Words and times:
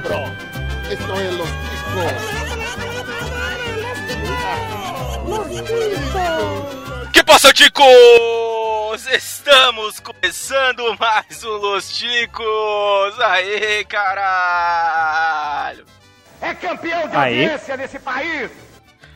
cabrón. 0.00 0.32
Esto 0.90 1.20
es 1.20 1.34
los 1.34 1.48
ticos. 1.48 2.12
Que 7.12 7.22
passa, 7.24 7.52
ticos? 7.52 7.86
Estamos 9.12 10.00
começando 10.00 10.96
mais 10.98 11.44
um 11.44 11.56
Los 11.56 11.90
Ticos. 11.90 13.20
Aê, 13.20 13.84
caralho. 13.84 15.84
É 16.40 16.54
campeão 16.54 17.06
de 17.08 17.16
audiência 17.16 17.76
nesse 17.76 17.98
país! 17.98 18.50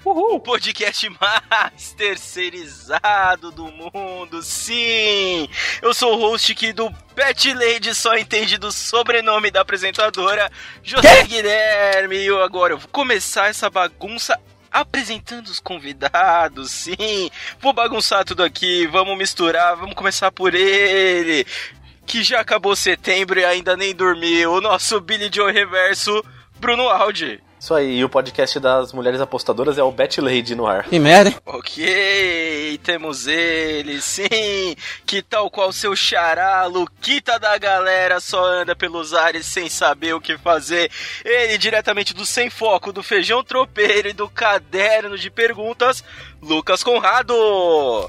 O 0.05 0.41
podcast 0.41 1.09
mais 1.21 1.93
terceirizado 1.97 3.53
do 3.53 3.67
mundo, 3.71 4.43
sim! 4.43 5.49
Eu 5.81 5.95
sou 5.95 6.15
o 6.15 6.19
host 6.19 6.51
aqui 6.51 6.73
do 6.73 6.91
Pet 7.15 7.55
Lady, 7.55 7.95
só 7.95 8.17
entende 8.17 8.59
do 8.59 8.73
sobrenome 8.73 9.51
da 9.51 9.61
apresentadora, 9.61 10.51
José 10.83 11.23
Guilherme. 11.23 12.17
E 12.17 12.27
eu 12.27 12.43
agora 12.43 12.75
eu 12.75 12.79
vou 12.79 12.89
começar 12.89 13.49
essa 13.49 13.71
bagunça 13.71 14.37
apresentando 14.73 15.47
os 15.47 15.61
convidados, 15.61 16.71
sim! 16.71 17.31
Vou 17.61 17.73
bagunçar 17.73 18.25
tudo 18.25 18.43
aqui, 18.43 18.87
vamos 18.89 19.17
misturar, 19.17 19.77
vamos 19.77 19.95
começar 19.95 20.33
por 20.33 20.55
ele, 20.55 21.47
que 22.07 22.25
já 22.25 22.41
acabou 22.41 22.75
setembro 22.75 23.39
e 23.39 23.45
ainda 23.45 23.77
nem 23.77 23.95
dormiu, 23.95 24.55
o 24.55 24.61
nosso 24.61 25.01
Billy 25.01 25.31
Joe 25.33 25.53
Reverso, 25.53 26.25
Bruno 26.59 26.89
Aldi. 26.89 27.42
Isso 27.63 27.75
aí, 27.75 27.99
e 27.99 28.05
o 28.05 28.09
podcast 28.09 28.59
das 28.59 28.93
mulheres 28.93 29.21
apostadoras 29.21 29.79
é 29.79 29.85
o 29.85 29.93
Bet 29.93 30.21
Lady 30.21 30.57
no 30.57 30.67
ar. 30.67 30.83
Que 30.89 30.99
merda, 30.99 31.31
hein? 31.31 31.37
Ok, 31.47 32.81
temos 32.83 33.29
ele, 33.29 34.01
sim, 34.01 34.75
que 35.07 35.23
tal 35.23 35.49
qual 35.49 35.73
seu 35.73 35.95
xará, 35.95 36.67
Luquita 36.67 37.39
da 37.39 37.57
galera, 37.57 38.19
só 38.19 38.45
anda 38.45 38.75
pelos 38.75 39.15
ares 39.15 39.47
sem 39.47 39.69
saber 39.69 40.13
o 40.13 40.21
que 40.21 40.37
fazer. 40.37 40.91
Ele, 41.25 41.57
diretamente 41.57 42.13
do 42.13 42.27
Sem 42.27 42.51
Foco, 42.51 42.93
do 42.93 43.01
Feijão 43.01 43.45
Tropeiro 43.45 44.09
e 44.09 44.13
do 44.13 44.29
Caderno 44.29 45.17
de 45.17 45.31
Perguntas, 45.31 46.03
Lucas 46.43 46.83
Conrado. 46.83 47.33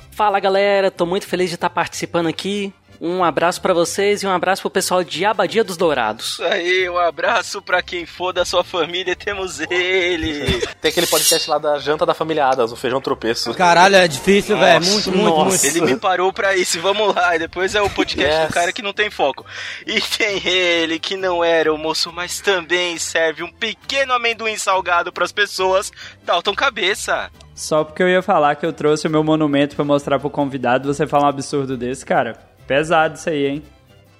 Fala 0.09 0.39
galera, 0.39 0.89
tô 0.89 1.05
muito 1.05 1.27
feliz 1.27 1.49
de 1.49 1.55
estar 1.55 1.69
participando 1.69 2.25
aqui. 2.25 2.73
Um 3.05 3.21
abraço 3.21 3.59
pra 3.59 3.73
vocês 3.73 4.23
e 4.23 4.27
um 4.27 4.31
abraço 4.31 4.61
pro 4.61 4.71
pessoal 4.71 5.03
de 5.03 5.25
Abadia 5.25 5.61
dos 5.61 5.75
Dourados. 5.75 6.25
Isso 6.35 6.43
aí, 6.45 6.89
um 6.89 6.97
abraço 6.97 7.61
pra 7.61 7.81
quem 7.81 8.05
for 8.05 8.31
da 8.31 8.45
sua 8.45 8.63
família, 8.63 9.13
temos 9.13 9.59
ele. 9.59 10.61
Tem 10.79 10.87
aquele 10.89 11.07
podcast 11.07 11.49
lá 11.49 11.57
da 11.57 11.77
janta 11.79 12.05
da 12.05 12.13
família 12.13 12.47
Adas, 12.47 12.71
o 12.71 12.77
feijão 12.77 13.01
tropeço. 13.01 13.53
Caralho, 13.55 13.97
é 13.97 14.07
difícil, 14.07 14.57
velho. 14.57 14.85
Muito, 14.85 15.11
muito, 15.11 15.25
nossa. 15.25 15.49
muito. 15.49 15.65
Ele 15.65 15.81
me 15.81 15.99
parou 15.99 16.31
pra 16.31 16.55
isso, 16.55 16.79
vamos 16.79 17.13
lá. 17.13 17.35
E 17.35 17.39
depois 17.39 17.75
é 17.75 17.81
o 17.81 17.89
podcast 17.89 18.33
Yes. 18.33 18.47
do 18.47 18.53
cara 18.53 18.71
que 18.71 18.81
não 18.81 18.93
tem 18.93 19.09
foco. 19.09 19.45
E 19.85 19.99
tem 19.99 20.41
ele 20.47 20.97
que 20.97 21.17
não 21.17 21.43
era 21.43 21.73
o 21.73 21.77
moço, 21.77 22.09
mas 22.13 22.39
também 22.39 22.97
serve 22.97 23.43
um 23.43 23.51
pequeno 23.51 24.13
amendoim 24.13 24.55
salgado 24.55 25.11
pras 25.11 25.33
pessoas. 25.33 25.91
Dalton 26.23 26.55
Cabeça. 26.55 27.29
Só 27.53 27.83
porque 27.83 28.01
eu 28.01 28.07
ia 28.07 28.21
falar 28.21 28.55
que 28.55 28.65
eu 28.65 28.71
trouxe 28.71 29.07
o 29.07 29.11
meu 29.11 29.25
monumento 29.25 29.75
pra 29.75 29.83
mostrar 29.83 30.19
pro 30.19 30.29
convidado, 30.29 30.91
você 30.91 31.05
fala 31.05 31.25
um 31.25 31.29
absurdo 31.29 31.75
desse, 31.75 32.05
cara. 32.05 32.52
Pesado 32.67 33.15
isso 33.15 33.29
aí, 33.29 33.45
hein? 33.45 33.63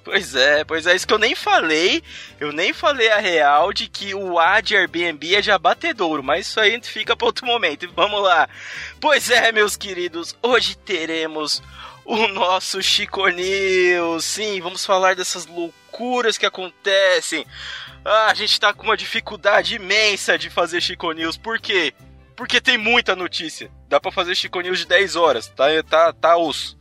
Pois 0.04 0.34
é, 0.34 0.64
pois 0.64 0.86
é, 0.86 0.94
isso 0.94 1.06
que 1.06 1.14
eu 1.14 1.18
nem 1.18 1.34
falei. 1.34 2.02
Eu 2.38 2.52
nem 2.52 2.74
falei 2.74 3.10
a 3.10 3.18
real 3.18 3.72
de 3.72 3.88
que 3.88 4.14
o 4.14 4.38
A 4.38 4.60
de 4.60 4.76
Airbnb 4.76 5.34
é 5.34 5.40
de 5.40 5.50
abatedouro, 5.50 6.22
mas 6.22 6.46
isso 6.46 6.60
aí 6.60 6.78
fica 6.82 7.16
pra 7.16 7.26
outro 7.26 7.46
momento. 7.46 7.90
Vamos 7.96 8.22
lá. 8.22 8.46
Pois 9.00 9.30
é, 9.30 9.50
meus 9.50 9.76
queridos, 9.76 10.36
hoje 10.42 10.76
teremos 10.76 11.62
o 12.04 12.28
nosso 12.28 12.82
Chico 12.82 13.26
News. 13.28 14.24
Sim, 14.26 14.60
vamos 14.60 14.84
falar 14.84 15.16
dessas 15.16 15.46
loucuras 15.46 16.36
que 16.36 16.44
acontecem. 16.44 17.46
Ah, 18.04 18.26
a 18.26 18.34
gente 18.34 18.60
tá 18.60 18.74
com 18.74 18.84
uma 18.84 18.98
dificuldade 18.98 19.76
imensa 19.76 20.36
de 20.36 20.50
fazer 20.50 20.82
Chico 20.82 21.10
News. 21.12 21.38
Por 21.38 21.58
quê? 21.58 21.94
Porque 22.36 22.60
tem 22.60 22.76
muita 22.76 23.16
notícia. 23.16 23.70
Dá 23.88 23.98
pra 23.98 24.12
fazer 24.12 24.34
Chico 24.34 24.60
News 24.60 24.80
de 24.80 24.86
10 24.86 25.16
horas. 25.16 25.48
Tá, 25.48 25.64
tá, 25.88 26.12
tá 26.12 26.36
osso. 26.36 26.76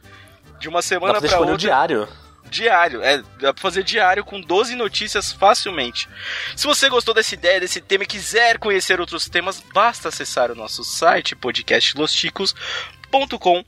De 0.63 0.69
uma 0.69 0.81
semana 0.81 1.19
o 1.19 1.38
outra. 1.40 1.57
diário. 1.57 2.07
Diário, 2.46 3.03
é, 3.03 3.22
dá 3.38 3.53
pra 3.53 3.62
fazer 3.62 3.84
diário 3.84 4.24
com 4.24 4.40
12 4.40 4.75
notícias 4.75 5.34
facilmente. 5.34 6.07
Se 6.56 6.66
você 6.66 6.88
gostou 6.88 7.13
dessa 7.13 7.34
ideia, 7.34 7.59
desse 7.59 7.81
tema 7.81 8.06
e 8.06 8.07
quiser 8.07 8.57
conhecer 8.57 9.02
outros 9.02 9.28
temas, 9.28 9.62
basta 9.73 10.07
acessar 10.07 10.50
o 10.50 10.56
nosso 10.56 10.81
site 10.85 11.35
podcastlosticos.com 11.35 13.66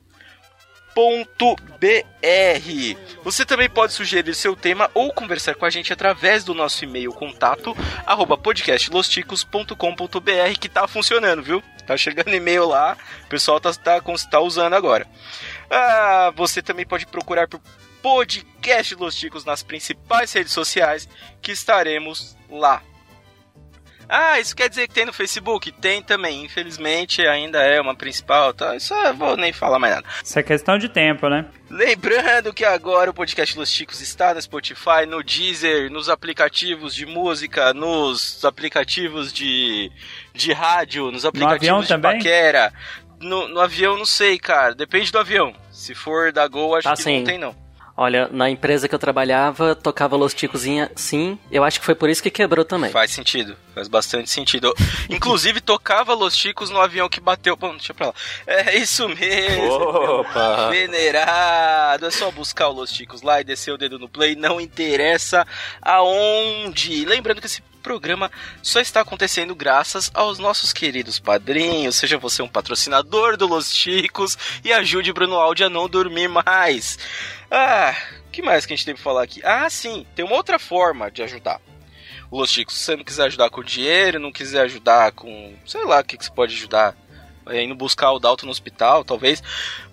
.br. 0.95 2.97
Você 3.21 3.45
também 3.45 3.69
pode 3.69 3.91
sugerir 3.91 4.33
seu 4.33 4.55
tema 4.55 4.89
ou 4.93 5.11
conversar 5.11 5.55
com 5.55 5.65
a 5.65 5.69
gente 5.69 5.91
através 5.91 6.45
do 6.45 6.53
nosso 6.53 6.85
e-mail 6.85 7.11
contato 7.11 7.75
arroba 8.05 8.37
podcastlosticos.com.br 8.37 10.57
que 10.57 10.69
tá 10.69 10.87
funcionando, 10.87 11.43
viu? 11.43 11.61
Tá 11.85 11.97
chegando 11.97 12.33
e-mail 12.33 12.65
lá, 12.65 12.95
o 13.25 13.27
pessoal 13.27 13.59
tá, 13.59 13.73
tá, 13.73 14.01
tá 14.31 14.39
usando 14.39 14.73
agora. 14.73 15.05
Ah, 15.69 16.31
você 16.35 16.61
também 16.61 16.85
pode 16.85 17.05
procurar 17.05 17.47
por 17.47 17.61
podcast 18.01 18.93
Los 18.95 19.15
Ticos 19.15 19.45
nas 19.45 19.63
principais 19.63 20.31
redes 20.31 20.53
sociais 20.53 21.09
que 21.41 21.51
estaremos 21.51 22.37
lá. 22.49 22.81
Ah, 24.07 24.39
isso 24.39 24.55
quer 24.55 24.69
dizer 24.69 24.87
que 24.87 24.93
tem 24.93 25.05
no 25.05 25.13
Facebook? 25.13 25.71
Tem 25.71 26.01
também, 26.01 26.43
infelizmente 26.45 27.25
ainda 27.25 27.59
é 27.63 27.81
uma 27.81 27.95
principal, 27.95 28.53
tá? 28.53 28.75
Isso 28.75 28.93
eu 28.93 29.13
vou 29.15 29.35
nem 29.35 29.51
falar 29.51 29.79
mais 29.79 29.95
nada. 29.95 30.07
Isso 30.23 30.37
é 30.37 30.43
questão 30.43 30.77
de 30.77 30.87
tempo, 30.89 31.27
né? 31.27 31.45
Lembrando 31.69 32.53
que 32.53 32.63
agora 32.63 33.09
o 33.09 33.13
podcast 33.13 33.57
Los 33.57 33.71
Ticos 33.71 34.01
está 34.01 34.33
no 34.33 34.41
Spotify, 34.41 35.05
no 35.07 35.23
Deezer, 35.23 35.91
nos 35.91 36.09
aplicativos 36.09 36.93
de 36.93 37.05
música, 37.07 37.73
nos 37.73 38.45
aplicativos 38.45 39.33
de, 39.33 39.91
de 40.33 40.53
rádio, 40.53 41.11
nos 41.11 41.25
aplicativos 41.25 41.87
de 41.87 41.87
também? 41.87 42.17
paquera. 42.17 42.71
No, 43.25 43.47
no 43.47 43.59
avião, 43.59 43.97
não 43.97 44.05
sei, 44.05 44.37
cara. 44.37 44.73
Depende 44.75 45.11
do 45.11 45.17
avião. 45.19 45.53
Se 45.71 45.93
for 45.95 46.31
da 46.31 46.47
Gol, 46.47 46.75
acho 46.75 46.87
Tá 46.87 46.95
que 46.95 47.01
sim. 47.03 47.17
não 47.19 47.25
tem, 47.25 47.37
não. 47.37 47.65
Olha, 47.97 48.27
na 48.29 48.49
empresa 48.49 48.89
que 48.89 48.93
eu 48.93 48.99
trabalhava, 48.99 49.73
tocava 49.73 50.17
Los 50.17 50.33
Ticozinha, 50.33 50.91
sim. 50.97 51.39
Eu 51.49 51.63
acho 51.63 51.79
que 51.79 51.85
foi 51.85 51.95
por 51.95 52.09
isso 52.09 52.21
que 52.21 52.29
quebrou 52.29 52.65
também. 52.65 52.91
Faz 52.91 53.11
sentido, 53.11 53.55
faz 53.73 53.87
bastante 53.87 54.29
sentido. 54.29 54.73
Inclusive, 55.09 55.61
tocava 55.61 56.13
Los 56.13 56.35
Ticos 56.35 56.69
no 56.69 56.81
avião 56.81 57.07
que 57.07 57.21
bateu. 57.21 57.55
Bom, 57.55 57.71
deixa 57.71 57.93
pra 57.93 58.07
lá. 58.07 58.13
É 58.45 58.75
isso 58.77 59.07
mesmo. 59.07 59.71
Opa! 59.71 60.69
Venerado, 60.71 62.05
é 62.07 62.11
só 62.11 62.29
buscar 62.31 62.67
o 62.67 62.73
Los 62.73 62.91
Ticos 62.91 63.21
lá 63.21 63.39
e 63.39 63.45
descer 63.45 63.71
o 63.71 63.77
dedo 63.77 63.97
no 63.97 64.09
play, 64.09 64.35
não 64.35 64.59
interessa 64.59 65.47
aonde. 65.81 67.05
Lembrando 67.05 67.39
que 67.39 67.47
esse 67.47 67.61
programa 67.85 68.31
só 68.63 68.79
está 68.79 69.01
acontecendo 69.01 69.53
graças 69.53 70.09
aos 70.11 70.39
nossos 70.39 70.73
queridos 70.73 71.19
padrinhos. 71.19 71.95
Seja 71.95 72.17
você 72.17 72.41
um 72.41 72.47
patrocinador 72.47 73.37
do 73.37 73.45
Los 73.45 73.71
Ticos 73.71 74.35
e 74.63 74.73
ajude 74.73 75.13
Bruno 75.13 75.35
Aldi 75.35 75.65
a 75.65 75.69
não 75.69 75.87
dormir 75.87 76.27
mais. 76.27 76.97
Ah, 77.51 77.95
que 78.31 78.41
mais 78.41 78.65
que 78.65 78.73
a 78.73 78.75
gente 78.75 78.87
tem 78.87 78.95
pra 78.95 79.03
falar 79.03 79.21
aqui? 79.21 79.39
Ah, 79.45 79.69
sim, 79.69 80.03
tem 80.15 80.25
uma 80.25 80.35
outra 80.35 80.57
forma 80.57 81.11
de 81.11 81.21
ajudar. 81.21 81.61
O 82.31 82.39
Los 82.39 82.51
Ticos, 82.51 82.75
se 82.75 82.85
você 82.85 82.95
não 82.95 83.03
quiser 83.03 83.27
ajudar 83.27 83.51
com 83.51 83.63
dinheiro, 83.63 84.19
não 84.19 84.31
quiser 84.31 84.61
ajudar 84.61 85.11
com. 85.11 85.53
sei 85.63 85.85
lá 85.85 85.99
o 85.99 86.03
que, 86.03 86.17
que 86.17 86.25
você 86.25 86.31
pode 86.31 86.55
ajudar. 86.55 86.97
É, 87.47 87.61
indo 87.61 87.75
buscar 87.75 88.11
o 88.11 88.19
Dalton 88.19 88.47
no 88.47 88.51
hospital, 88.51 89.05
talvez. 89.05 89.43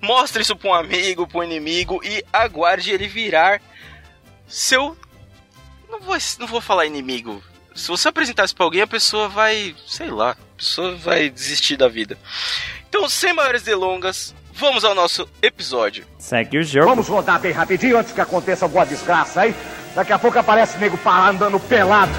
Mostre 0.01 0.41
isso 0.41 0.57
pra 0.57 0.71
um 0.71 0.75
amigo, 0.75 1.27
pra 1.27 1.41
um 1.41 1.45
inimigo 1.45 2.01
e 2.03 2.25
aguarde 2.33 2.91
ele 2.91 3.07
virar 3.07 3.61
seu. 4.47 4.97
Não 5.91 6.01
vou, 6.01 6.17
não 6.39 6.47
vou 6.47 6.63
falar 6.63 6.87
inimigo. 6.87 7.43
Se 7.75 7.89
você 7.89 8.09
apresentar 8.09 8.45
isso 8.45 8.55
pra 8.55 8.65
alguém, 8.65 8.83
a 8.83 8.87
pessoa 8.87 9.29
vai. 9.29 9.75
sei 9.87 10.09
lá. 10.11 10.33
A 10.33 10.57
pessoa 10.57 10.95
vai 10.97 11.29
desistir 11.29 11.77
da 11.77 11.89
vida. 11.89 12.17
Então, 12.89 13.09
sem 13.09 13.33
maiores 13.33 13.63
delongas, 13.63 14.35
vamos 14.53 14.85
ao 14.85 14.95
nosso 14.95 15.29
episódio. 15.41 16.05
Segue 16.19 16.59
o 16.59 16.63
jogo. 16.63 16.87
Vamos 16.87 17.09
rodar 17.09 17.41
bem 17.41 17.53
rapidinho 17.53 17.99
antes 17.99 18.13
que 18.13 18.21
aconteça 18.21 18.65
alguma 18.65 18.85
desgraça 18.87 19.41
aí. 19.43 19.55
Daqui 19.95 20.13
a 20.13 20.19
pouco 20.19 20.39
aparece 20.39 20.79
nego 20.79 20.97
parado 20.99 21.37
andando 21.37 21.61
pelado. 21.61 22.13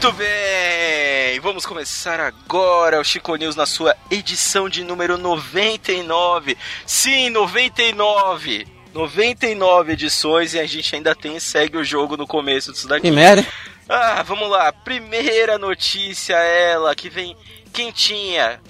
Muito 0.00 0.12
bem, 0.12 1.40
vamos 1.40 1.66
começar 1.66 2.20
agora 2.20 3.00
o 3.00 3.04
Chico 3.04 3.34
News 3.34 3.56
na 3.56 3.66
sua 3.66 3.96
edição 4.08 4.68
de 4.68 4.84
número 4.84 5.18
99. 5.18 6.56
Sim, 6.86 7.30
99. 7.30 8.64
99 8.94 9.94
edições 9.94 10.54
e 10.54 10.60
a 10.60 10.66
gente 10.68 10.94
ainda 10.94 11.16
tem 11.16 11.40
segue 11.40 11.76
o 11.76 11.82
jogo 11.82 12.16
no 12.16 12.28
começo 12.28 12.72
disso 12.72 12.86
daqui. 12.86 13.08
Que 13.08 13.10
merda. 13.10 13.44
Ah, 13.88 14.22
vamos 14.22 14.48
lá. 14.48 14.72
Primeira 14.72 15.58
notícia, 15.58 16.36
ela 16.36 16.94
que 16.94 17.10
vem 17.10 17.36
quentinha. 17.72 18.60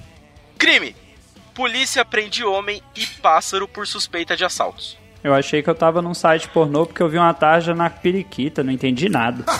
Crime. 0.57 0.97
Polícia 1.55 2.07
prende 2.07 2.43
homem 2.43 2.83
e 2.97 3.05
pássaro 3.05 3.69
por 3.69 3.87
suspeita 3.87 4.35
de 4.35 4.47
assaltos. 4.47 4.98
Eu 5.23 5.35
achei 5.35 5.62
que 5.62 5.69
eu 5.69 5.75
tava 5.75 6.00
num 6.00 6.15
site 6.15 6.49
pornô 6.49 6.87
porque 6.87 7.03
eu 7.03 7.09
vi 7.09 7.19
uma 7.19 7.35
tarja 7.35 7.75
na 7.75 7.91
periquita, 7.91 8.62
não 8.62 8.73
entendi 8.73 9.09
nada. 9.09 9.44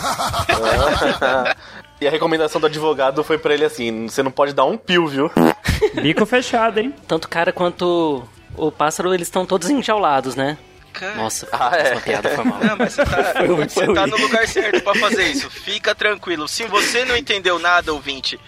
E 2.01 2.07
a 2.07 2.11
recomendação 2.11 2.61
do 2.61 2.67
advogado 2.67 3.23
foi 3.25 3.37
pra 3.37 3.53
ele 3.53 3.65
assim: 3.65 4.07
você 4.07 4.23
não 4.23 4.31
pode 4.31 4.53
dar 4.53 4.63
um 4.63 4.77
pio, 4.77 5.05
viu? 5.05 5.29
Bico 6.01 6.25
fechado, 6.25 6.79
hein? 6.79 6.93
Tanto 7.05 7.25
o 7.25 7.29
cara 7.29 7.51
quanto 7.51 8.23
o 8.55 8.71
pássaro, 8.71 9.13
eles 9.13 9.27
estão 9.27 9.45
todos 9.45 9.69
enjaulados, 9.69 10.33
né? 10.33 10.57
Cara, 10.93 11.15
Nossa, 11.15 11.47
Ah, 11.51 11.71
é. 11.75 11.81
essa 11.81 12.01
piada 12.01 12.29
foi 12.29 12.43
mal. 12.45 12.59
Não, 12.63 12.77
mas 12.77 12.93
você 12.93 13.03
tá, 13.05 13.23
Foi 13.37 13.47
você 13.49 13.85
foi 13.85 13.93
tá 13.93 14.07
no 14.07 14.17
lugar 14.17 14.47
certo 14.47 14.81
pra 14.81 14.95
fazer 14.95 15.27
isso. 15.29 15.49
Fica 15.49 15.93
tranquilo. 15.93 16.47
Se 16.47 16.65
você 16.67 17.03
não 17.03 17.17
entendeu 17.17 17.59
nada, 17.59 17.93
ouvinte, 17.93 18.39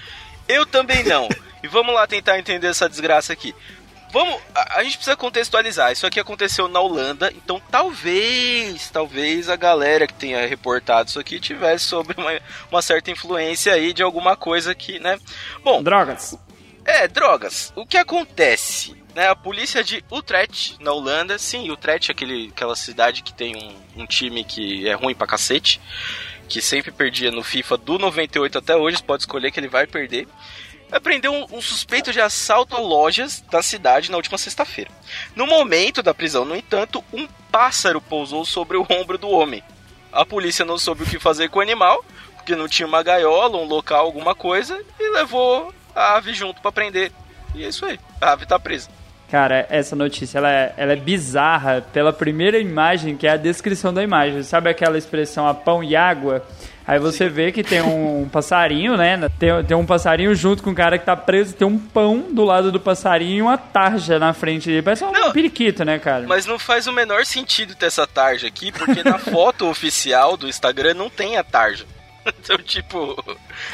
eu 0.47 0.65
também 0.65 1.03
não. 1.03 1.27
E 1.61 1.67
vamos 1.67 1.93
lá 1.93 2.07
tentar 2.07 2.39
entender 2.39 2.67
essa 2.67 2.87
desgraça 2.87 3.33
aqui. 3.33 3.53
Vamos, 4.11 4.41
a, 4.53 4.79
a 4.79 4.83
gente 4.83 4.97
precisa 4.97 5.15
contextualizar. 5.15 5.91
Isso 5.91 6.05
aqui 6.05 6.19
aconteceu 6.19 6.67
na 6.67 6.79
Holanda, 6.79 7.31
então 7.35 7.61
talvez, 7.71 8.89
talvez 8.89 9.49
a 9.49 9.55
galera 9.55 10.05
que 10.05 10.13
tenha 10.13 10.45
reportado 10.47 11.09
isso 11.09 11.19
aqui 11.19 11.39
tivesse 11.39 11.85
sobre 11.85 12.19
uma, 12.19 12.31
uma 12.69 12.81
certa 12.81 13.09
influência 13.11 13.73
aí 13.73 13.93
de 13.93 14.03
alguma 14.03 14.35
coisa 14.35 14.75
que, 14.75 14.99
né? 14.99 15.17
Bom, 15.63 15.81
Drogas. 15.81 16.37
é, 16.85 17.07
drogas. 17.07 17.71
O 17.75 17.85
que 17.85 17.97
acontece? 17.97 18.99
Né, 19.15 19.27
a 19.27 19.35
polícia 19.35 19.83
de 19.83 20.03
Utrecht, 20.09 20.77
na 20.79 20.93
Holanda, 20.93 21.37
sim, 21.37 21.69
Utrecht 21.69 22.09
é 22.09 22.13
aquele, 22.13 22.47
aquela 22.47 22.77
cidade 22.77 23.21
que 23.23 23.33
tem 23.33 23.55
um, 23.57 24.03
um 24.03 24.05
time 24.05 24.41
que 24.43 24.87
é 24.87 24.93
ruim 24.93 25.13
pra 25.13 25.27
cacete, 25.27 25.81
que 26.47 26.61
sempre 26.61 26.91
perdia 26.91 27.29
no 27.29 27.43
FIFA 27.43 27.77
do 27.77 27.97
98 27.99 28.57
até 28.57 28.75
hoje, 28.75 29.03
pode 29.03 29.23
escolher 29.23 29.51
que 29.51 29.59
ele 29.59 29.67
vai 29.67 29.85
perder. 29.85 30.29
Apreendeu 30.91 31.31
um, 31.31 31.45
um 31.57 31.61
suspeito 31.61 32.11
de 32.11 32.19
assalto 32.19 32.75
a 32.75 32.79
lojas 32.79 33.41
da 33.49 33.61
cidade 33.63 34.11
na 34.11 34.17
última 34.17 34.37
sexta-feira. 34.37 34.91
No 35.35 35.47
momento 35.47 36.03
da 36.03 36.13
prisão, 36.13 36.43
no 36.43 36.55
entanto, 36.55 37.03
um 37.13 37.27
pássaro 37.51 38.01
pousou 38.01 38.43
sobre 38.43 38.77
o 38.77 38.85
ombro 38.89 39.17
do 39.17 39.29
homem. 39.29 39.63
A 40.11 40.25
polícia 40.25 40.65
não 40.65 40.77
soube 40.77 41.03
o 41.03 41.05
que 41.05 41.17
fazer 41.17 41.49
com 41.49 41.59
o 41.59 41.61
animal, 41.61 42.03
porque 42.35 42.55
não 42.55 42.67
tinha 42.67 42.87
uma 42.87 43.01
gaiola, 43.01 43.57
um 43.57 43.65
local, 43.65 44.05
alguma 44.05 44.35
coisa, 44.35 44.77
e 44.99 45.13
levou 45.13 45.73
a 45.95 46.17
ave 46.17 46.33
junto 46.33 46.61
pra 46.61 46.71
prender. 46.71 47.11
E 47.55 47.63
é 47.63 47.69
isso 47.69 47.85
aí, 47.85 47.97
a 48.19 48.33
ave 48.33 48.45
tá 48.45 48.59
presa. 48.59 48.89
Cara, 49.29 49.65
essa 49.69 49.95
notícia 49.95 50.39
ela 50.39 50.51
é, 50.51 50.73
ela 50.75 50.91
é 50.91 50.95
bizarra 50.97 51.81
pela 51.93 52.11
primeira 52.11 52.59
imagem, 52.59 53.15
que 53.15 53.25
é 53.25 53.29
a 53.29 53.37
descrição 53.37 53.93
da 53.93 54.03
imagem. 54.03 54.43
Sabe 54.43 54.69
aquela 54.69 54.97
expressão 54.97 55.47
a 55.47 55.53
pão 55.53 55.81
e 55.81 55.95
água? 55.95 56.45
Aí 56.87 56.99
você 56.99 57.29
vê 57.29 57.51
que 57.51 57.63
tem 57.63 57.81
um 57.81 58.27
passarinho, 58.29 58.97
né? 58.97 59.17
Tem, 59.39 59.63
tem 59.63 59.77
um 59.77 59.85
passarinho 59.85 60.33
junto 60.35 60.63
com 60.63 60.71
o 60.71 60.75
cara 60.75 60.97
que 60.97 61.05
tá 61.05 61.15
preso, 61.15 61.53
tem 61.53 61.65
um 61.67 61.77
pão 61.77 62.27
do 62.31 62.43
lado 62.43 62.71
do 62.71 62.79
passarinho 62.79 63.37
e 63.37 63.41
uma 63.41 63.57
tarja 63.57 64.17
na 64.19 64.33
frente 64.33 64.67
dele. 64.67 64.81
Parece 64.81 65.03
um 65.03 65.11
Não, 65.11 65.31
periquito, 65.31 65.85
né, 65.85 65.99
cara? 65.99 66.25
Mas 66.27 66.45
não 66.45 66.57
faz 66.59 66.87
o 66.87 66.91
menor 66.91 67.25
sentido 67.25 67.75
ter 67.75 67.85
essa 67.85 68.05
tarja 68.07 68.47
aqui, 68.47 68.71
porque 68.71 69.03
na 69.03 69.17
foto 69.19 69.67
oficial 69.69 70.35
do 70.35 70.49
Instagram 70.49 70.93
não 70.95 71.09
tem 71.09 71.37
a 71.37 71.43
tarja. 71.43 71.85
Então, 72.23 72.55
tipo, 72.59 73.15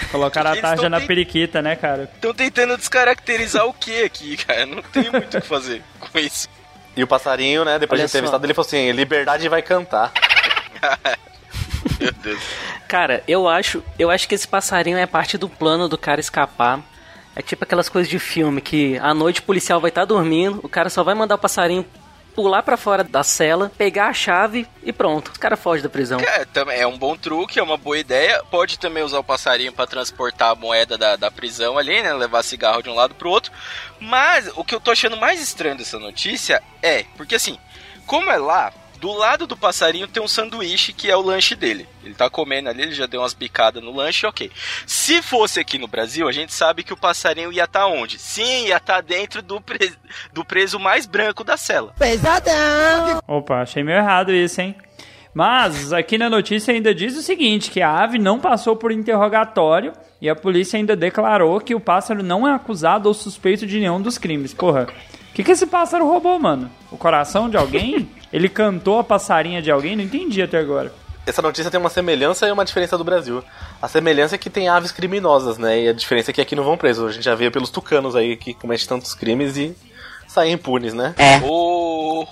Colocaram 0.10 0.52
a 0.52 0.56
tarja 0.56 0.88
na 0.90 1.00
ten- 1.00 1.08
periquita, 1.08 1.62
né, 1.62 1.76
cara? 1.76 2.10
estão 2.16 2.34
tentando 2.34 2.78
descaracterizar 2.78 3.66
o 3.66 3.74
que 3.74 4.04
aqui, 4.04 4.38
cara? 4.38 4.66
Não 4.66 4.82
tem 4.82 5.12
muito 5.12 5.38
o 5.38 5.42
que 5.42 5.46
fazer 5.48 5.82
com 6.00 6.18
isso. 6.18 6.48
E 6.96 7.04
o 7.04 7.08
passarinho, 7.08 7.66
né, 7.66 7.78
depois 7.78 8.00
Olha 8.00 8.08
de 8.08 8.10
entrevistado, 8.12 8.46
ele 8.46 8.54
falou 8.54 8.66
assim: 8.66 8.90
liberdade 8.94 9.50
vai 9.50 9.62
cantar. 9.62 10.14
Meu 12.00 12.12
Deus. 12.12 12.40
Cara, 12.88 13.24
eu 13.28 13.48
acho, 13.48 13.84
eu 13.98 14.10
acho 14.10 14.28
que 14.28 14.36
esse 14.36 14.48
passarinho 14.48 14.98
é 14.98 15.06
parte 15.06 15.38
do 15.38 15.50
plano 15.50 15.88
do 15.88 15.98
cara 15.98 16.20
escapar. 16.20 16.82
É 17.36 17.42
tipo 17.42 17.64
aquelas 17.64 17.88
coisas 17.90 18.10
de 18.10 18.18
filme 18.18 18.62
que 18.62 18.98
à 18.98 19.14
noite 19.14 19.42
o 19.42 19.44
policial 19.44 19.80
vai 19.80 19.90
estar 19.90 20.06
dormindo, 20.06 20.60
o 20.64 20.70
cara 20.70 20.90
só 20.90 21.04
vai 21.04 21.14
mandar 21.14 21.36
o 21.36 21.38
passarinho 21.38 21.86
pular 22.38 22.62
pra 22.62 22.78
fora 22.78 23.04
da 23.04 23.24
cela, 23.24 23.72
pegar 23.80 24.10
a 24.10 24.14
chave 24.14 24.68
e 24.84 24.94
pronto. 24.94 25.30
O 25.30 25.40
cara 25.40 25.58
foge 25.58 25.82
da 25.82 25.90
prisão. 25.90 26.20
É, 26.20 26.46
é 26.82 26.86
um 26.86 26.96
bom 26.96 27.18
truque, 27.18 27.60
é 27.60 27.64
uma 27.64 27.78
boa 27.78 27.98
ideia. 27.98 28.44
Pode 28.52 28.78
também 28.78 29.02
usar 29.02 29.18
o 29.18 29.24
passarinho 29.24 29.74
pra 29.74 29.88
transportar 29.88 30.52
a 30.52 30.56
moeda 30.56 31.00
da, 31.00 31.16
da 31.16 31.32
prisão 31.32 31.80
ali, 31.80 32.00
né? 32.00 32.14
Levar 32.14 32.44
cigarro 32.44 32.84
de 32.84 32.92
um 32.92 32.94
lado 32.94 33.16
pro 33.16 33.32
outro. 33.32 33.52
Mas 34.00 34.52
o 34.56 34.64
que 34.64 34.76
eu 34.76 34.80
tô 34.80 34.92
achando 34.92 35.18
mais 35.18 35.42
estranho 35.42 35.76
dessa 35.78 35.98
notícia 35.98 36.62
é, 36.80 37.06
porque 37.18 37.34
assim, 37.34 37.58
como 38.06 38.30
é 38.30 38.38
lá, 38.38 38.72
do 39.00 39.12
lado 39.14 39.46
do 39.48 39.56
passarinho 39.56 40.08
tem 40.08 40.22
um 40.22 40.28
sanduíche 40.28 40.92
que 40.94 41.10
é 41.10 41.16
o 41.16 41.22
lanche 41.22 41.56
dele. 41.56 41.88
Ele 42.04 42.14
tá 42.14 42.30
comendo 42.30 42.70
ali, 42.70 42.82
ele 42.84 42.94
já 42.94 43.06
deu 43.06 43.22
umas 43.22 43.34
bicadas 43.34 43.84
no 43.84 43.94
lanche, 43.96 44.26
ok. 44.26 44.52
Se 44.86 45.22
fosse 45.22 45.60
aqui 45.60 45.78
no 45.78 45.88
Brasil, 45.88 46.28
a 46.28 46.32
gente 46.32 46.54
sabe 46.54 46.84
que 46.84 46.94
o 46.94 46.98
passarinho 46.98 47.52
ia 47.52 47.66
estar 47.66 47.86
onde? 47.88 48.18
Sim, 48.18 48.68
ia 48.68 48.78
estar 48.78 49.02
dentro 49.02 49.42
do, 49.42 49.60
pre- 49.62 49.94
do 50.34 50.44
preso 50.44 50.80
mais 50.80 51.06
branco 51.06 51.44
da 51.44 51.58
cela. 51.58 51.94
Opa, 53.28 53.62
achei 53.62 53.84
meio 53.84 53.98
errado 53.98 54.34
isso, 54.34 54.62
hein? 54.62 54.76
Mas 55.34 55.94
aqui 55.94 56.18
na 56.18 56.30
notícia 56.30 56.74
ainda 56.74 56.96
diz 56.96 57.16
o 57.16 57.22
seguinte, 57.22 57.70
que 57.70 57.82
a 57.82 57.92
ave 58.04 58.18
não 58.18 58.40
passou 58.40 58.76
por 58.76 58.92
interrogatório 58.92 59.94
e 60.20 60.28
a 60.28 60.36
polícia 60.36 60.78
ainda 60.78 60.96
declarou 60.96 61.60
que 61.60 61.76
o 61.76 61.80
pássaro 61.80 62.24
não 62.24 62.48
é 62.48 62.54
acusado 62.56 63.08
ou 63.08 63.14
suspeito 63.14 63.68
de 63.68 63.80
nenhum 63.80 64.02
dos 64.02 64.18
crimes. 64.18 64.52
Porra, 64.52 64.88
que, 65.38 65.44
que 65.44 65.52
esse 65.52 65.68
pássaro 65.68 66.04
roubou, 66.04 66.40
mano? 66.40 66.68
O 66.92 66.98
coração 66.98 67.48
de 67.48 67.56
alguém? 67.56 68.10
Ele 68.34 68.50
cantou 68.50 68.98
a 68.98 69.04
passarinha 69.04 69.62
de 69.62 69.70
alguém? 69.70 69.96
Não 69.96 70.04
entendi 70.04 70.42
até 70.42 70.58
agora. 70.58 70.92
Essa 71.28 71.44
notícia 71.44 71.70
tem 71.70 71.80
uma 71.80 71.92
semelhança 71.92 72.48
e 72.48 72.52
uma 72.52 72.66
diferença 72.66 72.98
do 72.98 73.04
Brasil. 73.04 73.44
A 73.80 73.88
semelhança 73.88 74.34
é 74.34 74.38
que 74.40 74.50
tem 74.50 74.68
aves 74.68 74.92
criminosas, 74.92 75.60
né? 75.60 75.84
E 75.84 75.90
a 75.90 75.94
diferença 75.94 76.32
é 76.32 76.34
que 76.34 76.42
aqui 76.42 76.56
não 76.56 76.64
vão 76.64 76.76
presos. 76.76 77.08
A 77.08 77.12
gente 77.14 77.24
já 77.24 77.36
vê 77.36 77.52
pelos 77.52 77.70
tucanos 77.70 78.16
aí 78.16 78.36
que 78.36 78.56
cometem 78.56 78.88
tantos 78.88 79.14
crimes 79.14 79.58
e 79.58 79.76
saem 80.28 80.54
impunes, 80.54 80.96
né? 80.96 81.14
Ô, 81.48 82.26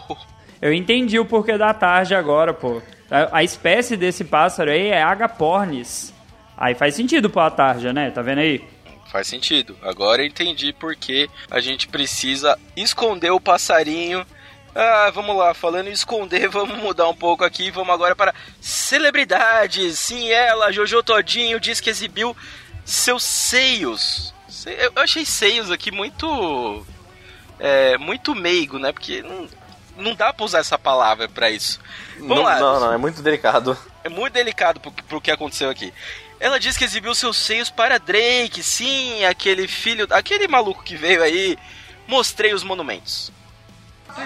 Eu 0.59 0.73
entendi 0.73 1.19
o 1.19 1.25
porquê 1.25 1.59
da 1.59 1.75
tarde 1.75 2.15
agora, 2.15 2.55
pô. 2.55 2.81
A, 3.11 3.37
a 3.37 3.43
espécie 3.43 3.95
desse 3.95 4.23
pássaro 4.23 4.71
aí 4.71 4.87
é 4.87 5.03
agapornis. 5.03 6.11
Aí 6.57 6.73
faz 6.73 6.95
sentido 6.95 7.29
pôr 7.29 7.41
a 7.41 7.51
tarja, 7.51 7.93
né? 7.93 8.09
Tá 8.09 8.23
vendo 8.23 8.39
aí? 8.39 8.63
Faz 9.15 9.27
sentido. 9.27 9.77
Agora 9.81 10.21
eu 10.21 10.25
entendi 10.25 10.73
porque 10.73 11.29
a 11.49 11.61
gente 11.61 11.87
precisa 11.87 12.59
esconder 12.75 13.31
o 13.31 13.39
passarinho. 13.39 14.27
Ah, 14.75 15.09
vamos 15.15 15.37
lá, 15.37 15.53
falando 15.53 15.87
em 15.87 15.93
esconder, 15.93 16.49
vamos 16.51 16.77
mudar 16.79 17.07
um 17.07 17.15
pouco 17.15 17.45
aqui. 17.45 17.71
Vamos 17.71 17.93
agora 17.93 18.13
para 18.13 18.35
celebridades. 18.59 19.97
Sim, 19.99 20.29
ela, 20.31 20.69
Jojo 20.69 21.01
Todinho, 21.01 21.61
diz 21.61 21.79
que 21.79 21.89
exibiu 21.89 22.35
seus 22.83 23.23
seios. 23.23 24.33
Se- 24.49 24.75
Eu 24.77 24.91
achei 24.97 25.23
seios 25.25 25.71
aqui 25.71 25.91
muito. 25.91 26.85
É, 27.57 27.97
muito 27.97 28.35
meigo, 28.35 28.77
né? 28.77 28.91
Porque 28.91 29.21
não, 29.21 29.47
não 29.95 30.13
dá 30.13 30.33
pra 30.33 30.43
usar 30.43 30.59
essa 30.59 30.77
palavra 30.77 31.29
pra 31.29 31.49
isso. 31.49 31.79
Vamos 32.19 32.35
não, 32.35 32.43
lá. 32.43 32.59
não, 32.59 32.79
não, 32.81 32.91
é 32.91 32.97
muito 32.97 33.21
delicado. 33.21 33.77
É 34.03 34.09
muito 34.09 34.33
delicado 34.33 34.81
pro, 34.81 34.91
pro 34.91 35.21
que 35.21 35.31
aconteceu 35.31 35.69
aqui. 35.69 35.93
Ela 36.45 36.59
diz 36.59 36.77
que 36.77 36.83
exibiu 36.83 37.15
seus 37.15 37.37
seios 37.37 37.71
para 37.71 37.97
Drake, 37.97 38.61
sim, 38.61 39.25
aquele 39.25 39.67
filho, 39.67 40.05
aquele 40.11 40.47
maluco 40.47 40.83
que 40.83 40.95
veio 40.95 41.23
aí. 41.23 41.57
Mostrei 42.07 42.53
os 42.53 42.61
monumentos. 42.63 43.31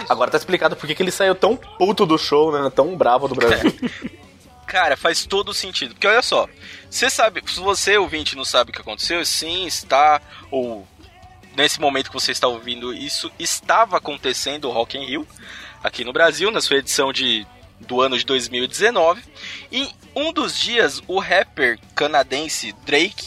Agora 0.09 0.29
tá 0.29 0.35
explicado 0.35 0.75
por 0.75 0.85
que 0.85 0.95
que 0.95 1.01
ele 1.01 1.11
saiu 1.11 1.33
tão 1.33 1.55
puto 1.55 2.05
do 2.05 2.17
show, 2.17 2.51
né? 2.51 2.69
Tão 2.75 2.97
bravo 2.97 3.29
do 3.29 3.35
Brasil. 3.35 3.73
Cara, 4.67 4.97
faz 4.97 5.25
todo 5.25 5.53
sentido. 5.53 5.93
Porque 5.93 6.07
olha 6.07 6.21
só, 6.21 6.45
você 6.89 7.09
sabe, 7.09 7.41
se 7.47 7.61
você 7.61 7.97
ouvinte 7.97 8.35
não 8.35 8.43
sabe 8.43 8.71
o 8.71 8.73
que 8.73 8.81
aconteceu, 8.81 9.25
sim, 9.25 9.65
está 9.65 10.21
ou 10.51 10.85
nesse 11.55 11.79
momento 11.79 12.09
que 12.09 12.19
você 12.19 12.33
está 12.33 12.49
ouvindo 12.49 12.93
isso 12.93 13.31
estava 13.39 13.95
acontecendo 13.95 14.67
o 14.67 14.71
Rock 14.73 14.97
in 14.97 15.05
Rio 15.05 15.27
aqui 15.81 16.03
no 16.03 16.11
Brasil, 16.11 16.51
na 16.51 16.59
sua 16.59 16.79
edição 16.79 17.13
de 17.13 17.47
do 17.89 18.01
ano 18.01 18.17
de 18.17 18.23
2019. 18.23 19.21
E 19.71 19.89
um 20.15 20.31
dos 20.31 20.57
dias 20.57 21.01
o 21.07 21.19
rapper 21.19 21.77
canadense 21.95 22.71
Drake 22.85 23.25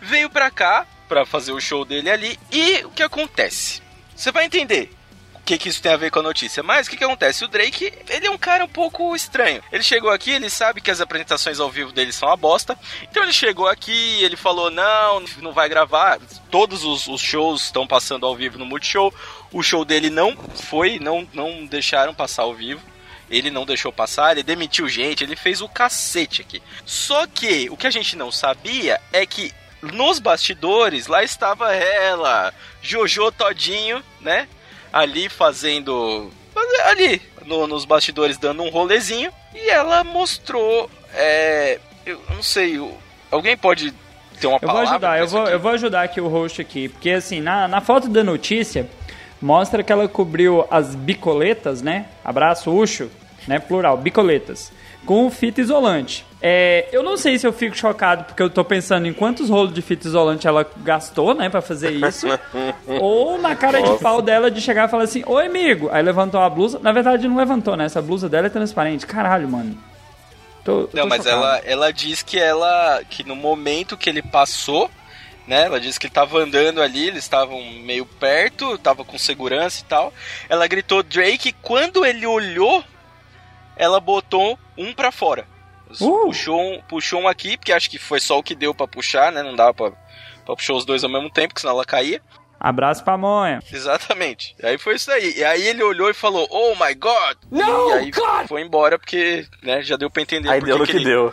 veio 0.00 0.30
pra 0.30 0.50
cá 0.50 0.86
pra 1.08 1.26
fazer 1.26 1.52
o 1.52 1.60
show 1.60 1.84
dele 1.84 2.08
ali 2.08 2.38
e 2.50 2.84
o 2.84 2.90
que 2.90 3.02
acontece? 3.02 3.82
Você 4.14 4.30
vai 4.30 4.44
entender 4.44 4.90
o 5.34 5.40
que, 5.48 5.58
que 5.58 5.68
isso 5.68 5.82
tem 5.82 5.92
a 5.92 5.96
ver 5.96 6.10
com 6.10 6.18
a 6.18 6.22
notícia. 6.22 6.62
Mas 6.62 6.86
o 6.86 6.90
que, 6.90 6.96
que 6.98 7.04
acontece? 7.04 7.42
O 7.42 7.48
Drake, 7.48 7.90
ele 8.10 8.26
é 8.26 8.30
um 8.30 8.36
cara 8.36 8.64
um 8.64 8.68
pouco 8.68 9.16
estranho. 9.16 9.62
Ele 9.72 9.82
chegou 9.82 10.10
aqui, 10.10 10.30
ele 10.30 10.50
sabe 10.50 10.80
que 10.82 10.90
as 10.90 11.00
apresentações 11.00 11.58
ao 11.58 11.70
vivo 11.70 11.90
dele 11.90 12.12
são 12.12 12.28
uma 12.28 12.36
bosta. 12.36 12.78
Então 13.02 13.22
ele 13.22 13.32
chegou 13.32 13.66
aqui, 13.66 14.22
ele 14.22 14.36
falou: 14.36 14.70
não, 14.70 15.24
não 15.40 15.52
vai 15.52 15.68
gravar. 15.68 16.20
Todos 16.50 16.84
os, 16.84 17.08
os 17.08 17.20
shows 17.20 17.64
estão 17.64 17.86
passando 17.86 18.26
ao 18.26 18.36
vivo 18.36 18.58
no 18.58 18.66
Multishow. 18.66 19.12
O 19.50 19.62
show 19.62 19.86
dele 19.86 20.10
não 20.10 20.36
foi, 20.36 20.98
não, 20.98 21.26
não 21.32 21.64
deixaram 21.64 22.14
passar 22.14 22.42
ao 22.42 22.54
vivo. 22.54 22.82
Ele 23.30 23.50
não 23.50 23.66
deixou 23.66 23.92
passar, 23.92 24.32
ele 24.32 24.42
demitiu 24.42 24.88
gente, 24.88 25.22
ele 25.22 25.36
fez 25.36 25.60
o 25.60 25.68
cacete 25.68 26.40
aqui. 26.42 26.62
Só 26.84 27.26
que 27.26 27.68
o 27.70 27.76
que 27.76 27.86
a 27.86 27.90
gente 27.90 28.16
não 28.16 28.30
sabia 28.32 29.00
é 29.12 29.26
que 29.26 29.52
nos 29.82 30.18
bastidores 30.18 31.06
lá 31.06 31.22
estava 31.22 31.74
ela, 31.74 32.52
Jojo 32.82 33.30
Todinho, 33.32 34.02
né? 34.20 34.48
Ali 34.92 35.28
fazendo. 35.28 36.30
Ali, 36.86 37.20
no- 37.44 37.66
nos 37.66 37.84
bastidores 37.84 38.38
dando 38.38 38.62
um 38.62 38.70
rolezinho. 38.70 39.30
E 39.54 39.68
ela 39.70 40.02
mostrou. 40.04 40.90
É, 41.14 41.78
eu 42.06 42.20
não 42.30 42.42
sei, 42.42 42.80
alguém 43.30 43.56
pode 43.56 43.92
ter 44.40 44.46
uma 44.46 44.56
Eu 44.56 44.60
vou 44.60 44.68
palavra? 44.68 44.90
ajudar, 44.90 45.08
pra 45.10 45.18
eu 45.18 45.28
vou, 45.28 45.46
eu 45.48 45.60
vou 45.60 45.70
ajudar 45.72 46.02
aqui 46.02 46.20
o 46.20 46.28
host 46.28 46.60
aqui, 46.60 46.88
porque 46.88 47.10
assim, 47.10 47.40
na, 47.40 47.66
na 47.68 47.80
foto 47.80 48.08
da 48.08 48.22
notícia, 48.24 48.88
mostra 49.40 49.82
que 49.82 49.92
ela 49.92 50.08
cobriu 50.08 50.66
as 50.70 50.94
bicoletas, 50.94 51.82
né? 51.82 52.06
Abraço, 52.24 52.70
Ucho. 52.70 53.10
né? 53.46 53.58
Plural, 53.58 53.96
bicoletas. 53.96 54.72
Com 55.06 55.30
fita 55.30 55.60
isolante. 55.60 56.26
É, 56.40 56.86
eu 56.92 57.02
não 57.02 57.16
sei 57.16 57.38
se 57.38 57.46
eu 57.46 57.52
fico 57.52 57.76
chocado 57.76 58.24
porque 58.24 58.42
eu 58.42 58.50
tô 58.50 58.62
pensando 58.64 59.06
em 59.08 59.12
quantos 59.12 59.48
rolos 59.48 59.72
de 59.72 59.80
fita 59.82 60.06
isolante 60.06 60.46
ela 60.46 60.64
gastou, 60.84 61.34
né, 61.34 61.48
pra 61.48 61.60
fazer 61.60 61.90
isso. 61.90 62.26
ou 63.00 63.38
na 63.38 63.56
cara 63.56 63.80
de 63.82 63.98
pau 63.98 64.20
dela 64.22 64.50
de 64.50 64.60
chegar 64.60 64.86
e 64.86 64.90
falar 64.90 65.04
assim: 65.04 65.22
Oi, 65.26 65.46
amigo. 65.46 65.88
Aí 65.90 66.02
levantou 66.02 66.40
a 66.40 66.48
blusa. 66.50 66.78
Na 66.80 66.92
verdade, 66.92 67.26
não 67.26 67.36
levantou, 67.36 67.76
né? 67.76 67.86
Essa 67.86 68.02
blusa 68.02 68.28
dela 68.28 68.46
é 68.46 68.50
transparente. 68.50 69.06
Caralho, 69.06 69.48
mano. 69.48 69.76
Tô, 70.64 70.80
Não, 70.92 71.02
tô 71.04 71.06
mas 71.08 71.22
chocado. 71.24 71.36
ela, 71.42 71.58
ela 71.64 71.92
diz 71.92 72.22
que 72.22 72.38
ela. 72.38 73.00
que 73.08 73.24
no 73.26 73.34
momento 73.34 73.96
que 73.96 74.10
ele 74.10 74.20
passou, 74.22 74.90
né? 75.48 75.64
Ela 75.64 75.80
disse 75.80 75.98
que 75.98 76.06
ele 76.06 76.12
tava 76.12 76.38
andando 76.38 76.82
ali, 76.82 77.08
eles 77.08 77.24
estavam 77.24 77.60
meio 77.82 78.04
perto, 78.04 78.76
tava 78.78 79.04
com 79.04 79.18
segurança 79.18 79.80
e 79.80 79.84
tal. 79.84 80.12
Ela 80.48 80.68
gritou 80.68 81.02
Drake, 81.02 81.48
e 81.48 81.52
quando 81.52 82.04
ele 82.04 82.26
olhou, 82.26 82.84
ela 83.74 83.98
botou 83.98 84.58
um 84.76 84.92
pra 84.92 85.10
fora. 85.10 85.46
Uh! 86.00 86.26
Puxou, 86.26 86.60
um, 86.60 86.82
puxou 86.82 87.22
um 87.22 87.26
aqui, 87.26 87.56
porque 87.56 87.72
acho 87.72 87.88
que 87.88 87.98
foi 87.98 88.20
só 88.20 88.38
o 88.38 88.42
que 88.42 88.54
deu 88.54 88.74
pra 88.74 88.86
puxar, 88.86 89.32
né? 89.32 89.42
Não 89.42 89.56
dava 89.56 89.72
pra, 89.72 89.90
pra 90.44 90.54
puxar 90.54 90.74
os 90.74 90.84
dois 90.84 91.02
ao 91.02 91.10
mesmo 91.10 91.30
tempo, 91.30 91.48
porque 91.48 91.62
senão 91.62 91.74
ela 91.74 91.84
caía. 91.84 92.20
Abraço 92.60 93.02
pra 93.02 93.16
Monha. 93.16 93.60
Exatamente. 93.72 94.54
Aí 94.62 94.76
foi 94.76 94.96
isso 94.96 95.10
aí. 95.10 95.32
E 95.38 95.44
aí 95.44 95.66
ele 95.66 95.82
olhou 95.82 96.10
e 96.10 96.14
falou, 96.14 96.46
Oh 96.50 96.74
my 96.74 96.92
God! 96.94 97.38
No, 97.50 97.90
e 97.90 97.92
aí 97.92 98.10
foi 98.46 98.62
embora, 98.62 98.98
porque 98.98 99.46
né, 99.62 99.80
já 99.80 99.96
deu 99.96 100.10
pra 100.10 100.22
entender 100.22 100.50
Aí 100.50 100.60
deu 100.60 100.76
no 100.76 100.84
que 100.84 100.96
ele, 100.96 101.04
deu. 101.04 101.32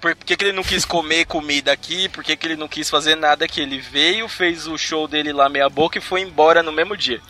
Por 0.00 0.14
que, 0.14 0.36
que 0.36 0.44
ele 0.44 0.52
não 0.52 0.62
quis 0.62 0.84
comer 0.84 1.26
comida 1.26 1.70
aqui, 1.72 2.08
por 2.08 2.24
que, 2.24 2.36
que 2.36 2.46
ele 2.46 2.56
não 2.56 2.66
quis 2.68 2.88
fazer 2.88 3.14
nada 3.16 3.44
aqui. 3.44 3.60
Ele 3.60 3.78
veio, 3.78 4.28
fez 4.28 4.66
o 4.66 4.78
show 4.78 5.06
dele 5.06 5.32
lá 5.32 5.48
meia 5.48 5.68
boca 5.68 5.98
e 5.98 6.00
foi 6.00 6.22
embora 6.22 6.62
no 6.62 6.72
mesmo 6.72 6.96
dia. 6.96 7.20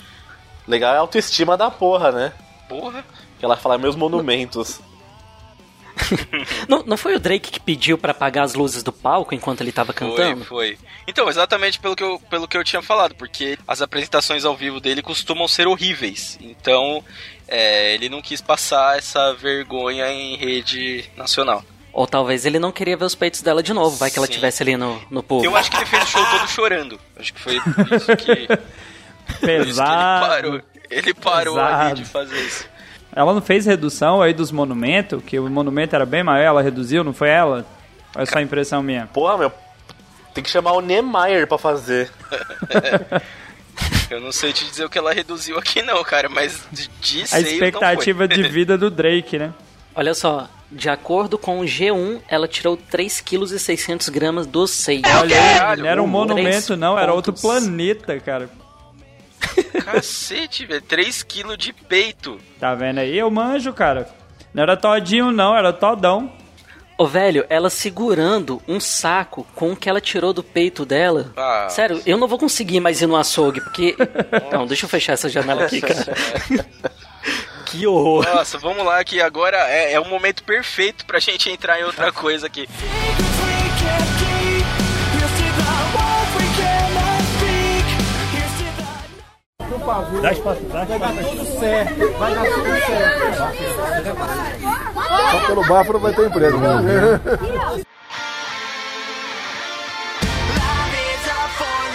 Legal 0.67 0.95
é 0.95 0.97
a 0.97 1.01
autoestima 1.01 1.57
da 1.57 1.71
porra, 1.71 2.13
né? 2.13 2.33
Porra. 2.69 3.05
Que 3.39 3.45
ela 3.45 3.57
fala 3.57 3.77
meus 3.79 3.97
monumentos. 3.97 4.81
Não, 6.67 6.83
não 6.85 6.97
foi 6.97 7.15
o 7.15 7.21
Drake 7.21 7.51
que 7.51 7.61
pediu 7.61 7.99
pra 7.99 8.13
apagar 8.13 8.45
as 8.45 8.55
luzes 8.55 8.83
do 8.83 8.91
palco 8.93 9.35
enquanto 9.35 9.61
ele 9.61 9.71
tava 9.71 9.93
Foi, 9.93 10.09
cantando? 10.09 10.45
foi. 10.45 10.79
Então, 11.07 11.29
exatamente 11.29 11.79
pelo 11.79 11.95
que, 11.95 12.03
eu, 12.03 12.19
pelo 12.31 12.49
que 12.49 12.57
eu 12.57 12.65
tinha 12.65 12.81
falado, 12.81 13.15
porque 13.15 13.59
as 13.69 13.83
apresentações 13.83 14.45
ao 14.45 14.57
vivo 14.57 14.81
dele 14.81 15.03
costumam 15.03 15.47
ser 15.47 15.67
horríveis. 15.67 16.39
Então, 16.41 17.05
é, 17.47 17.95
ele 17.95 18.09
não 18.09 18.23
quis 18.23 18.41
passar 18.41 18.97
essa 18.97 19.35
vergonha 19.35 20.09
em 20.09 20.37
rede 20.37 21.05
nacional. 21.17 21.63
Ou 21.93 22.07
talvez 22.07 22.47
ele 22.47 22.59
não 22.59 22.71
queria 22.71 22.97
ver 22.97 23.05
os 23.05 23.15
peitos 23.15 23.43
dela 23.43 23.63
de 23.63 23.73
novo, 23.73 23.97
vai 23.97 24.11
que 24.11 24.19
ela 24.19 24.27
Sim. 24.27 24.33
estivesse 24.33 24.63
ali 24.63 24.77
no, 24.77 25.01
no 25.11 25.23
povo. 25.23 25.45
Eu 25.45 25.57
acho 25.57 25.71
que 25.71 25.77
ele 25.77 25.87
fez 25.87 26.03
o 26.05 26.07
show 26.07 26.25
todo 26.27 26.47
chorando. 26.49 27.01
Acho 27.19 27.35
que 27.35 27.41
foi 27.41 27.61
por 27.61 27.93
isso 27.93 28.17
que, 28.17 28.47
por 28.47 28.57
isso 28.57 29.41
que 29.41 29.51
ele 29.51 29.65
Pesado. 29.65 30.27
parou. 30.27 30.61
Ele 30.91 31.15
parou 31.15 31.59
ali 31.59 31.69
Pesado. 31.69 31.95
de 31.97 32.05
fazer 32.05 32.41
isso. 32.41 32.69
Ela 33.15 33.35
não 33.35 33.43
fez 33.43 33.67
redução 33.67 34.23
aí 34.23 34.33
dos 34.33 34.53
monumentos, 34.53 35.23
que 35.25 35.39
o 35.39 35.51
monumento 35.51 35.97
era 35.97 36.07
bem 36.07 36.23
maior, 36.23 36.45
ela 36.45 36.63
reduziu, 36.63 37.03
não 37.03 37.13
foi 37.13 37.29
ela? 37.29 37.67
Ou 38.15 38.23
é 38.23 38.27
só 38.27 38.41
impressão 38.41 38.83
minha? 38.83 39.09
Porra, 39.13 39.37
meu. 39.37 39.53
Tem 40.33 40.45
que 40.45 40.51
chamar 40.51 40.73
o 40.73 40.81
Niemeyer 40.81 41.47
pra 41.47 41.59
fazer. 41.59 42.09
Eu 44.11 44.21
não 44.21 44.33
sei 44.33 44.53
te 44.53 44.65
dizer 44.65 44.85
o 44.85 44.91
que 44.91 44.99
ela 44.99 45.13
reduziu 45.13 45.57
aqui 45.59 45.83
não, 45.83 46.03
cara, 46.03 46.29
mas 46.29 46.65
de, 46.73 46.89
de 47.01 47.25
A 47.33 47.41
expectativa 47.41 48.27
foi. 48.27 48.29
de 48.29 48.49
vida 48.49 48.77
do 48.77 48.91
Drake, 48.91 49.39
né? 49.39 49.53
Olha 49.95 50.15
só, 50.15 50.49
de 50.71 50.89
acordo 50.89 51.37
com 51.37 51.61
o 51.61 51.65
G1, 51.65 52.21
ela 52.29 52.47
tirou 52.47 52.77
3,6 52.77 54.11
kg 54.11 54.47
do 54.47 54.67
seio. 54.67 55.03
Olha 55.19 55.71
aí, 55.71 55.77
não 55.77 55.87
era 55.87 56.03
um 56.03 56.07
monumento, 56.07 56.77
não, 56.77 56.99
era 56.99 57.13
outro 57.13 57.33
planeta, 57.33 58.19
cara. 58.21 58.49
Cacete, 59.85 60.67
velho. 60.67 60.83
3kg 60.83 61.57
de 61.57 61.73
peito. 61.73 62.39
Tá 62.59 62.75
vendo 62.75 62.99
aí? 62.99 63.19
Eu 63.19 63.31
manjo, 63.31 63.73
cara. 63.73 64.09
Não 64.53 64.63
era 64.63 64.77
todinho, 64.77 65.33
não, 65.33 65.57
era 65.57 65.73
todão. 65.73 66.33
Ô, 66.99 67.07
velho, 67.07 67.47
ela 67.49 67.71
segurando 67.71 68.61
um 68.69 68.79
saco 68.79 69.47
com 69.55 69.73
o 69.73 69.77
que 69.77 69.89
ela 69.89 70.03
tirou 70.03 70.35
do 70.35 70.43
peito 70.43 70.85
dela. 70.85 71.33
Ah. 71.35 71.67
Sério, 71.71 72.03
eu 72.05 72.19
não 72.19 72.29
vou 72.29 72.39
conseguir 72.39 72.79
mais 72.79 73.01
ir 73.01 73.07
no 73.07 73.17
açougue, 73.17 73.61
porque... 73.63 73.97
não, 74.53 74.67
deixa 74.67 74.85
eu 74.85 74.89
fechar 74.89 75.15
essa 75.15 75.29
janela 75.29 75.65
aqui, 75.65 75.81
cara. 75.81 76.15
Que 77.71 77.87
horror. 77.87 78.25
Nossa, 78.35 78.59
vamos 78.59 78.85
lá 78.85 79.03
que 79.05 79.23
agora 79.23 79.57
é, 79.69 79.93
é 79.93 80.01
o 80.01 80.05
momento 80.09 80.43
perfeito 80.43 81.07
pra 81.07 81.21
gente 81.21 81.49
entrar 81.49 81.79
em 81.81 81.85
outra 81.85 82.11
coisa 82.11 82.47
aqui. 82.47 82.69
Só 95.31 95.47
pelo 95.47 95.65
bafo 95.67 95.93
não 95.93 96.01
vai 96.01 96.13
ter 96.13 96.27
emprego. 96.27 96.59
Né? 96.59 97.21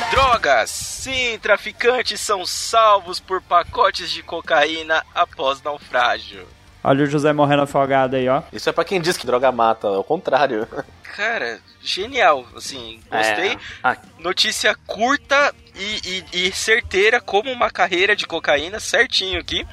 Drogas! 0.09 0.94
Sim, 1.05 1.37
traficantes 1.37 2.19
são 2.19 2.43
salvos 2.47 3.19
por 3.19 3.39
pacotes 3.39 4.09
de 4.09 4.23
cocaína 4.23 5.05
após 5.13 5.61
naufrágio. 5.61 6.47
Olha 6.83 7.03
o 7.03 7.05
José 7.05 7.31
morrendo 7.31 7.61
afogado 7.61 8.15
aí, 8.15 8.27
ó. 8.27 8.41
Isso 8.51 8.67
é 8.67 8.73
pra 8.73 8.83
quem 8.83 8.99
diz 8.99 9.15
que 9.15 9.23
droga 9.27 9.51
mata, 9.51 9.85
é 9.85 9.97
o 9.97 10.03
contrário. 10.03 10.67
Cara, 11.15 11.59
genial, 11.79 12.43
assim, 12.55 12.99
gostei. 13.07 13.51
É, 13.51 13.57
ah, 13.83 13.95
Notícia 14.17 14.73
curta 14.87 15.53
e, 15.75 16.23
e- 16.33 16.47
e 16.47 16.51
certeira, 16.51 17.21
como 17.21 17.51
uma 17.51 17.69
carreira 17.69 18.15
de 18.15 18.25
cocaína, 18.25 18.79
certinho 18.79 19.39
aqui. 19.39 19.63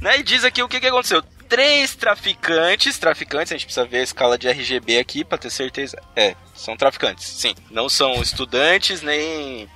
Né? 0.00 0.20
E 0.20 0.22
diz 0.22 0.44
aqui 0.44 0.62
o 0.62 0.68
que, 0.68 0.78
que 0.78 0.86
aconteceu. 0.86 1.20
Três 1.48 1.96
traficantes, 1.96 2.96
traficantes, 2.96 3.50
a 3.50 3.56
gente 3.56 3.66
precisa 3.66 3.84
ver 3.86 3.98
a 3.98 4.04
escala 4.04 4.38
de 4.38 4.46
RGB 4.48 4.98
aqui 5.00 5.24
pra 5.24 5.36
ter 5.36 5.50
certeza. 5.50 6.00
É, 6.14 6.36
são 6.54 6.76
traficantes, 6.76 7.26
sim. 7.26 7.56
Não 7.72 7.88
são 7.88 8.22
estudantes, 8.22 9.02
nem, 9.02 9.68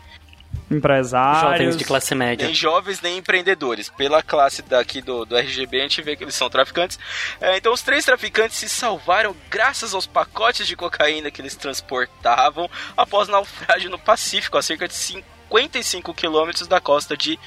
Empresários. 0.70 1.40
jovens 1.40 1.76
de 1.76 1.84
classe 1.84 2.14
média. 2.14 2.46
nem 2.46 2.54
jovens, 2.54 3.00
nem 3.00 3.18
empreendedores. 3.18 3.88
Pela 3.88 4.22
classe 4.22 4.62
daqui 4.62 5.00
do, 5.02 5.24
do 5.24 5.36
RGB, 5.36 5.80
a 5.80 5.82
gente 5.82 6.02
vê 6.02 6.14
que 6.14 6.22
eles 6.22 6.34
são 6.34 6.48
traficantes. 6.48 6.98
É, 7.40 7.56
então, 7.56 7.72
os 7.72 7.82
três 7.82 8.04
traficantes 8.04 8.56
se 8.56 8.68
salvaram 8.68 9.34
graças 9.50 9.94
aos 9.94 10.06
pacotes 10.06 10.66
de 10.66 10.76
cocaína 10.76 11.30
que 11.30 11.42
eles 11.42 11.56
transportavam 11.56 12.70
após 12.96 13.28
naufrágio 13.28 13.90
no 13.90 13.98
Pacífico, 13.98 14.56
a 14.56 14.62
cerca 14.62 14.86
de 14.86 14.94
55 14.94 16.14
quilômetros 16.14 16.68
da 16.68 16.80
costa 16.80 17.16
de 17.16 17.38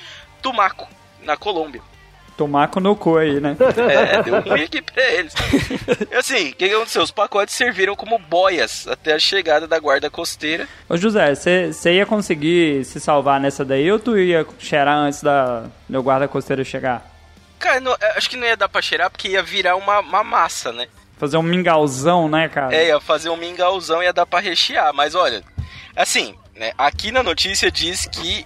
Tumaco, 0.41 0.89
na 1.21 1.37
Colômbia. 1.37 1.81
Tomaco 2.37 2.79
no 2.79 2.95
cu 2.95 3.17
aí, 3.17 3.39
né? 3.39 3.55
É, 3.89 4.23
deu 4.23 4.41
ruim 4.41 4.63
aqui 4.63 4.81
pra 4.81 5.03
eles. 5.11 5.33
E 6.11 6.15
assim, 6.15 6.49
o 6.49 6.55
que, 6.55 6.65
aconteceu? 6.65 7.01
Os 7.03 7.11
pacotes 7.11 7.53
serviram 7.55 7.95
como 7.95 8.17
boias 8.17 8.87
até 8.87 9.13
a 9.13 9.19
chegada 9.19 9.67
da 9.67 9.79
guarda 9.79 10.09
costeira. 10.09 10.67
Ô 10.89 10.97
José, 10.97 11.33
você 11.35 11.93
ia 11.93 12.05
conseguir 12.05 12.83
se 12.85 12.99
salvar 12.99 13.39
nessa 13.39 13.63
daí 13.63 13.91
ou 13.91 13.99
tu 13.99 14.17
ia 14.17 14.45
cheirar 14.59 14.97
antes 14.97 15.21
da 15.21 15.65
meu 15.87 16.01
guarda 16.03 16.27
costeiro 16.27 16.63
chegar? 16.65 17.05
Cara, 17.59 17.79
não- 17.79 17.95
acho 18.15 18.29
que 18.29 18.35
não 18.37 18.45
ia 18.47 18.57
dar 18.57 18.67
pra 18.67 18.81
cheirar 18.81 19.09
porque 19.09 19.29
ia 19.29 19.41
virar 19.43 19.75
uma, 19.75 19.99
uma 19.99 20.23
massa, 20.23 20.71
né? 20.73 20.87
Fazer 21.17 21.37
um 21.37 21.43
mingauzão, 21.43 22.27
né, 22.27 22.49
cara? 22.49 22.75
É, 22.75 22.87
ia 22.87 22.99
fazer 22.99 23.29
um 23.29 23.37
mingauzão 23.37 24.01
e 24.01 24.05
ia 24.05 24.11
dar 24.13 24.25
pra 24.25 24.39
rechear. 24.39 24.93
Mas 24.93 25.15
olha, 25.15 25.41
assim, 25.95 26.35
né, 26.55 26.73
aqui 26.77 27.11
na 27.11 27.23
notícia 27.23 27.71
diz 27.71 28.05
que, 28.07 28.45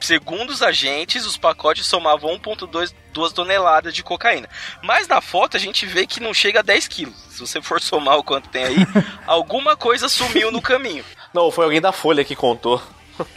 segundo 0.00 0.50
os 0.50 0.62
agentes, 0.62 1.26
os 1.26 1.36
pacotes 1.36 1.86
somavam 1.86 2.38
1,2 2.38 2.94
duas 3.12 3.32
toneladas 3.32 3.94
de 3.94 4.02
cocaína. 4.02 4.48
Mas 4.82 5.08
na 5.08 5.20
foto 5.20 5.56
a 5.56 5.60
gente 5.60 5.86
vê 5.86 6.06
que 6.06 6.20
não 6.20 6.32
chega 6.32 6.60
a 6.60 6.62
10 6.62 6.88
quilos. 6.88 7.16
Se 7.30 7.40
você 7.40 7.60
for 7.60 7.80
somar 7.80 8.18
o 8.18 8.24
quanto 8.24 8.48
tem 8.48 8.64
aí, 8.64 8.76
alguma 9.26 9.76
coisa 9.76 10.08
sumiu 10.08 10.50
no 10.50 10.62
caminho. 10.62 11.04
Não, 11.32 11.50
foi 11.50 11.64
alguém 11.64 11.80
da 11.80 11.92
Folha 11.92 12.24
que 12.24 12.36
contou. 12.36 12.80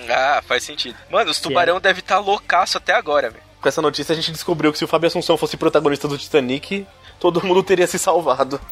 Ah, 0.10 0.42
faz 0.46 0.64
sentido. 0.64 0.96
Mano, 1.10 1.32
os 1.32 1.40
tubarão 1.40 1.80
devem 1.80 2.02
estar 2.02 2.20
loucaço 2.20 2.78
até 2.78 2.94
agora, 2.94 3.30
velho. 3.30 3.44
Com 3.60 3.68
essa 3.68 3.82
notícia 3.82 4.14
a 4.14 4.16
gente 4.16 4.32
descobriu 4.32 4.72
que 4.72 4.78
se 4.78 4.86
o 4.86 4.88
Fábio 4.88 5.08
Assunção 5.08 5.38
fosse 5.38 5.56
protagonista 5.58 6.08
do 6.08 6.18
Titanic, 6.18 6.86
todo 7.20 7.44
mundo 7.46 7.62
teria 7.62 7.86
se 7.88 8.00
salvado. 8.00 8.60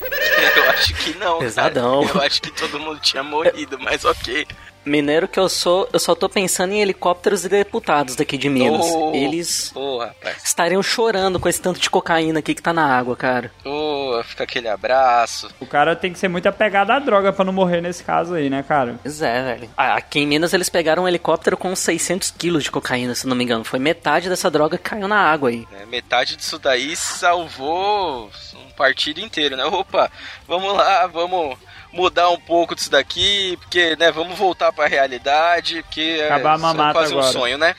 Eu 0.55 0.69
acho 0.71 0.93
que 0.95 1.13
não. 1.15 1.33
cara. 1.33 1.39
Pesadão. 1.39 2.03
Eu 2.03 2.21
acho 2.21 2.41
que 2.41 2.51
todo 2.51 2.79
mundo 2.79 2.99
tinha 2.99 3.21
morrido, 3.21 3.77
mas 3.79 4.03
ok. 4.05 4.47
Mineiro 4.85 5.27
que 5.27 5.39
eu 5.39 5.47
sou, 5.49 5.87
eu 5.93 5.99
só 5.99 6.15
tô 6.15 6.27
pensando 6.29 6.73
em 6.73 6.81
helicópteros 6.81 7.45
e 7.45 7.49
deputados 7.49 8.15
daqui 8.15 8.37
de 8.37 8.49
Minas. 8.49 8.85
Oh, 8.89 9.11
Eles 9.13 9.73
rapaz. 9.99 10.43
estariam 10.43 10.81
chorando 10.81 11.39
com 11.39 11.47
esse 11.49 11.61
tanto 11.61 11.79
de 11.79 11.89
cocaína 11.89 12.39
aqui 12.39 12.55
que 12.55 12.61
tá 12.61 12.73
na 12.73 12.85
água, 12.97 13.15
cara. 13.15 13.51
Ô, 13.65 14.21
fica 14.23 14.45
aquele 14.45 14.67
abraço. 14.67 15.49
O 15.59 15.65
cara 15.65 15.95
tem 15.95 16.11
que 16.13 16.17
ser 16.19 16.27
muito 16.27 16.47
apegado 16.47 16.91
à 16.91 16.99
droga 16.99 17.31
pra 17.33 17.45
não 17.45 17.53
morrer 17.53 17.81
nesse 17.81 18.03
caso 18.03 18.33
aí, 18.33 18.49
né, 18.49 18.63
cara? 18.63 18.99
Pois 19.03 19.21
é, 19.21 19.43
velho. 19.55 19.69
Ah, 19.77 19.95
Aqui 19.95 20.19
em 20.21 20.27
Minas 20.27 20.53
eles 20.53 20.69
pegaram 20.69 21.03
um 21.03 21.07
helicóptero 21.07 21.57
com 21.57 21.75
600 21.75 22.31
quilos 22.31 22.63
de 22.63 22.71
cocaína, 22.71 23.13
se 23.13 23.27
não 23.27 23.35
me 23.35 23.43
engano. 23.43 23.63
Foi 23.63 23.79
metade 23.79 24.29
dessa 24.29 24.49
droga 24.49 24.77
que 24.77 24.89
caiu 24.89 25.07
na 25.07 25.19
água 25.19 25.49
aí. 25.49 25.67
né? 25.71 25.85
Metade 25.85 26.35
disso 26.35 26.57
daí 26.57 26.95
salvou 26.95 28.29
um 28.55 28.71
partido 28.75 29.19
inteiro, 29.19 29.55
né? 29.55 29.65
Opa, 29.65 30.09
vamos 30.47 30.73
lá, 30.73 31.05
vamos 31.07 31.57
mudar 31.91 32.29
um 32.29 32.39
pouco 32.39 32.75
disso 32.75 32.89
daqui, 32.91 33.57
porque, 33.61 33.95
né, 33.95 34.11
vamos 34.11 34.37
voltar 34.37 34.71
pra 34.71 34.87
realidade, 34.87 35.81
porque 35.83 36.17
é, 36.19 36.25
Acabar 36.27 36.53
a 36.53 36.55
isso 36.55 36.65
é 36.65 36.67
mamata 36.67 36.93
quase 36.99 37.13
um 37.15 37.17
agora. 37.19 37.33
sonho, 37.33 37.57
né? 37.57 37.75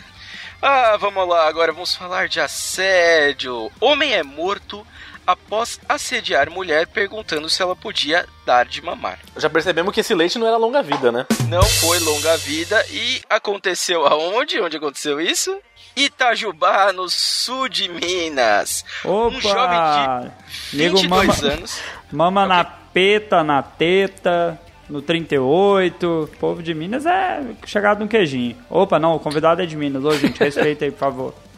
Ah, 0.62 0.97
vamos 0.99 1.26
lá, 1.29 1.49
agora 1.49 1.73
vamos 1.73 1.95
falar 1.95 2.29
de 2.29 2.38
assédio. 2.40 3.71
Homem 3.81 4.12
é 4.12 4.23
morto 4.23 4.87
após 5.26 5.79
assediar 5.88 6.50
mulher 6.50 6.87
perguntando 6.88 7.49
se 7.49 7.62
ela 7.62 7.75
podia 7.76 8.26
dar 8.45 8.67
de 8.67 8.83
mamar. 8.83 9.19
Já 9.37 9.49
percebemos 9.49 9.95
que 9.95 10.00
esse 10.00 10.14
leite 10.14 10.38
não 10.38 10.47
era 10.47 10.57
longa 10.57 10.83
vida, 10.83 11.11
né? 11.12 11.25
Não 11.49 11.62
foi 11.62 11.99
longa 12.00 12.37
vida 12.38 12.85
e 12.90 13.23
aconteceu 13.31 14.07
aonde? 14.07 14.61
Onde 14.61 14.76
aconteceu 14.76 15.21
isso? 15.21 15.57
Itajubá, 15.97 16.93
no 16.93 17.09
sul 17.09 17.69
de 17.69 17.88
Minas. 17.88 18.85
Opa! 19.05 19.37
Um 19.37 19.40
jovem 19.40 20.33
de 20.73 20.76
Nego 20.76 20.97
22 20.99 21.09
mama- 21.40 21.52
anos. 21.55 21.81
Mama 22.12 22.47
na 22.47 22.64
peta, 22.92 23.42
na 23.42 23.62
teta, 23.62 24.61
no 24.88 25.00
38. 25.00 26.25
O 26.25 26.37
povo 26.38 26.62
de 26.62 26.75
Minas 26.75 27.06
é 27.06 27.42
chegado 27.66 28.00
no 28.00 28.09
queijinho. 28.09 28.56
Opa, 28.68 28.99
não, 28.99 29.14
o 29.14 29.20
convidado 29.20 29.62
é 29.62 29.66
de 29.66 29.76
Minas. 29.76 30.04
Ô, 30.04 30.12
gente, 30.12 30.38
respeita 30.38 30.85
aí, 30.85 30.90
por 30.90 30.99
favor. 30.99 31.35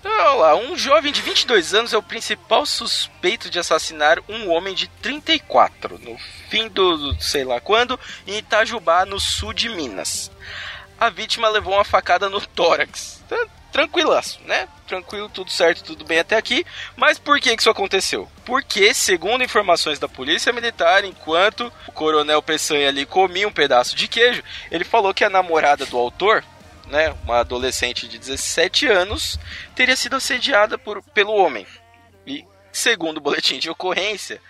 Então, 0.00 0.12
olha 0.12 0.34
lá, 0.34 0.54
um 0.54 0.76
jovem 0.76 1.12
de 1.12 1.20
22 1.20 1.74
anos 1.74 1.92
é 1.92 1.98
o 1.98 2.02
principal 2.02 2.64
suspeito 2.64 3.50
de 3.50 3.58
assassinar 3.58 4.20
um 4.28 4.48
homem 4.48 4.72
de 4.72 4.86
34 5.02 5.98
no 5.98 6.16
fim 6.48 6.68
do 6.68 7.20
sei 7.20 7.42
lá 7.42 7.60
quando 7.60 7.98
em 8.24 8.38
Itajubá, 8.38 9.04
no 9.04 9.18
sul 9.18 9.52
de 9.52 9.68
Minas. 9.68 10.30
A 11.00 11.10
vítima 11.10 11.48
levou 11.48 11.74
uma 11.74 11.84
facada 11.84 12.28
no 12.28 12.40
tórax. 12.40 13.24
Tranquilaço, 13.72 14.40
né? 14.44 14.66
Tranquilo, 14.86 15.28
tudo 15.28 15.50
certo, 15.50 15.84
tudo 15.84 16.04
bem 16.04 16.18
até 16.18 16.36
aqui. 16.36 16.64
Mas 16.96 17.18
por 17.18 17.38
que 17.38 17.54
que 17.54 17.60
isso 17.60 17.70
aconteceu? 17.70 18.28
Porque, 18.44 18.94
segundo 18.94 19.44
informações 19.44 19.98
da 19.98 20.08
polícia 20.08 20.52
militar, 20.52 21.04
enquanto 21.04 21.70
o 21.86 21.92
coronel 21.92 22.42
Peçanha 22.42 22.88
ali 22.88 23.04
comia 23.04 23.46
um 23.46 23.52
pedaço 23.52 23.94
de 23.94 24.08
queijo, 24.08 24.42
ele 24.70 24.84
falou 24.84 25.12
que 25.12 25.24
a 25.24 25.30
namorada 25.30 25.84
do 25.84 25.98
autor, 25.98 26.42
né, 26.86 27.14
uma 27.24 27.40
adolescente 27.40 28.08
de 28.08 28.18
17 28.18 28.86
anos, 28.86 29.38
teria 29.74 29.96
sido 29.96 30.16
assediada 30.16 30.78
por, 30.78 31.02
pelo 31.02 31.34
homem. 31.34 31.66
E, 32.26 32.46
segundo 32.72 33.18
o 33.18 33.20
boletim 33.20 33.58
de 33.58 33.68
ocorrência, 33.68 34.40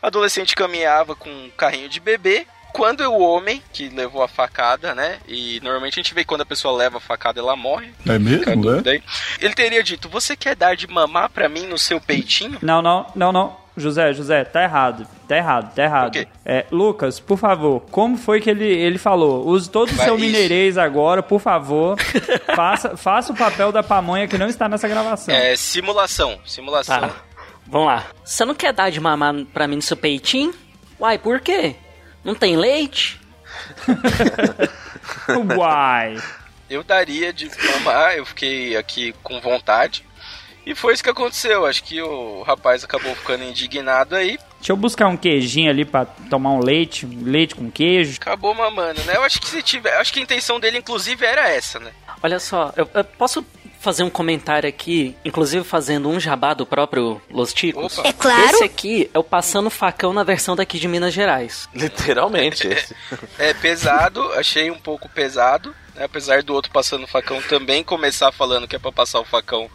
a 0.00 0.06
adolescente 0.06 0.54
caminhava 0.54 1.16
com 1.16 1.28
um 1.28 1.50
carrinho 1.50 1.88
de 1.88 1.98
bebê. 1.98 2.46
Quando 2.72 3.00
o 3.00 3.18
homem 3.20 3.62
que 3.72 3.88
levou 3.88 4.22
a 4.22 4.28
facada, 4.28 4.94
né? 4.94 5.18
E 5.26 5.60
normalmente 5.62 5.98
a 5.98 6.02
gente 6.02 6.14
vê 6.14 6.22
que 6.22 6.28
quando 6.28 6.42
a 6.42 6.46
pessoa 6.46 6.76
leva 6.76 6.98
a 6.98 7.00
facada, 7.00 7.40
ela 7.40 7.56
morre. 7.56 7.92
É 8.06 8.18
mesmo, 8.18 8.72
né? 8.72 8.82
aí. 8.86 9.02
Ele 9.40 9.54
teria 9.54 9.82
dito: 9.82 10.08
Você 10.08 10.36
quer 10.36 10.54
dar 10.54 10.76
de 10.76 10.86
mamar 10.86 11.30
pra 11.30 11.48
mim 11.48 11.66
no 11.66 11.78
seu 11.78 12.00
peitinho? 12.00 12.58
Não, 12.62 12.80
não, 12.82 13.06
não, 13.14 13.32
não. 13.32 13.68
José, 13.78 14.12
José, 14.12 14.44
tá 14.44 14.62
errado. 14.62 15.06
Tá 15.28 15.36
errado, 15.36 15.74
tá 15.74 15.82
errado. 15.84 16.08
O 16.08 16.10
quê? 16.10 16.26
É, 16.44 16.66
Lucas, 16.70 17.20
por 17.20 17.38
favor, 17.38 17.80
como 17.90 18.16
foi 18.16 18.40
que 18.40 18.50
ele, 18.50 18.66
ele 18.66 18.98
falou? 18.98 19.46
Use 19.46 19.70
todo 19.70 19.90
o 19.90 19.94
seu 19.94 20.16
isso. 20.16 20.24
mineirês 20.24 20.76
agora, 20.76 21.22
por 21.22 21.40
favor. 21.40 21.96
faça, 22.54 22.96
faça 22.96 23.32
o 23.32 23.36
papel 23.36 23.70
da 23.70 23.82
pamonha 23.82 24.26
que 24.26 24.36
não 24.36 24.48
está 24.48 24.68
nessa 24.68 24.88
gravação. 24.88 25.34
É 25.34 25.54
simulação. 25.56 26.38
Simulação. 26.44 27.00
Tá. 27.00 27.10
Vamos 27.66 27.86
lá. 27.88 28.04
Você 28.24 28.44
não 28.44 28.54
quer 28.54 28.72
dar 28.72 28.90
de 28.90 29.00
mamar 29.00 29.34
pra 29.52 29.68
mim 29.68 29.76
no 29.76 29.82
seu 29.82 29.96
peitinho? 29.96 30.52
Uai, 30.98 31.18
por 31.18 31.40
quê? 31.40 31.76
Não 32.24 32.34
tem 32.34 32.56
leite? 32.56 33.20
Uai. 35.56 36.16
Eu 36.68 36.82
daria 36.82 37.32
de 37.32 37.50
mamar, 37.72 38.16
eu 38.16 38.26
fiquei 38.26 38.76
aqui 38.76 39.14
com 39.22 39.40
vontade. 39.40 40.04
E 40.66 40.74
foi 40.74 40.92
isso 40.92 41.02
que 41.02 41.08
aconteceu. 41.08 41.64
Acho 41.64 41.82
que 41.82 42.00
o 42.02 42.42
rapaz 42.42 42.84
acabou 42.84 43.14
ficando 43.14 43.42
indignado 43.42 44.14
aí. 44.14 44.38
Deixa 44.58 44.72
eu 44.72 44.76
buscar 44.76 45.06
um 45.06 45.16
queijinho 45.16 45.70
ali 45.70 45.82
pra 45.84 46.04
tomar 46.04 46.50
um 46.50 46.62
leite, 46.62 47.06
um 47.06 47.22
leite 47.24 47.54
com 47.54 47.70
queijo. 47.70 48.18
Acabou 48.20 48.54
mamando, 48.54 49.02
né? 49.04 49.16
Eu 49.16 49.22
acho 49.22 49.40
que 49.40 49.48
se 49.48 49.62
tiver. 49.62 49.96
Acho 49.96 50.12
que 50.12 50.20
a 50.20 50.22
intenção 50.22 50.60
dele, 50.60 50.76
inclusive, 50.76 51.24
era 51.24 51.48
essa, 51.48 51.78
né? 51.78 51.90
Olha 52.22 52.38
só, 52.38 52.70
eu, 52.76 52.86
eu 52.92 53.04
posso 53.04 53.42
fazer 53.80 54.02
um 54.02 54.10
comentário 54.10 54.68
aqui, 54.68 55.16
inclusive 55.24 55.64
fazendo 55.64 56.08
um 56.08 56.18
jabá 56.18 56.52
do 56.54 56.66
próprio 56.66 57.20
Los 57.30 57.52
Ticos? 57.52 57.98
Opa. 57.98 58.08
É 58.08 58.12
claro. 58.12 58.54
Esse 58.56 58.64
aqui 58.64 59.10
é 59.14 59.18
o 59.18 59.24
Passando 59.24 59.70
Facão 59.70 60.12
na 60.12 60.24
versão 60.24 60.56
daqui 60.56 60.78
de 60.78 60.88
Minas 60.88 61.14
Gerais. 61.14 61.68
Literalmente. 61.74 62.66
esse. 62.66 62.94
É 63.38 63.54
pesado, 63.54 64.22
achei 64.34 64.70
um 64.70 64.78
pouco 64.78 65.08
pesado. 65.08 65.74
né? 65.94 66.04
Apesar 66.04 66.42
do 66.42 66.54
outro 66.54 66.70
passando 66.72 67.04
o 67.04 67.08
facão 67.08 67.40
também 67.42 67.82
começar 67.84 68.32
falando 68.32 68.66
que 68.66 68.76
é 68.76 68.78
pra 68.78 68.92
passar 68.92 69.20
o 69.20 69.24
facão 69.24 69.70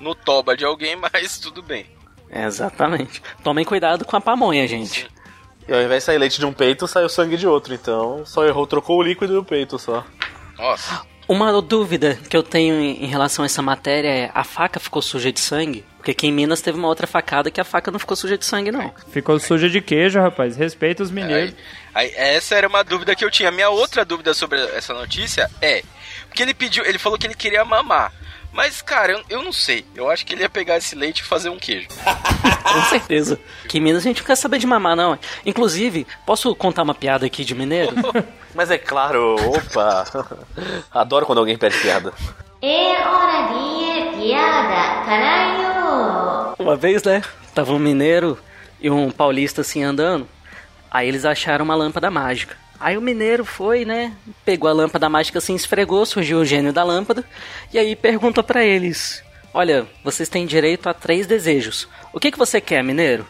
no 0.00 0.14
toba 0.14 0.56
de 0.56 0.64
alguém, 0.64 0.96
mas 1.00 1.38
tudo 1.38 1.62
bem. 1.62 1.86
É, 2.30 2.44
exatamente. 2.44 3.22
Tomem 3.42 3.64
cuidado 3.64 4.04
com 4.04 4.16
a 4.16 4.20
pamonha, 4.20 4.66
gente. 4.66 5.08
E 5.68 5.72
ao 5.72 5.80
invés 5.80 6.02
de 6.02 6.06
sair 6.06 6.18
leite 6.18 6.38
de 6.38 6.46
um 6.46 6.52
peito, 6.52 6.86
saiu 6.86 7.08
sangue 7.08 7.36
de 7.36 7.46
outro. 7.46 7.72
Então 7.74 8.24
só 8.26 8.44
errou, 8.44 8.66
trocou 8.66 8.98
o 8.98 9.02
líquido 9.02 9.34
do 9.34 9.44
peito 9.44 9.78
só. 9.78 10.04
Nossa. 10.58 11.02
Uma 11.28 11.60
dúvida 11.60 12.16
que 12.30 12.36
eu 12.36 12.42
tenho 12.42 12.74
em 12.80 13.06
relação 13.06 13.42
a 13.42 13.46
essa 13.46 13.60
matéria 13.60 14.08
é: 14.08 14.30
a 14.32 14.44
faca 14.44 14.78
ficou 14.78 15.02
suja 15.02 15.32
de 15.32 15.40
sangue? 15.40 15.84
Porque 15.96 16.12
aqui 16.12 16.28
em 16.28 16.32
Minas 16.32 16.60
teve 16.60 16.78
uma 16.78 16.86
outra 16.86 17.06
facada 17.06 17.50
que 17.50 17.60
a 17.60 17.64
faca 17.64 17.90
não 17.90 17.98
ficou 17.98 18.16
suja 18.16 18.38
de 18.38 18.44
sangue, 18.44 18.70
não. 18.70 18.94
Ficou 19.10 19.38
suja 19.40 19.68
de 19.68 19.80
queijo, 19.80 20.20
rapaz. 20.20 20.56
Respeita 20.56 21.02
os 21.02 21.10
mineiros. 21.10 21.52
Aí, 21.92 22.06
aí, 22.06 22.36
essa 22.36 22.54
era 22.54 22.68
uma 22.68 22.84
dúvida 22.84 23.16
que 23.16 23.24
eu 23.24 23.30
tinha. 23.30 23.50
Minha 23.50 23.70
outra 23.70 24.04
dúvida 24.04 24.32
sobre 24.32 24.60
essa 24.76 24.94
notícia 24.94 25.50
é. 25.60 25.82
Porque 26.28 26.42
ele 26.42 26.54
pediu, 26.54 26.84
ele 26.84 26.98
falou 26.98 27.18
que 27.18 27.26
ele 27.26 27.34
queria 27.34 27.64
mamar. 27.64 28.12
Mas, 28.56 28.80
cara, 28.80 29.12
eu, 29.12 29.22
eu 29.28 29.42
não 29.42 29.52
sei. 29.52 29.84
Eu 29.94 30.10
acho 30.10 30.24
que 30.24 30.32
ele 30.32 30.40
ia 30.40 30.48
pegar 30.48 30.78
esse 30.78 30.94
leite 30.94 31.18
e 31.18 31.24
fazer 31.24 31.50
um 31.50 31.58
queijo. 31.58 31.88
Com 32.64 32.82
certeza. 32.84 33.38
Aqui 33.62 33.76
em 33.76 33.80
Minas 33.82 34.02
a 34.02 34.08
gente 34.08 34.20
não 34.20 34.26
quer 34.26 34.34
saber 34.34 34.58
de 34.58 34.66
mamar, 34.66 34.96
não. 34.96 35.18
Inclusive, 35.44 36.06
posso 36.24 36.54
contar 36.56 36.82
uma 36.82 36.94
piada 36.94 37.26
aqui 37.26 37.44
de 37.44 37.54
mineiro? 37.54 37.94
Mas 38.54 38.70
é 38.70 38.78
claro, 38.78 39.36
opa! 39.36 40.04
Adoro 40.90 41.26
quando 41.26 41.38
alguém 41.38 41.58
pede 41.58 41.78
piada. 41.78 42.14
É 42.62 43.06
hora 43.06 43.48
de 43.52 44.16
piada, 44.16 45.04
caralho! 45.04 46.54
Uma 46.58 46.76
vez, 46.76 47.02
né? 47.02 47.22
Tava 47.54 47.74
um 47.74 47.78
mineiro 47.78 48.38
e 48.80 48.90
um 48.90 49.10
paulista 49.10 49.60
assim 49.60 49.84
andando. 49.84 50.26
Aí 50.90 51.06
eles 51.06 51.26
acharam 51.26 51.66
uma 51.66 51.74
lâmpada 51.74 52.10
mágica. 52.10 52.56
Aí 52.78 52.96
o 52.96 53.02
mineiro 53.02 53.44
foi, 53.44 53.84
né? 53.84 54.12
Pegou 54.44 54.68
a 54.68 54.72
lâmpada 54.72 55.08
mágica 55.08 55.38
assim, 55.38 55.54
esfregou, 55.54 56.04
surgiu 56.04 56.38
o 56.38 56.44
gênio 56.44 56.72
da 56.72 56.84
lâmpada. 56.84 57.24
E 57.72 57.78
aí 57.78 57.96
perguntou 57.96 58.44
pra 58.44 58.64
eles: 58.64 59.22
Olha, 59.52 59.86
vocês 60.04 60.28
têm 60.28 60.46
direito 60.46 60.88
a 60.88 60.94
três 60.94 61.26
desejos. 61.26 61.88
O 62.12 62.20
que, 62.20 62.30
que 62.30 62.38
você 62.38 62.60
quer, 62.60 62.84
mineiro? 62.84 63.26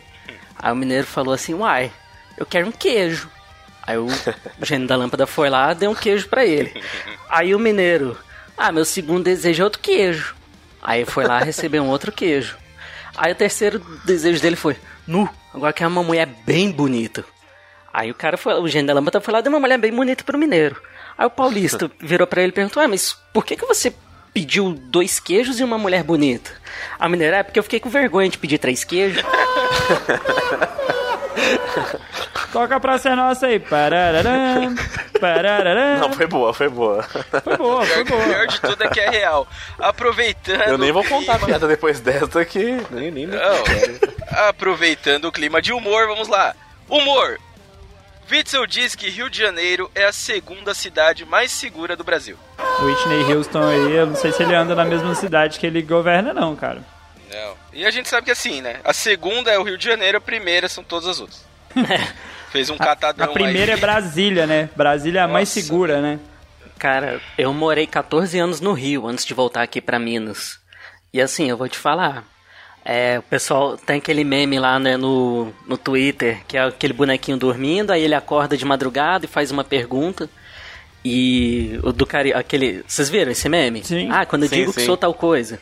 Aí 0.59 0.73
o 0.73 0.77
mineiro 0.77 1.07
falou 1.07 1.33
assim: 1.33 1.55
Uai, 1.55 1.93
eu 2.37 2.45
quero 2.45 2.67
um 2.67 2.73
queijo. 2.73 3.31
Aí 3.83 3.97
o 3.97 4.09
gênio 4.63 4.89
da 4.89 4.97
lâmpada 4.97 5.27
foi 5.27 5.49
lá, 5.49 5.73
deu 5.73 5.91
um 5.91 5.95
queijo 5.95 6.29
pra 6.29 6.45
ele. 6.45 6.83
Aí 7.29 7.55
o 7.55 7.59
mineiro: 7.59 8.19
Ah, 8.57 8.73
meu 8.73 8.85
segundo 8.85 9.25
desejo 9.25 9.63
é 9.63 9.65
outro 9.65 9.81
queijo. 9.81 10.35
Aí 10.83 11.05
foi 11.05 11.25
lá 11.25 11.39
receber 11.39 11.81
um 11.81 11.89
outro 11.89 12.11
queijo. 12.11 12.57
Aí 13.17 13.33
o 13.33 13.37
terceiro 13.37 13.79
desejo 14.05 14.43
dele 14.43 14.57
foi: 14.57 14.77
Nu, 15.07 15.29
agora 15.55 15.73
quer 15.73 15.87
uma 15.87 16.03
mulher 16.03 16.27
bem 16.45 16.73
bonita. 16.73 17.25
Aí 17.97 18.11
o 18.11 18.15
cara 18.15 18.37
foi, 18.37 18.53
o 18.61 18.69
gênio 18.69 18.89
da 18.89 18.93
lâmpada 18.93 19.23
foi 19.23 19.33
lá 19.33 19.41
deu 19.41 19.51
uma 19.51 19.59
mulher 19.59 19.79
bem 19.79 19.91
bonita 19.91 20.23
pro 20.23 20.37
mineiro. 20.37 20.77
Aí 21.17 21.25
o 21.25 21.31
paulista 21.31 21.91
virou 21.99 22.27
pra 22.27 22.43
ele 22.43 22.51
e 22.51 22.55
perguntou: 22.55 22.83
Ah, 22.83 22.87
mas 22.87 23.15
por 23.33 23.43
que, 23.43 23.57
que 23.57 23.65
você 23.65 23.91
pediu 24.35 24.75
dois 24.75 25.19
queijos 25.19 25.59
e 25.59 25.65
uma 25.65 25.79
mulher 25.79 26.03
bonita? 26.03 26.51
A 26.99 27.09
mineira, 27.09 27.39
é 27.39 27.43
porque 27.43 27.59
eu 27.59 27.63
fiquei 27.63 27.81
com 27.81 27.89
vergonha 27.89 28.29
de 28.29 28.37
pedir 28.37 28.59
três 28.59 28.85
queijos. 28.85 29.23
Toca 32.53 32.79
pra 32.79 32.99
ser 32.99 33.17
nossa 33.17 33.47
aí. 33.47 33.59
Parararã, 33.59 34.75
parararã. 35.19 35.99
Não, 35.99 36.13
foi 36.13 36.27
boa, 36.27 36.53
foi 36.53 36.69
boa. 36.69 37.03
Foi 37.03 37.57
boa, 37.57 37.87
foi 37.87 38.05
boa. 38.05 38.23
pior 38.25 38.47
de 38.47 38.61
tudo 38.61 38.85
é 38.85 38.89
que 38.89 39.01
é 39.01 39.09
real. 39.09 39.49
Aproveitando. 39.79 40.61
Eu 40.69 40.77
nem 40.77 40.93
vou 40.93 41.03
o 41.03 41.09
contar 41.09 41.33
a 41.33 41.39
clima- 41.39 41.47
piada 41.47 41.67
depois 41.67 41.99
dessa 42.01 42.45
que 42.45 42.59
nem, 42.91 43.11
nem, 43.11 43.11
nem 43.11 43.27
Não. 43.27 43.65
Aproveitando 44.49 45.27
o 45.27 45.33
clima 45.33 45.63
de 45.63 45.73
humor, 45.73 46.07
vamos 46.09 46.29
lá. 46.29 46.55
Humor. 46.91 47.39
Witzel 48.31 48.67
diz 48.67 48.95
que 48.95 49.09
Rio 49.09 49.31
de 49.31 49.39
Janeiro 49.39 49.91
é 49.95 50.05
a 50.05 50.12
segunda 50.12 50.75
cidade 50.75 51.25
mais 51.25 51.53
segura 51.53 51.97
do 51.97 52.03
Brasil. 52.05 52.37
Whitney 52.81 53.33
Houston 53.33 53.62
aí, 53.62 53.93
eu 53.93 54.07
não 54.07 54.17
sei 54.17 54.33
se 54.33 54.43
ele 54.43 54.55
anda 54.55 54.75
na 54.75 54.85
mesma 54.85 55.15
cidade 55.15 55.59
que 55.59 55.67
ele 55.67 55.81
governa, 55.83 56.35
não, 56.35 56.55
cara. 56.57 56.83
Não. 57.31 57.55
E 57.73 57.85
a 57.87 57.91
gente 57.91 58.09
sabe 58.09 58.27
que 58.27 58.31
assim, 58.31 58.61
né? 58.61 58.81
A 58.85 58.93
segunda 58.93 59.51
é 59.51 59.59
o 59.59 59.62
Rio 59.62 59.79
de 59.79 59.85
Janeiro, 59.85 60.19
a 60.19 60.21
primeira 60.21 60.69
são 60.69 60.83
todas 60.83 61.09
as 61.09 61.21
outras. 61.21 61.45
Fez 62.51 62.71
um 62.71 62.77
catadão 62.77 63.27
A 63.27 63.33
primeira 63.33 63.73
aí. 63.75 63.79
é 63.79 63.81
Brasília, 63.81 64.47
né? 64.47 64.71
Brasília 64.75 65.21
é 65.21 65.23
a 65.23 65.29
mais 65.29 65.49
Nossa. 65.49 65.61
segura, 65.61 66.01
né? 66.01 66.19
Cara, 66.79 67.21
eu 67.39 67.53
morei 67.53 67.87
14 67.87 68.39
anos 68.39 68.61
no 68.61 68.73
Rio 68.73 69.07
antes 69.07 69.25
de 69.25 69.35
voltar 69.35 69.62
aqui 69.62 69.81
pra 69.81 69.99
Minas. 69.99 70.59
E 71.12 71.21
assim, 71.21 71.49
eu 71.49 71.57
vou 71.57 71.69
te 71.69 71.79
falar. 71.79 72.25
É, 72.88 73.18
o 73.18 73.22
pessoal 73.22 73.77
tem 73.77 73.96
aquele 73.96 74.22
meme 74.22 74.61
lá 74.61 74.79
né, 74.79 74.96
no, 74.96 75.53
no 75.66 75.77
Twitter, 75.77 76.44
que 76.46 76.57
é 76.57 76.62
aquele 76.62 76.92
bonequinho 76.92 77.37
dormindo, 77.37 77.90
aí 77.90 78.01
ele 78.01 78.14
acorda 78.14 78.57
de 78.57 78.64
madrugada 78.64 79.25
e 79.25 79.29
faz 79.29 79.51
uma 79.51 79.64
pergunta. 79.64 80.31
E 81.05 81.81
o 81.83 81.92
do 81.92 82.07
cara, 82.07 82.38
aquele. 82.38 82.85
Vocês 82.87 83.09
viram 83.09 83.33
esse 83.33 83.49
meme? 83.49 83.83
Sim. 83.83 84.09
Ah, 84.09 84.25
quando 84.25 84.44
eu 84.44 84.49
Sim, 84.49 84.57
digo 84.57 84.72
que 84.72 84.81
sim. 84.81 84.87
sou 84.87 84.96
tal 84.96 85.12
coisa. 85.12 85.61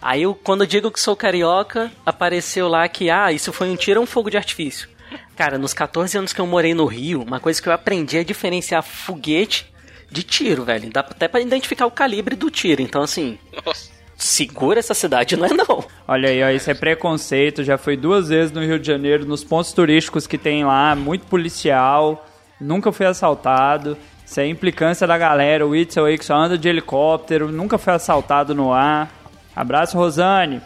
Aí 0.00 0.22
eu, 0.22 0.32
quando 0.32 0.62
eu 0.62 0.68
digo 0.68 0.90
que 0.92 1.00
sou 1.00 1.16
carioca, 1.16 1.90
apareceu 2.06 2.68
lá 2.68 2.88
que, 2.88 3.10
ah, 3.10 3.32
isso 3.32 3.52
foi 3.52 3.68
um 3.68 3.76
tiro 3.76 3.98
ou 3.98 4.04
um 4.04 4.06
fogo 4.06 4.30
de 4.30 4.36
artifício. 4.36 4.88
Cara, 5.36 5.58
nos 5.58 5.74
14 5.74 6.16
anos 6.16 6.32
que 6.32 6.40
eu 6.40 6.46
morei 6.46 6.74
no 6.74 6.86
Rio, 6.86 7.22
uma 7.22 7.40
coisa 7.40 7.60
que 7.60 7.68
eu 7.68 7.72
aprendi 7.72 8.18
é 8.18 8.24
diferenciar 8.24 8.84
foguete 8.84 9.66
de 10.08 10.22
tiro, 10.22 10.64
velho. 10.64 10.90
Dá 10.90 11.00
até 11.00 11.26
pra 11.26 11.40
identificar 11.40 11.86
o 11.86 11.90
calibre 11.90 12.36
do 12.36 12.50
tiro. 12.50 12.80
Então, 12.82 13.02
assim, 13.02 13.36
Nossa. 13.66 13.99
Segura 14.20 14.78
essa 14.78 14.94
cidade, 14.94 15.36
não 15.36 15.46
é 15.46 15.52
não. 15.52 15.84
Olha 16.06 16.28
aí, 16.28 16.42
ó, 16.42 16.50
isso 16.50 16.70
é 16.70 16.74
preconceito. 16.74 17.64
Já 17.64 17.78
fui 17.78 17.96
duas 17.96 18.28
vezes 18.28 18.52
no 18.52 18.60
Rio 18.60 18.78
de 18.78 18.86
Janeiro, 18.86 19.24
nos 19.24 19.42
pontos 19.42 19.72
turísticos 19.72 20.26
que 20.26 20.36
tem 20.36 20.64
lá, 20.64 20.94
muito 20.94 21.26
policial. 21.26 22.26
Nunca 22.60 22.92
fui 22.92 23.06
assaltado. 23.06 23.96
Isso 24.24 24.38
é 24.38 24.46
implicância 24.46 25.06
da 25.06 25.16
galera. 25.16 25.66
O 25.66 25.74
Itzel 25.74 26.04
aí 26.04 26.18
que 26.18 26.24
só 26.24 26.34
anda 26.34 26.58
de 26.58 26.68
helicóptero, 26.68 27.50
nunca 27.50 27.78
foi 27.78 27.94
assaltado 27.94 28.54
no 28.54 28.72
ar. 28.72 29.10
Abraço, 29.56 29.96
Rosane. 29.96 30.60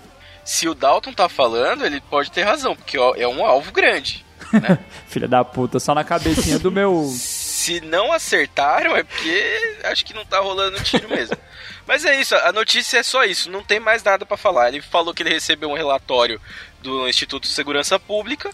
Se 0.44 0.68
o 0.68 0.74
Dalton 0.74 1.12
tá 1.12 1.28
falando, 1.28 1.86
ele 1.86 2.00
pode 2.02 2.30
ter 2.30 2.42
razão, 2.42 2.76
porque 2.76 2.98
ó, 2.98 3.14
é 3.16 3.26
um 3.26 3.44
alvo 3.44 3.72
grande. 3.72 4.24
Filha 5.06 5.26
da 5.26 5.44
puta, 5.44 5.78
só 5.80 5.94
na 5.94 6.04
cabecinha 6.04 6.58
do 6.58 6.70
meu. 6.70 7.04
Se 7.08 7.80
não 7.80 8.12
acertaram, 8.12 8.94
é 8.96 9.02
porque 9.02 9.78
acho 9.84 10.04
que 10.04 10.12
não 10.12 10.24
tá 10.24 10.40
rolando 10.40 10.82
tiro 10.82 11.08
mesmo. 11.08 11.36
Mas 11.86 12.04
é 12.04 12.18
isso, 12.20 12.34
a 12.34 12.50
notícia 12.52 12.98
é 12.98 13.02
só 13.02 13.24
isso, 13.24 13.50
não 13.50 13.62
tem 13.62 13.78
mais 13.78 14.02
nada 14.02 14.24
pra 14.24 14.36
falar. 14.36 14.68
Ele 14.68 14.80
falou 14.80 15.12
que 15.12 15.22
ele 15.22 15.30
recebeu 15.34 15.68
um 15.70 15.74
relatório 15.74 16.40
do 16.82 17.08
Instituto 17.08 17.42
de 17.44 17.48
Segurança 17.52 17.98
Pública 17.98 18.50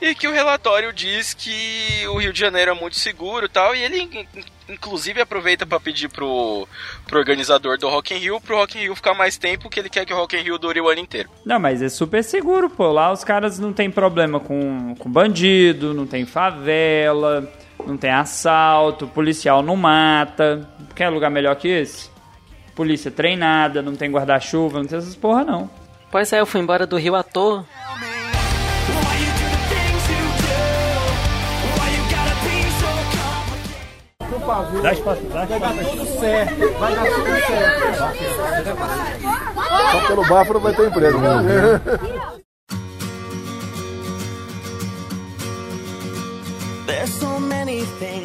e 0.00 0.14
que 0.14 0.26
o 0.28 0.32
relatório 0.32 0.92
diz 0.92 1.32
que 1.34 2.04
o 2.08 2.18
Rio 2.18 2.32
de 2.32 2.38
Janeiro 2.40 2.70
é 2.70 2.74
muito 2.74 2.98
seguro 2.98 3.46
e 3.46 3.48
tal, 3.48 3.74
e 3.74 3.82
ele 3.82 3.98
in- 4.02 4.28
inclusive 4.68 5.20
aproveita 5.20 5.64
pra 5.66 5.78
pedir 5.80 6.08
pro, 6.08 6.66
pro 7.06 7.18
organizador 7.18 7.78
do 7.78 7.88
Rock 7.88 8.14
in 8.14 8.18
Rio 8.18 8.40
pro 8.40 8.56
Rock 8.56 8.78
in 8.78 8.82
Rio 8.82 8.94
ficar 8.96 9.14
mais 9.14 9.36
tempo, 9.36 9.68
que 9.68 9.78
ele 9.80 9.88
quer 9.88 10.04
que 10.04 10.12
o 10.12 10.16
Rock 10.16 10.36
in 10.36 10.42
Rio 10.42 10.58
dure 10.58 10.80
o 10.80 10.88
ano 10.88 11.00
inteiro. 11.00 11.28
Não, 11.44 11.58
mas 11.58 11.82
é 11.82 11.88
super 11.88 12.22
seguro, 12.22 12.68
pô. 12.70 12.90
Lá 12.92 13.12
os 13.12 13.24
caras 13.24 13.58
não 13.58 13.72
tem 13.72 13.90
problema 13.90 14.38
com, 14.40 14.94
com 14.96 15.10
bandido, 15.10 15.92
não 15.94 16.06
tem 16.06 16.24
favela, 16.24 17.52
não 17.84 17.96
tem 17.96 18.10
assalto, 18.10 19.06
policial 19.08 19.62
não 19.62 19.74
mata. 19.76 20.68
Quer 20.94 21.08
lugar 21.08 21.30
melhor 21.30 21.56
que 21.56 21.66
esse? 21.68 22.11
Polícia 22.74 23.10
treinada, 23.10 23.82
não 23.82 23.94
tem 23.94 24.10
guarda-chuva, 24.10 24.78
não 24.78 24.86
tem 24.86 24.98
essas 24.98 25.14
porra, 25.14 25.44
não. 25.44 25.70
Pois 26.10 26.32
é, 26.32 26.40
eu 26.40 26.46
fui 26.46 26.60
embora 26.60 26.86
do 26.86 26.96
Rio 26.96 27.14
à 27.14 27.22
toa. 27.22 27.66
Só 39.92 40.06
pelo 40.06 40.26
bafo 40.26 40.54
não 40.54 40.60
vai 40.60 40.74
ter 40.74 40.88
emprego. 40.88 41.18
né? 41.18 41.80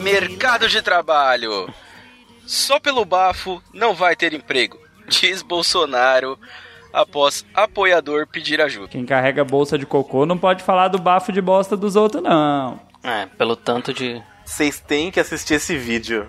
Mercado 0.01 0.67
de 0.67 0.81
trabalho. 0.81 1.67
Só 2.47 2.79
pelo 2.79 3.03
bafo 3.05 3.61
não 3.73 3.93
vai 3.93 4.15
ter 4.15 4.33
emprego, 4.33 4.79
diz 5.07 5.41
Bolsonaro 5.41 6.39
após 6.93 7.45
apoiador 7.53 8.25
pedir 8.25 8.61
ajuda. 8.61 8.87
Quem 8.87 9.05
carrega 9.05 9.43
bolsa 9.43 9.77
de 9.77 9.85
cocô 9.85 10.25
não 10.25 10.37
pode 10.37 10.63
falar 10.63 10.87
do 10.87 10.97
bafo 10.97 11.31
de 11.31 11.41
bosta 11.41 11.75
dos 11.75 11.95
outros, 11.95 12.23
não. 12.23 12.79
É, 13.03 13.25
pelo 13.37 13.55
tanto 13.55 13.93
de. 13.93 14.21
Vocês 14.45 14.79
têm 14.79 15.11
que 15.11 15.19
assistir 15.19 15.55
esse 15.55 15.77
vídeo. 15.77 16.27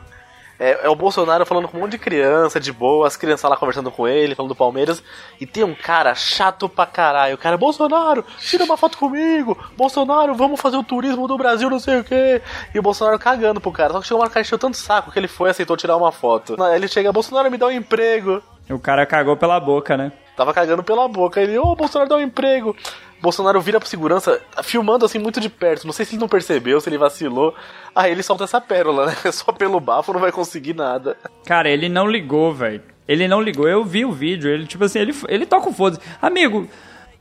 É, 0.58 0.86
é 0.86 0.88
o 0.88 0.94
Bolsonaro 0.96 1.46
falando 1.46 1.68
com 1.68 1.76
um 1.76 1.80
monte 1.80 1.92
de 1.92 1.98
criança, 1.98 2.58
de 2.58 2.72
boa, 2.72 3.06
as 3.06 3.16
crianças 3.16 3.48
lá 3.48 3.56
conversando 3.56 3.90
com 3.90 4.08
ele, 4.08 4.34
falando 4.34 4.50
do 4.50 4.56
Palmeiras. 4.56 5.02
E 5.40 5.46
tem 5.46 5.62
um 5.62 5.74
cara 5.74 6.14
chato 6.14 6.68
pra 6.68 6.84
caralho. 6.84 7.36
O 7.36 7.38
cara, 7.38 7.56
Bolsonaro, 7.56 8.24
tira 8.38 8.64
uma 8.64 8.76
foto 8.76 8.98
comigo. 8.98 9.56
Bolsonaro, 9.76 10.34
vamos 10.34 10.60
fazer 10.60 10.76
o 10.76 10.82
turismo 10.82 11.28
do 11.28 11.38
Brasil, 11.38 11.70
não 11.70 11.78
sei 11.78 12.00
o 12.00 12.04
quê. 12.04 12.42
E 12.74 12.78
o 12.78 12.82
Bolsonaro 12.82 13.18
cagando 13.18 13.60
pro 13.60 13.70
cara. 13.70 13.92
Só 13.92 14.00
que 14.00 14.06
chegou 14.08 14.22
uma 14.22 14.28
cara 14.28 14.40
encheu 14.40 14.58
tanto 14.58 14.76
saco 14.76 15.12
que 15.12 15.18
ele 15.18 15.28
foi 15.28 15.48
e 15.48 15.52
aceitou 15.52 15.76
tirar 15.76 15.96
uma 15.96 16.10
foto. 16.10 16.56
Ele 16.74 16.88
chega, 16.88 17.12
Bolsonaro, 17.12 17.50
me 17.50 17.56
dá 17.56 17.66
um 17.66 17.70
emprego. 17.70 18.42
O 18.68 18.78
cara 18.78 19.06
cagou 19.06 19.36
pela 19.36 19.58
boca, 19.58 19.96
né? 19.96 20.12
Tava 20.36 20.52
cagando 20.52 20.82
pela 20.82 21.08
boca. 21.08 21.40
Ele, 21.40 21.58
ô, 21.58 21.74
Bolsonaro 21.74 22.08
dá 22.08 22.16
um 22.16 22.20
emprego. 22.20 22.76
Bolsonaro 23.20 23.60
vira 23.60 23.80
pro 23.80 23.88
segurança, 23.88 24.40
filmando 24.62 25.04
assim 25.04 25.18
muito 25.18 25.40
de 25.40 25.48
perto. 25.48 25.86
Não 25.86 25.92
sei 25.92 26.04
se 26.04 26.14
ele 26.14 26.20
não 26.20 26.28
percebeu, 26.28 26.80
se 26.80 26.88
ele 26.88 26.98
vacilou. 26.98 27.54
Aí 27.94 28.12
ele 28.12 28.22
solta 28.22 28.44
essa 28.44 28.60
pérola, 28.60 29.06
né? 29.06 29.16
Só 29.32 29.52
pelo 29.52 29.80
bafo 29.80 30.12
não 30.12 30.20
vai 30.20 30.30
conseguir 30.32 30.74
nada. 30.74 31.16
Cara, 31.44 31.68
ele 31.68 31.88
não 31.88 32.06
ligou, 32.06 32.54
velho. 32.54 32.82
Ele 33.06 33.26
não 33.26 33.40
ligou. 33.40 33.68
Eu 33.68 33.84
vi 33.84 34.04
o 34.04 34.12
vídeo. 34.12 34.50
Ele, 34.50 34.66
tipo 34.66 34.84
assim, 34.84 34.98
ele, 35.00 35.14
ele 35.28 35.46
toca 35.46 35.68
o 35.68 35.72
foda 35.72 35.98
Amigo, 36.20 36.68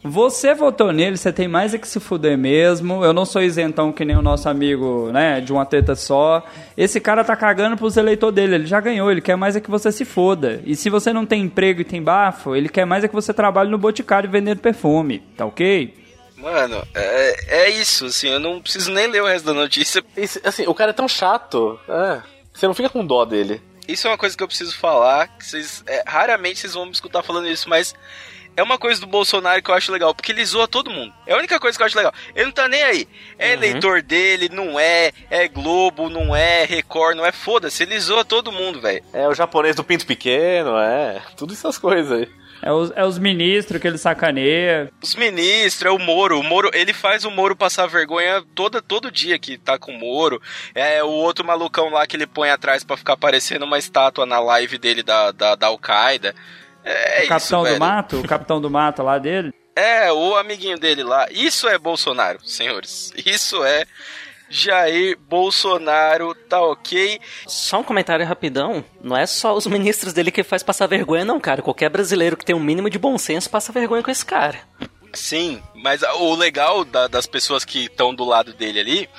você 0.03 0.53
votou 0.53 0.91
nele, 0.93 1.17
você 1.17 1.33
tem 1.33 1.47
mais 1.47 1.73
é 1.73 1.77
que 1.77 1.87
se 1.87 1.99
fuder 1.99 2.37
mesmo. 2.37 3.03
Eu 3.03 3.11
não 3.13 3.25
sou 3.25 3.41
isentão 3.41 3.91
que 3.91 4.05
nem 4.05 4.15
o 4.15 4.21
nosso 4.21 4.47
amigo, 4.47 5.09
né, 5.11 5.41
de 5.41 5.51
uma 5.51 5.65
teta 5.65 5.95
só. 5.95 6.45
Esse 6.77 6.99
cara 7.01 7.23
tá 7.23 7.35
cagando 7.35 7.75
pros 7.75 7.97
eleitores 7.97 8.35
dele. 8.35 8.55
Ele 8.55 8.65
já 8.67 8.79
ganhou. 8.79 9.11
Ele 9.11 9.21
quer 9.21 9.35
mais 9.35 9.55
é 9.55 9.59
que 9.59 9.69
você 9.69 9.91
se 9.91 10.05
foda. 10.05 10.61
E 10.65 10.75
se 10.75 10.89
você 10.89 11.11
não 11.11 11.25
tem 11.25 11.41
emprego 11.43 11.81
e 11.81 11.85
tem 11.85 12.01
bafo, 12.01 12.55
ele 12.55 12.69
quer 12.69 12.85
mais 12.85 13.03
é 13.03 13.07
que 13.07 13.15
você 13.15 13.33
trabalhe 13.33 13.69
no 13.69 13.77
boticário 13.77 14.29
vendendo 14.29 14.59
perfume. 14.59 15.19
Tá 15.35 15.45
ok? 15.45 15.93
Mano, 16.37 16.87
é, 16.93 17.63
é 17.65 17.69
isso, 17.71 18.05
assim, 18.05 18.29
eu 18.29 18.39
não 18.39 18.61
preciso 18.61 18.91
nem 18.91 19.07
ler 19.07 19.23
o 19.23 19.25
resto 19.25 19.45
da 19.45 19.53
notícia. 19.55 20.03
Esse- 20.15 20.39
assim, 20.45 20.67
o 20.67 20.73
cara 20.75 20.91
é 20.91 20.93
tão 20.93 21.07
chato. 21.07 21.79
É. 21.89 22.21
Você 22.53 22.67
não 22.67 22.75
fica 22.75 22.89
com 22.89 23.03
dó 23.05 23.25
dele. 23.25 23.59
Isso 23.87 24.05
é 24.07 24.11
uma 24.11 24.17
coisa 24.17 24.37
que 24.37 24.43
eu 24.43 24.47
preciso 24.47 24.77
falar, 24.77 25.27
que 25.29 25.43
vocês, 25.45 25.83
é, 25.87 26.03
raramente 26.05 26.59
vocês 26.59 26.75
vão 26.75 26.85
me 26.85 26.91
escutar 26.91 27.23
falando 27.23 27.47
isso, 27.47 27.67
mas 27.67 27.95
é 28.57 28.63
uma 28.63 28.79
coisa 28.79 28.99
do 28.99 29.05
Bolsonaro 29.05 29.61
que 29.61 29.69
eu 29.69 29.75
acho 29.75 29.91
legal, 29.91 30.15
porque 30.15 30.31
ele 30.31 30.43
zoa 30.43 30.67
todo 30.67 30.89
mundo. 30.89 31.13
É 31.27 31.33
a 31.33 31.37
única 31.37 31.59
coisa 31.59 31.77
que 31.77 31.81
eu 31.83 31.85
acho 31.85 31.95
legal. 31.95 32.11
Ele 32.35 32.45
não 32.45 32.51
tá 32.51 32.67
nem 32.67 32.81
aí. 32.81 33.07
É 33.37 33.53
eleitor 33.53 34.01
dele, 34.01 34.49
não 34.49 34.79
é, 34.79 35.11
é 35.29 35.47
Globo, 35.47 36.09
não 36.09 36.35
é, 36.35 36.65
Record, 36.65 37.15
não 37.15 37.25
é, 37.25 37.31
foda-se, 37.31 37.83
ele 37.83 37.99
zoa 37.99 38.25
todo 38.25 38.51
mundo, 38.51 38.81
velho. 38.81 39.03
É 39.13 39.27
o 39.27 39.35
japonês 39.35 39.75
do 39.75 39.83
pinto 39.83 40.07
pequeno, 40.07 40.75
é. 40.75 41.21
Tudo 41.37 41.53
essas 41.53 41.77
coisas 41.77 42.11
aí. 42.11 42.27
É 42.59 42.71
os, 42.71 42.91
é 42.95 43.05
os 43.05 43.19
ministros 43.19 43.79
que 43.79 43.87
ele 43.87 43.99
sacaneia. 43.99 44.91
Os 45.01 45.13
ministros, 45.13 45.85
é 45.85 45.91
o 45.91 45.99
Moro. 45.99 46.39
O 46.39 46.43
Moro, 46.43 46.71
ele 46.73 46.93
faz 46.93 47.23
o 47.23 47.29
Moro 47.29 47.55
passar 47.55 47.85
vergonha 47.85 48.43
toda, 48.55 48.81
todo 48.81 49.11
dia 49.11 49.37
que 49.37 49.59
tá 49.59 49.77
com 49.77 49.91
o 49.91 49.99
Moro. 49.99 50.41
É 50.73 51.03
o 51.03 51.09
outro 51.09 51.45
malucão 51.45 51.89
lá 51.89 52.07
que 52.07 52.15
ele 52.15 52.25
põe 52.25 52.49
atrás 52.49 52.83
pra 52.83 52.97
ficar 52.97 53.15
parecendo 53.15 53.65
uma 53.65 53.77
estátua 53.77 54.25
na 54.25 54.39
live 54.39 54.79
dele 54.79 55.03
da, 55.03 55.31
da, 55.31 55.53
da 55.53 55.67
Al-Qaeda. 55.67 56.33
É, 56.89 57.17
o 57.17 57.19
isso, 57.21 57.27
capitão 57.29 57.59
do 57.59 57.65
velho. 57.65 57.79
mato, 57.79 58.19
o 58.19 58.27
capitão 58.27 58.61
do 58.61 58.69
mato 58.69 59.03
lá 59.03 59.17
dele. 59.17 59.53
É, 59.75 60.11
o 60.11 60.35
amiguinho 60.35 60.77
dele 60.79 61.03
lá. 61.03 61.27
Isso 61.29 61.67
é 61.67 61.77
Bolsonaro, 61.77 62.39
senhores. 62.47 63.11
Isso 63.25 63.63
é 63.63 63.85
Jair 64.49 65.17
Bolsonaro, 65.29 66.33
tá 66.33 66.61
ok? 66.61 67.19
Só 67.45 67.79
um 67.79 67.83
comentário 67.83 68.25
rapidão. 68.25 68.83
Não 69.01 69.15
é 69.17 69.25
só 69.25 69.53
os 69.55 69.67
ministros 69.67 70.13
dele 70.13 70.31
que 70.31 70.43
faz 70.43 70.63
passar 70.63 70.87
vergonha, 70.87 71.25
não, 71.25 71.39
cara. 71.39 71.61
Qualquer 71.61 71.89
brasileiro 71.89 72.37
que 72.37 72.45
tem 72.45 72.55
um 72.55 72.59
mínimo 72.59 72.89
de 72.89 72.97
bom 72.97 73.17
senso 73.17 73.49
passa 73.49 73.71
vergonha 73.73 74.01
com 74.01 74.09
esse 74.11 74.25
cara. 74.25 74.57
Sim, 75.13 75.61
mas 75.75 76.01
o 76.03 76.35
legal 76.35 76.83
da- 76.85 77.07
das 77.07 77.25
pessoas 77.25 77.65
que 77.65 77.85
estão 77.85 78.13
do 78.13 78.23
lado 78.23 78.53
dele 78.53 78.79
ali 78.79 79.09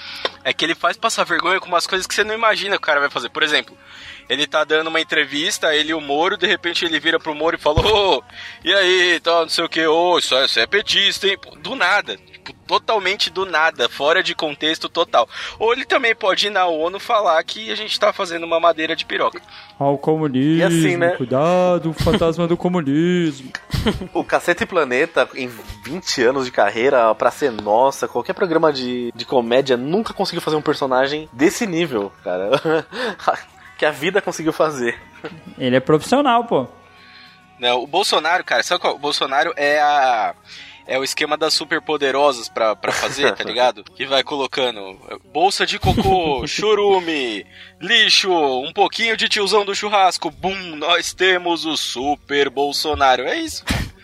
é 0.48 0.52
que 0.54 0.64
ele 0.64 0.74
faz 0.74 0.96
passar 0.96 1.24
vergonha 1.24 1.60
com 1.60 1.66
umas 1.68 1.86
coisas 1.86 2.06
que 2.06 2.14
você 2.14 2.24
não 2.24 2.34
imagina 2.34 2.76
que 2.76 2.82
o 2.82 2.86
cara 2.86 3.00
vai 3.00 3.10
fazer. 3.10 3.28
Por 3.28 3.42
exemplo, 3.42 3.76
ele 4.28 4.46
tá 4.46 4.64
dando 4.64 4.88
uma 4.88 5.00
entrevista, 5.00 5.74
ele 5.74 5.90
e 5.90 5.94
o 5.94 6.00
Moro, 6.00 6.36
de 6.38 6.46
repente 6.46 6.84
ele 6.84 6.98
vira 6.98 7.18
pro 7.20 7.34
Moro 7.34 7.56
e 7.56 7.60
fala: 7.60 7.80
Ô, 7.86 8.22
e 8.64 8.72
aí, 8.72 9.20
tal, 9.20 9.42
não 9.42 9.48
sei 9.48 9.64
o 9.64 9.68
que, 9.68 9.86
ô, 9.86 10.18
isso, 10.18 10.34
é- 10.34 10.44
isso 10.46 10.58
é 10.58 10.66
petista, 10.66 11.26
hein? 11.28 11.36
Do 11.58 11.74
nada. 11.74 12.18
Tipo, 12.48 12.58
totalmente 12.66 13.28
do 13.28 13.44
nada, 13.44 13.90
fora 13.90 14.22
de 14.22 14.34
contexto 14.34 14.88
total. 14.88 15.28
Ou 15.58 15.70
ele 15.72 15.84
também 15.84 16.14
pode 16.14 16.46
ir 16.46 16.50
na 16.50 16.66
ONU 16.66 16.98
falar 16.98 17.42
que 17.44 17.70
a 17.70 17.74
gente 17.74 18.00
tá 18.00 18.10
fazendo 18.10 18.44
uma 18.44 18.58
madeira 18.58 18.96
de 18.96 19.04
piroca. 19.04 19.40
Ó, 19.78 19.92
o 19.92 19.98
comunismo, 19.98 20.60
E 20.60 20.62
assim, 20.62 20.96
né? 20.96 21.10
cuidado, 21.10 21.92
fantasma 21.92 22.46
do 22.46 22.56
comunismo. 22.56 23.52
O 24.14 24.24
Cacete 24.24 24.64
Planeta, 24.66 25.28
em 25.34 25.50
20 25.84 26.22
anos 26.22 26.44
de 26.46 26.50
carreira, 26.50 27.14
pra 27.14 27.30
ser 27.30 27.50
nossa, 27.52 28.08
qualquer 28.08 28.32
programa 28.32 28.72
de, 28.72 29.12
de 29.14 29.24
comédia 29.24 29.76
nunca 29.76 30.12
conseguiu 30.14 30.40
fazer 30.42 30.56
um 30.56 30.62
personagem 30.62 31.28
desse 31.32 31.66
nível, 31.66 32.10
cara. 32.24 32.50
que 33.78 33.84
a 33.84 33.90
vida 33.90 34.20
conseguiu 34.22 34.52
fazer. 34.52 34.98
Ele 35.58 35.76
é 35.76 35.80
profissional, 35.80 36.44
pô. 36.44 36.66
Não, 37.58 37.82
o 37.82 37.86
Bolsonaro, 37.86 38.44
cara, 38.44 38.62
sabe 38.62 38.80
qual? 38.80 38.94
O 38.94 38.98
Bolsonaro 38.98 39.52
é 39.56 39.80
a. 39.80 40.34
É 40.88 40.98
o 40.98 41.04
esquema 41.04 41.36
das 41.36 41.52
superpoderosas 41.52 42.48
pra, 42.48 42.74
pra 42.74 42.90
fazer, 42.90 43.34
tá 43.34 43.44
ligado? 43.46 43.84
Que 43.84 44.06
vai 44.06 44.24
colocando 44.24 44.98
bolsa 45.32 45.66
de 45.66 45.78
cocô, 45.78 46.44
churume, 46.48 47.44
lixo, 47.78 48.32
um 48.32 48.72
pouquinho 48.72 49.14
de 49.14 49.28
tiozão 49.28 49.66
do 49.66 49.74
churrasco. 49.74 50.30
Bum, 50.30 50.76
nós 50.76 51.12
temos 51.12 51.66
o 51.66 51.76
Super 51.76 52.48
Bolsonaro. 52.48 53.22
É 53.24 53.36
isso. 53.36 53.62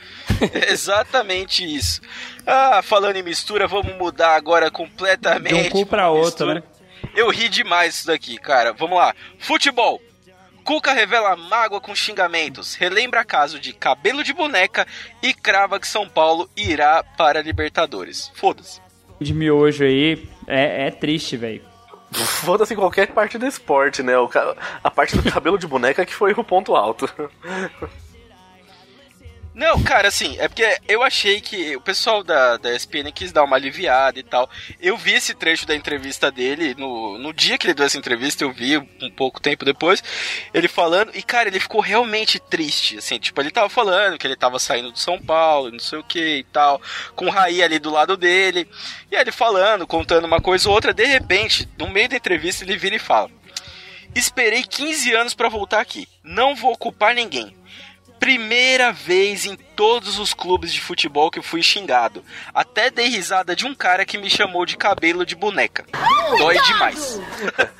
É 0.52 0.72
exatamente 0.72 1.64
isso. 1.64 2.00
Ah, 2.46 2.80
falando 2.82 3.16
em 3.16 3.22
mistura, 3.22 3.68
vamos 3.68 3.94
mudar 3.96 4.34
agora 4.34 4.70
completamente. 4.70 5.54
De 5.54 5.68
um 5.68 5.70
cu 5.70 5.86
pra 5.86 6.10
outro, 6.10 6.52
né? 6.52 6.62
Eu 7.14 7.30
ri 7.30 7.48
demais 7.48 7.96
isso 7.96 8.06
daqui, 8.06 8.36
cara. 8.38 8.72
Vamos 8.72 8.98
lá. 8.98 9.14
Futebol. 9.38 10.00
Cuca 10.64 10.92
revela 10.94 11.36
mágoa 11.36 11.80
com 11.80 11.94
xingamentos, 11.94 12.74
relembra 12.74 13.24
caso 13.24 13.60
de 13.60 13.72
cabelo 13.74 14.24
de 14.24 14.32
boneca 14.32 14.86
e 15.22 15.34
crava 15.34 15.78
que 15.78 15.86
São 15.86 16.08
Paulo 16.08 16.48
irá 16.56 17.04
para 17.18 17.40
a 17.40 17.42
Libertadores. 17.42 18.32
Foda-se. 18.34 18.80
De 19.20 19.34
miojo 19.34 19.84
aí 19.84 20.26
é, 20.46 20.86
é 20.86 20.90
triste, 20.90 21.36
velho. 21.36 21.62
Foda-se 22.12 22.74
qualquer 22.74 23.08
parte 23.08 23.36
do 23.36 23.46
esporte, 23.46 24.02
né? 24.02 24.14
A 24.82 24.90
parte 24.90 25.16
do 25.16 25.30
cabelo 25.30 25.58
de 25.58 25.66
boneca 25.66 26.06
que 26.06 26.14
foi 26.14 26.32
o 26.32 26.44
ponto 26.44 26.74
alto. 26.74 27.08
Não, 29.54 29.80
cara, 29.84 30.08
assim, 30.08 30.36
é 30.40 30.48
porque 30.48 30.78
eu 30.88 31.00
achei 31.00 31.40
que 31.40 31.76
o 31.76 31.80
pessoal 31.80 32.24
da, 32.24 32.56
da 32.56 32.74
ESPN 32.74 33.12
quis 33.14 33.30
dar 33.30 33.44
uma 33.44 33.54
aliviada 33.54 34.18
e 34.18 34.22
tal. 34.24 34.50
Eu 34.80 34.96
vi 34.96 35.12
esse 35.12 35.32
trecho 35.32 35.64
da 35.64 35.76
entrevista 35.76 36.28
dele, 36.28 36.74
no, 36.76 37.16
no 37.18 37.32
dia 37.32 37.56
que 37.56 37.64
ele 37.64 37.74
deu 37.74 37.86
essa 37.86 37.96
entrevista, 37.96 38.42
eu 38.42 38.52
vi 38.52 38.76
um 38.76 39.10
pouco 39.14 39.40
tempo 39.40 39.64
depois, 39.64 40.02
ele 40.52 40.66
falando, 40.66 41.12
e 41.14 41.22
cara, 41.22 41.48
ele 41.48 41.60
ficou 41.60 41.80
realmente 41.80 42.40
triste, 42.40 42.98
assim, 42.98 43.16
tipo, 43.20 43.40
ele 43.40 43.52
tava 43.52 43.68
falando 43.68 44.18
que 44.18 44.26
ele 44.26 44.34
tava 44.34 44.58
saindo 44.58 44.90
do 44.90 44.98
São 44.98 45.20
Paulo, 45.20 45.70
não 45.70 45.78
sei 45.78 46.00
o 46.00 46.04
que 46.04 46.38
e 46.38 46.44
tal, 46.44 46.82
com 47.14 47.26
o 47.26 47.30
Raí 47.30 47.62
ali 47.62 47.78
do 47.78 47.90
lado 47.90 48.16
dele, 48.16 48.68
e 49.08 49.14
aí 49.14 49.22
ele 49.22 49.30
falando, 49.30 49.86
contando 49.86 50.24
uma 50.24 50.40
coisa 50.40 50.68
ou 50.68 50.74
outra, 50.74 50.92
de 50.92 51.04
repente, 51.04 51.68
no 51.78 51.88
meio 51.88 52.08
da 52.08 52.16
entrevista, 52.16 52.64
ele 52.64 52.76
vira 52.76 52.96
e 52.96 52.98
fala: 52.98 53.30
Esperei 54.14 54.64
15 54.64 55.12
anos 55.12 55.34
pra 55.34 55.48
voltar 55.48 55.80
aqui, 55.80 56.08
não 56.22 56.56
vou 56.56 56.72
ocupar 56.72 57.14
ninguém. 57.14 57.54
Primeira 58.24 58.90
vez 58.90 59.44
em 59.44 59.54
todos 59.76 60.18
os 60.18 60.32
clubes 60.32 60.72
de 60.72 60.80
futebol 60.80 61.30
que 61.30 61.42
fui 61.42 61.62
xingado. 61.62 62.24
Até 62.54 62.90
dei 62.90 63.06
risada 63.08 63.54
de 63.54 63.66
um 63.66 63.74
cara 63.74 64.06
que 64.06 64.16
me 64.16 64.30
chamou 64.30 64.64
de 64.64 64.78
cabelo 64.78 65.26
de 65.26 65.36
boneca. 65.36 65.84
Dói 66.38 66.58
demais. 66.62 67.20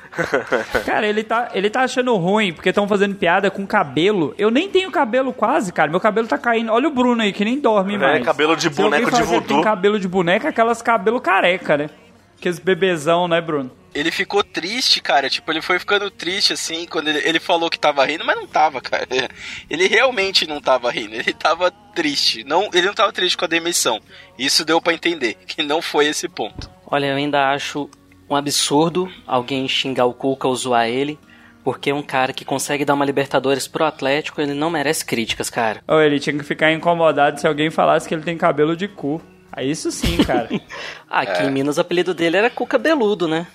Cara, 0.85 1.07
ele 1.07 1.23
tá, 1.23 1.49
ele 1.53 1.67
tá 1.67 1.81
achando 1.81 2.15
ruim 2.15 2.53
porque 2.53 2.69
estão 2.69 2.87
fazendo 2.87 3.15
piada 3.15 3.49
com 3.49 3.65
cabelo. 3.65 4.35
Eu 4.37 4.51
nem 4.51 4.69
tenho 4.69 4.91
cabelo 4.91 5.33
quase, 5.33 5.73
cara. 5.73 5.89
Meu 5.89 5.99
cabelo 5.99 6.27
tá 6.27 6.37
caindo. 6.37 6.71
Olha 6.71 6.87
o 6.87 6.91
Bruno 6.91 7.23
aí, 7.23 7.33
que 7.33 7.43
nem 7.43 7.59
dorme 7.59 7.95
É, 7.95 7.97
mais. 7.97 8.23
cabelo 8.23 8.55
de 8.55 8.69
boneco 8.69 9.09
de 9.09 9.17
ele 9.17 9.25
Tem 9.25 9.39
voodoo. 9.39 9.61
cabelo 9.63 9.99
de 9.99 10.07
boneca, 10.07 10.49
aquelas 10.49 10.79
cabelo 10.81 11.19
careca, 11.19 11.75
né? 11.75 11.89
Aqueles 12.37 12.59
bebezão, 12.59 13.27
né, 13.27 13.41
Bruno? 13.41 13.71
Ele 13.95 14.11
ficou 14.11 14.43
triste, 14.43 15.01
cara. 15.01 15.29
Tipo, 15.29 15.51
ele 15.51 15.61
foi 15.61 15.79
ficando 15.79 16.11
triste 16.11 16.51
assim 16.53 16.85
quando 16.85 17.07
ele, 17.07 17.19
ele 17.19 17.39
falou 17.39 17.69
que 17.69 17.79
tava 17.79 18.05
rindo, 18.05 18.25
mas 18.25 18.35
não 18.35 18.45
tava, 18.45 18.81
cara. 18.81 19.07
Ele 19.69 19.87
realmente 19.87 20.45
não 20.45 20.59
tava 20.59 20.91
rindo. 20.91 21.15
Ele 21.15 21.33
tava 21.33 21.71
triste. 21.71 22.43
Não, 22.43 22.69
ele 22.73 22.87
não 22.87 22.93
tava 22.93 23.13
triste 23.13 23.37
com 23.37 23.45
a 23.45 23.47
demissão. 23.47 24.01
Isso 24.37 24.65
deu 24.65 24.81
pra 24.81 24.93
entender 24.93 25.35
que 25.47 25.63
não 25.63 25.81
foi 25.81 26.07
esse 26.07 26.27
ponto. 26.27 26.69
Olha, 26.85 27.05
eu 27.07 27.15
ainda 27.15 27.49
acho 27.51 27.89
um 28.29 28.35
absurdo 28.35 29.09
alguém 29.25 29.65
xingar 29.67 30.05
o 30.05 30.13
Cuca 30.13 30.47
ou 30.47 30.55
zoar 30.55 30.87
ele, 30.89 31.17
porque 31.63 31.93
um 31.93 32.03
cara 32.03 32.33
que 32.33 32.43
consegue 32.43 32.83
dar 32.83 32.95
uma 32.95 33.05
Libertadores 33.05 33.67
pro 33.67 33.85
Atlético, 33.85 34.41
ele 34.41 34.53
não 34.53 34.69
merece 34.69 35.05
críticas, 35.05 35.49
cara. 35.49 35.81
Ou 35.87 36.01
ele 36.01 36.19
tinha 36.19 36.37
que 36.37 36.43
ficar 36.43 36.71
incomodado 36.73 37.39
se 37.39 37.47
alguém 37.47 37.69
falasse 37.71 38.07
que 38.07 38.13
ele 38.13 38.23
tem 38.23 38.37
cabelo 38.37 38.75
de 38.75 38.87
cu. 38.89 39.21
Aí 39.51 39.71
isso 39.71 39.89
sim, 39.89 40.17
cara. 40.17 40.49
Aqui 41.09 41.43
É. 41.43 41.45
em 41.45 41.51
Minas 41.51 41.77
o 41.77 41.81
apelido 41.81 42.13
dele 42.13 42.35
era 42.35 42.49
Cuca 42.49 42.77
Beludo, 42.77 43.25
né? 43.27 43.47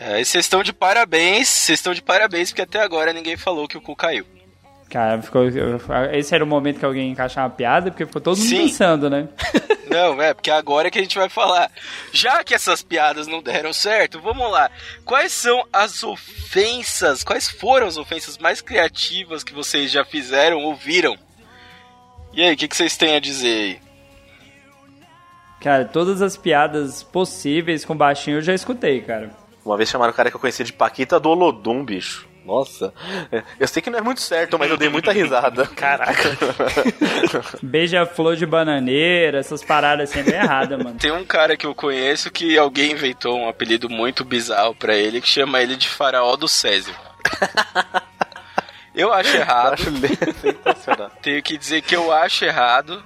É, 0.00 0.20
e 0.20 0.24
vocês 0.24 0.44
estão 0.44 0.62
de 0.62 0.72
parabéns. 0.72 1.48
Vocês 1.48 1.78
estão 1.78 1.92
de 1.92 2.02
parabéns 2.02 2.50
porque 2.50 2.62
até 2.62 2.80
agora 2.80 3.12
ninguém 3.12 3.36
falou 3.36 3.66
que 3.66 3.76
o 3.76 3.80
cu 3.80 3.96
caiu. 3.96 4.24
cara, 4.88 5.20
ficou, 5.20 5.44
esse 6.12 6.34
era 6.34 6.44
o 6.44 6.46
momento 6.46 6.78
que 6.78 6.84
alguém 6.84 7.10
encaixar 7.10 7.44
uma 7.44 7.50
piada, 7.50 7.90
porque 7.90 8.06
ficou 8.06 8.22
todo 8.22 8.38
mundo 8.38 8.48
Sim. 8.48 8.68
pensando, 8.68 9.10
né? 9.10 9.28
Não, 9.90 10.20
é, 10.20 10.34
porque 10.34 10.50
agora 10.50 10.88
é 10.88 10.90
que 10.90 10.98
a 10.98 11.02
gente 11.02 11.18
vai 11.18 11.28
falar. 11.28 11.70
Já 12.12 12.44
que 12.44 12.54
essas 12.54 12.82
piadas 12.82 13.26
não 13.26 13.42
deram 13.42 13.72
certo, 13.72 14.20
vamos 14.20 14.50
lá. 14.50 14.70
Quais 15.02 15.32
são 15.32 15.66
as 15.72 16.02
ofensas, 16.02 17.24
quais 17.24 17.48
foram 17.48 17.86
as 17.86 17.96
ofensas 17.96 18.36
mais 18.36 18.60
criativas 18.60 19.42
que 19.42 19.54
vocês 19.54 19.90
já 19.90 20.04
fizeram 20.04 20.58
ou 20.58 20.76
viram? 20.76 21.16
E 22.34 22.42
aí, 22.42 22.52
o 22.52 22.56
que, 22.56 22.68
que 22.68 22.76
vocês 22.76 22.98
têm 22.98 23.16
a 23.16 23.20
dizer 23.20 23.48
aí? 23.48 23.80
Cara, 25.60 25.86
todas 25.86 26.20
as 26.20 26.36
piadas 26.36 27.02
possíveis 27.02 27.84
com 27.84 27.96
baixinho 27.96 28.36
eu 28.36 28.42
já 28.42 28.54
escutei, 28.54 29.00
cara. 29.00 29.30
Uma 29.68 29.76
vez 29.76 29.88
chamaram 29.90 30.12
o 30.12 30.16
cara 30.16 30.30
que 30.30 30.36
eu 30.36 30.40
conhecia 30.40 30.64
de 30.64 30.72
Paquita 30.72 31.20
do 31.20 31.28
Olodum, 31.28 31.84
bicho. 31.84 32.26
Nossa. 32.46 32.94
Eu 33.60 33.68
sei 33.68 33.82
que 33.82 33.90
não 33.90 33.98
é 33.98 34.02
muito 34.02 34.22
certo, 34.22 34.58
mas 34.58 34.70
eu 34.70 34.78
dei 34.78 34.88
muita 34.88 35.12
risada. 35.12 35.66
Caraca. 35.76 36.30
Beija-flor 37.62 38.36
de 38.36 38.46
bananeira, 38.46 39.38
essas 39.38 39.62
paradas 39.62 40.08
assim 40.08 40.20
é 40.20 40.22
bem 40.22 40.34
errada, 40.40 40.78
mano. 40.78 40.96
Tem 40.98 41.12
um 41.12 41.26
cara 41.26 41.58
que 41.58 41.66
eu 41.66 41.74
conheço 41.74 42.30
que 42.30 42.56
alguém 42.56 42.92
inventou 42.92 43.38
um 43.38 43.46
apelido 43.50 43.90
muito 43.90 44.24
bizarro 44.24 44.74
pra 44.74 44.94
ele 44.96 45.20
que 45.20 45.28
chama 45.28 45.60
ele 45.60 45.76
de 45.76 45.86
Faraó 45.88 46.34
do 46.36 46.48
Césio. 46.48 46.94
Eu 48.94 49.12
acho 49.12 49.36
Eu 49.36 49.40
errado. 49.42 49.74
acho 49.74 49.84
sensacional. 50.40 51.10
Tenho 51.20 51.42
que 51.42 51.58
dizer 51.58 51.82
que 51.82 51.94
eu 51.94 52.10
acho 52.10 52.46
errado, 52.46 53.02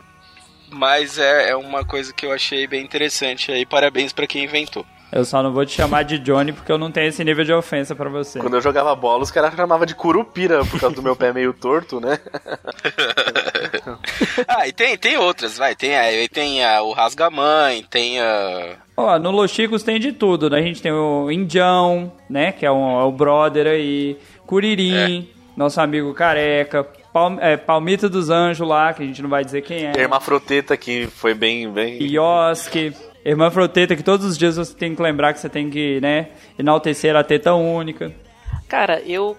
mas 0.70 1.18
é, 1.18 1.50
é 1.50 1.56
uma 1.56 1.84
coisa 1.84 2.12
que 2.12 2.24
eu 2.24 2.32
achei 2.32 2.66
bem 2.68 2.84
interessante 2.84 3.50
aí. 3.50 3.66
Parabéns 3.66 4.12
pra 4.12 4.26
quem 4.28 4.44
inventou. 4.44 4.86
Eu 5.12 5.26
só 5.26 5.42
não 5.42 5.52
vou 5.52 5.66
te 5.66 5.72
chamar 5.72 6.04
de 6.04 6.18
Johnny 6.18 6.52
porque 6.52 6.72
eu 6.72 6.78
não 6.78 6.90
tenho 6.90 7.08
esse 7.08 7.22
nível 7.22 7.44
de 7.44 7.52
ofensa 7.52 7.94
pra 7.94 8.08
você. 8.08 8.38
Quando 8.38 8.54
eu 8.54 8.62
jogava 8.62 8.94
bola, 8.94 9.22
os 9.22 9.30
caras 9.30 9.54
chamavam 9.54 9.84
de 9.84 9.94
curupira 9.94 10.64
por 10.64 10.80
causa 10.80 10.96
do 10.96 11.02
meu 11.02 11.14
pé 11.14 11.34
meio 11.34 11.52
torto, 11.52 12.00
né? 12.00 12.18
Ah, 14.48 14.66
e 14.66 14.72
tem, 14.72 14.96
tem 14.96 15.16
outras, 15.16 15.56
vai. 15.56 15.74
Tem, 15.74 15.96
a, 15.96 16.28
tem 16.28 16.64
a, 16.64 16.82
o 16.82 16.92
Rasga-Mãe, 16.92 17.84
tem 17.88 18.20
a. 18.20 18.76
Ó, 18.96 19.18
no 19.18 19.30
Los 19.30 19.50
Chicos 19.50 19.82
tem 19.82 19.98
de 19.98 20.12
tudo, 20.12 20.50
né? 20.50 20.58
A 20.58 20.62
gente 20.62 20.82
tem 20.82 20.92
o 20.92 21.30
Indião, 21.30 22.12
né? 22.28 22.52
Que 22.52 22.66
é, 22.66 22.70
um, 22.70 23.00
é 23.00 23.04
o 23.04 23.12
brother 23.12 23.66
aí. 23.66 24.18
Curirim, 24.46 25.28
nosso 25.56 25.80
amigo 25.80 26.12
careca. 26.14 26.86
Palm, 27.12 27.38
é, 27.40 27.56
Palmito 27.56 28.08
dos 28.08 28.30
Anjos 28.30 28.66
lá, 28.66 28.92
que 28.92 29.02
a 29.02 29.06
gente 29.06 29.22
não 29.22 29.30
vai 29.30 29.44
dizer 29.44 29.62
quem 29.62 29.86
é. 29.86 29.92
Hermafroteta, 29.96 30.76
que 30.76 31.06
foi 31.06 31.34
bem. 31.34 31.70
bem... 31.70 32.02
Ioski. 32.02 32.94
Irmã 33.24 33.50
Froteta, 33.50 33.94
que 33.94 34.02
todos 34.02 34.26
os 34.26 34.36
dias 34.36 34.56
você 34.56 34.74
tem 34.74 34.94
que 34.94 35.02
lembrar 35.02 35.32
que 35.32 35.40
você 35.40 35.48
tem 35.48 35.70
que, 35.70 36.00
né? 36.00 36.30
Enaltecer 36.58 37.14
a 37.14 37.22
teta 37.22 37.54
única. 37.54 38.12
Cara, 38.68 39.00
eu. 39.02 39.36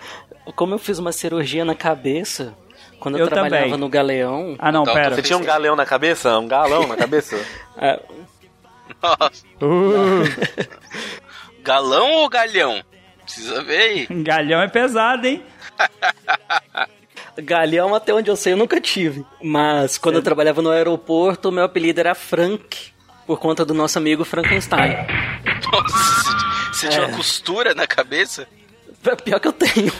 Como 0.54 0.74
eu 0.74 0.78
fiz 0.78 0.98
uma 0.98 1.10
cirurgia 1.12 1.64
na 1.64 1.74
cabeça, 1.74 2.54
quando 3.00 3.16
eu, 3.18 3.24
Eu 3.24 3.28
trabalhava 3.28 3.64
também. 3.64 3.78
no 3.80 3.88
Galeão. 3.88 4.54
Ah, 4.58 4.70
não, 4.70 4.82
Então, 4.82 4.94
pera. 4.94 5.14
Você 5.16 5.22
tinha 5.22 5.36
um 5.36 5.42
galeão 5.44 5.74
na 5.74 5.84
cabeça? 5.84 6.38
Um 6.38 6.46
galão 6.46 6.86
na 6.86 6.96
cabeça? 6.96 7.36
ah, 7.76 8.00
Nossa, 9.02 9.44
Uh, 9.60 10.22
galão 11.62 12.12
ou 12.12 12.28
galhão? 12.28 12.80
Precisa 13.24 13.60
ver 13.64 13.80
aí. 13.80 14.06
galhão 14.22 14.62
é 14.62 14.68
pesado, 14.68 15.26
hein? 15.26 15.42
Galeão, 17.38 17.94
até 17.94 18.14
onde 18.14 18.30
eu 18.30 18.36
sei, 18.36 18.52
eu 18.52 18.56
nunca 18.56 18.80
tive. 18.80 19.24
Mas 19.42 19.98
quando 19.98 20.14
eu 20.14 20.22
trabalhava 20.22 20.62
no 20.62 20.70
aeroporto, 20.70 21.50
meu 21.52 21.64
apelido 21.64 22.00
era 22.00 22.14
Frank, 22.14 22.92
por 23.26 23.38
conta 23.38 23.64
do 23.64 23.74
nosso 23.74 23.98
amigo 23.98 24.24
Frankenstein. 24.24 24.96
Nossa, 25.72 26.36
você 26.72 26.88
tinha 26.88 27.02
É. 27.02 27.06
uma 27.06 27.16
costura 27.16 27.74
na 27.74 27.86
cabeça? 27.86 28.46
Pior 29.24 29.40
que 29.40 29.48
eu 29.48 29.52
tenho. 29.52 29.92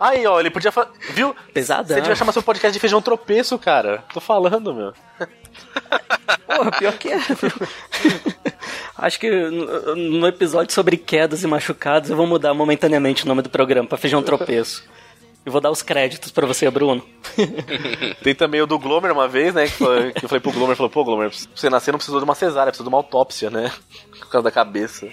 Aí, 0.00 0.26
ó, 0.26 0.40
ele 0.40 0.50
podia 0.50 0.72
falar. 0.72 0.90
Viu? 1.10 1.34
Pesadão. 1.52 1.86
Você 1.94 2.00
devia 2.00 2.16
chamar 2.16 2.32
seu 2.32 2.42
podcast 2.42 2.72
de 2.72 2.80
feijão 2.80 3.00
tropeço, 3.00 3.58
cara. 3.58 4.02
Tô 4.12 4.20
falando, 4.20 4.74
meu. 4.74 4.92
Porra, 6.46 6.70
pior 6.72 6.92
que 6.94 7.08
é. 7.10 7.18
viu? 7.18 7.52
Acho 8.96 9.20
que 9.20 9.30
no, 9.30 9.96
no 9.96 10.26
episódio 10.26 10.72
sobre 10.74 10.96
quedas 10.96 11.42
e 11.42 11.46
machucados 11.46 12.10
eu 12.10 12.16
vou 12.16 12.26
mudar 12.26 12.54
momentaneamente 12.54 13.24
o 13.24 13.28
nome 13.28 13.42
do 13.42 13.50
programa 13.50 13.88
pra 13.88 13.98
Feijão 13.98 14.22
Tropeço. 14.22 14.84
E 15.46 15.50
vou 15.50 15.60
dar 15.60 15.70
os 15.70 15.82
créditos 15.82 16.32
pra 16.32 16.46
você, 16.46 16.70
Bruno. 16.70 17.04
Tem 18.22 18.34
também 18.34 18.62
o 18.62 18.66
do 18.66 18.78
Glomer 18.78 19.12
uma 19.12 19.28
vez, 19.28 19.52
né? 19.54 19.64
Que, 19.66 19.72
foi- 19.72 20.12
que 20.12 20.24
eu 20.24 20.28
falei 20.28 20.40
pro 20.40 20.52
Glomer, 20.52 20.74
falou, 20.76 20.88
pô, 20.88 21.04
Glomer, 21.04 21.28
pra 21.30 21.38
você 21.54 21.68
nascer 21.68 21.92
não 21.92 21.98
precisou 21.98 22.18
de 22.18 22.24
uma 22.24 22.34
cesárea, 22.34 22.72
precisou 22.72 22.84
de 22.88 22.94
uma 22.94 22.98
autópsia, 22.98 23.50
né? 23.50 23.70
Por 24.20 24.30
causa 24.30 24.44
da 24.44 24.50
cabeça. 24.50 25.06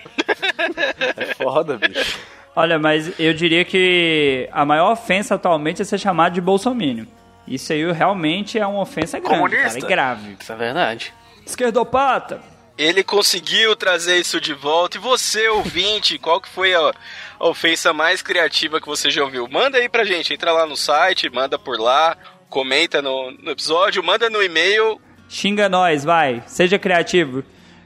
É 1.17 1.33
foda, 1.35 1.77
bicho. 1.77 2.17
Olha, 2.55 2.79
mas 2.79 3.17
eu 3.19 3.33
diria 3.33 3.63
que 3.65 4.47
a 4.51 4.65
maior 4.65 4.91
ofensa 4.93 5.35
atualmente 5.35 5.81
é 5.81 5.85
ser 5.85 5.97
chamado 5.97 6.33
de 6.33 6.41
bolsominion. 6.41 7.05
Isso 7.47 7.73
aí 7.73 7.91
realmente 7.91 8.57
é 8.59 8.65
uma 8.65 8.81
ofensa 8.81 9.19
grande, 9.19 9.35
Comunista. 9.35 9.69
cara, 9.79 9.85
é 9.85 9.89
grave. 9.89 10.37
Isso 10.39 10.51
é 10.51 10.55
verdade. 10.55 11.13
Esquerdopata! 11.45 12.41
Ele 12.77 13.03
conseguiu 13.03 13.75
trazer 13.75 14.17
isso 14.17 14.39
de 14.39 14.53
volta. 14.53 14.97
E 14.97 14.99
você, 14.99 15.47
ouvinte, 15.49 16.17
qual 16.17 16.41
que 16.41 16.49
foi 16.49 16.73
a, 16.73 16.93
ofensa 17.39 17.93
mais 17.93 18.21
criativa 18.21 18.79
que 18.79 18.87
você 18.87 19.09
já 19.09 19.23
ouviu? 19.23 19.47
Manda 19.47 19.77
aí 19.77 19.89
pra 19.89 20.05
gente. 20.05 20.33
Entra 20.33 20.51
lá 20.51 20.65
no 20.65 20.75
site, 20.75 21.29
manda 21.29 21.59
por 21.59 21.79
lá, 21.79 22.17
comenta 22.49 23.01
no, 23.01 23.31
no 23.31 23.51
episódio, 23.51 24.03
manda 24.03 24.29
no 24.29 24.41
e-mail. 24.41 24.99
Xinga 25.29 25.69
nós, 25.69 26.03
vai. 26.03 26.43
Seja 26.47 26.79
criativo. 26.79 27.43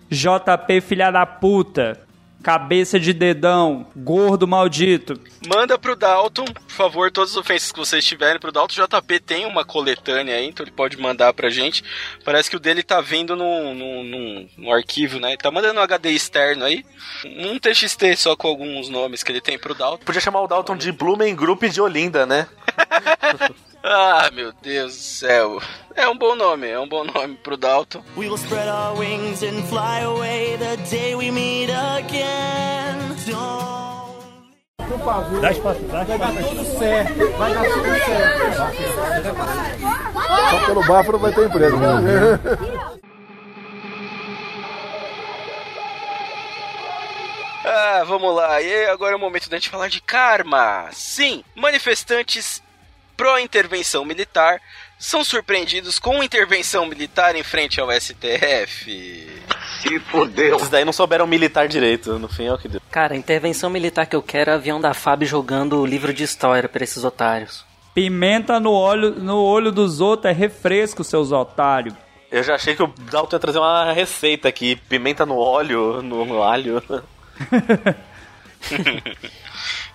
JP 0.10 0.82
filha 0.82 1.12
da 1.12 1.26
puta. 1.26 2.05
Cabeça 2.46 3.00
de 3.00 3.12
dedão. 3.12 3.88
Gordo 3.98 4.48
maldito. 4.48 5.20
Manda 5.48 5.80
pro 5.80 5.96
Dalton, 5.96 6.46
por 6.46 6.70
favor, 6.72 7.12
todas 7.12 7.32
as 7.32 7.38
ofensas 7.38 7.72
que 7.72 7.80
vocês 7.80 8.06
tiverem 8.06 8.40
pro 8.40 8.52
Dalton. 8.52 8.84
O 8.84 8.88
JP 8.88 9.20
tem 9.22 9.48
uma 9.48 9.66
coletânea 9.66 10.36
aí, 10.36 10.46
então 10.48 10.64
ele 10.64 10.72
pode 10.72 10.96
mandar 10.96 11.34
pra 11.34 11.50
gente. 11.50 11.84
Parece 12.24 12.48
que 12.48 12.56
o 12.56 12.60
dele 12.60 12.84
tá 12.84 13.02
vindo 13.02 13.36
num, 13.36 13.74
num, 13.74 14.04
num- 14.04 14.50
num 14.60 14.72
arquivo, 14.72 15.20
né? 15.20 15.30
Ele 15.30 15.38
tá 15.38 15.50
mandando 15.50 15.80
um 15.80 15.84
HD 15.84 16.12
externo 16.12 16.66
aí. 16.66 16.86
Um 17.26 17.58
TXT 17.58 18.16
só 18.16 18.36
com 18.36 18.48
alguns 18.48 18.90
nomes 18.90 19.24
que 19.24 19.32
ele 19.32 19.42
tem 19.42 19.58
pro 19.58 19.74
Dalton. 19.74 20.06
Podia 20.06 20.22
chamar 20.22 20.42
o 20.42 20.48
Dalton 20.48 20.78
de 20.78 20.92
Blumen 20.92 21.36
Group 21.36 21.64
de 21.64 21.82
Olinda, 21.82 22.28
né? 22.28 22.48
Ah, 23.88 24.32
meu 24.34 24.52
Deus 24.64 24.96
do 24.96 25.00
céu. 25.00 25.62
É 25.96 26.08
um 26.10 26.18
bom 26.18 26.36
nome, 26.36 26.68
é 26.68 26.80
um 26.80 26.88
bom 26.88 27.04
nome 27.04 27.36
pro 27.36 27.56
Dalton. 27.56 28.04
We 28.18 28.28
will 28.28 28.38
spread 28.38 28.68
our 28.68 28.98
wings 28.98 29.44
and 29.44 29.62
fly 29.68 30.02
away 30.02 30.58
the 30.58 30.76
day 30.90 31.14
we 31.14 31.30
meet 31.30 31.70
again. 31.70 33.16
Don't 33.28 34.16
por 34.88 35.00
favor. 35.00 35.40
Dá 35.40 35.52
espaço, 35.52 35.82
dá 35.84 36.04
Vai 36.04 36.18
dar 36.18 36.44
tudo 36.44 36.66
certo. 36.80 37.32
Vai 37.38 37.54
dar 37.54 37.64
tudo 37.64 37.86
certo. 38.06 38.56
Só 40.50 40.66
pelo 40.66 40.84
bafo 40.88 41.12
não 41.12 41.20
vai 41.20 41.32
ter 41.32 41.46
emprego. 41.46 41.78
né? 41.78 42.40
Ah, 47.68 48.04
vamos 48.06 48.36
lá. 48.36 48.62
E 48.62 48.86
agora 48.88 49.14
é 49.14 49.16
o 49.16 49.20
momento 49.20 49.50
da 49.50 49.58
gente 49.58 49.70
falar 49.70 49.90
de 49.90 50.02
karma. 50.02 50.90
Sim, 50.92 51.44
manifestantes 51.56 52.62
pró-intervenção 53.16 54.06
militar 54.06 54.62
são 54.98 55.24
surpreendidos 55.24 56.00
com 56.00 56.24
intervenção 56.24 56.86
militar 56.86 57.36
em 57.36 57.44
frente 57.44 57.80
ao 57.80 57.92
STF. 57.92 59.28
Se 59.82 60.00
fodeu. 60.00 60.56
Esses 60.56 60.70
daí 60.70 60.86
não 60.86 60.94
souberam 60.94 61.28
militar 61.28 61.68
direito, 61.68 62.18
no 62.18 62.28
fim 62.28 62.46
é 62.46 62.54
o 62.54 62.58
que 62.58 62.68
deu. 62.68 62.82
Cara, 62.90 63.14
a 63.14 63.18
intervenção 63.18 63.70
militar 63.70 64.06
que 64.06 64.16
eu 64.16 64.22
quero 64.22 64.52
é 64.52 64.54
o 64.54 64.58
avião 64.58 64.80
da 64.80 64.94
FAB 64.94 65.26
jogando 65.26 65.80
o 65.82 65.86
livro 65.86 66.14
de 66.14 66.24
história 66.24 66.70
pra 66.70 66.84
esses 66.84 67.04
otários. 67.04 67.66
Pimenta 67.94 68.60
no 68.60 68.72
olho, 68.72 69.12
no 69.12 69.38
olho 69.38 69.72
dos 69.72 70.02
outros 70.02 70.32
é 70.32 70.34
refresco, 70.34 71.04
seus 71.04 71.32
otários. 71.32 71.94
Eu 72.32 72.44
já 72.44 72.56
achei 72.56 72.76
que 72.76 72.84
o 72.84 72.88
Dalton 72.88 73.36
ia 73.36 73.40
trazer 73.40 73.60
uma 73.60 73.94
receita 73.94 74.50
aqui, 74.50 74.76
pimenta 74.76 75.26
no 75.26 75.38
óleo, 75.38 76.02
no, 76.02 76.26
no 76.26 76.44
alho. 76.44 76.84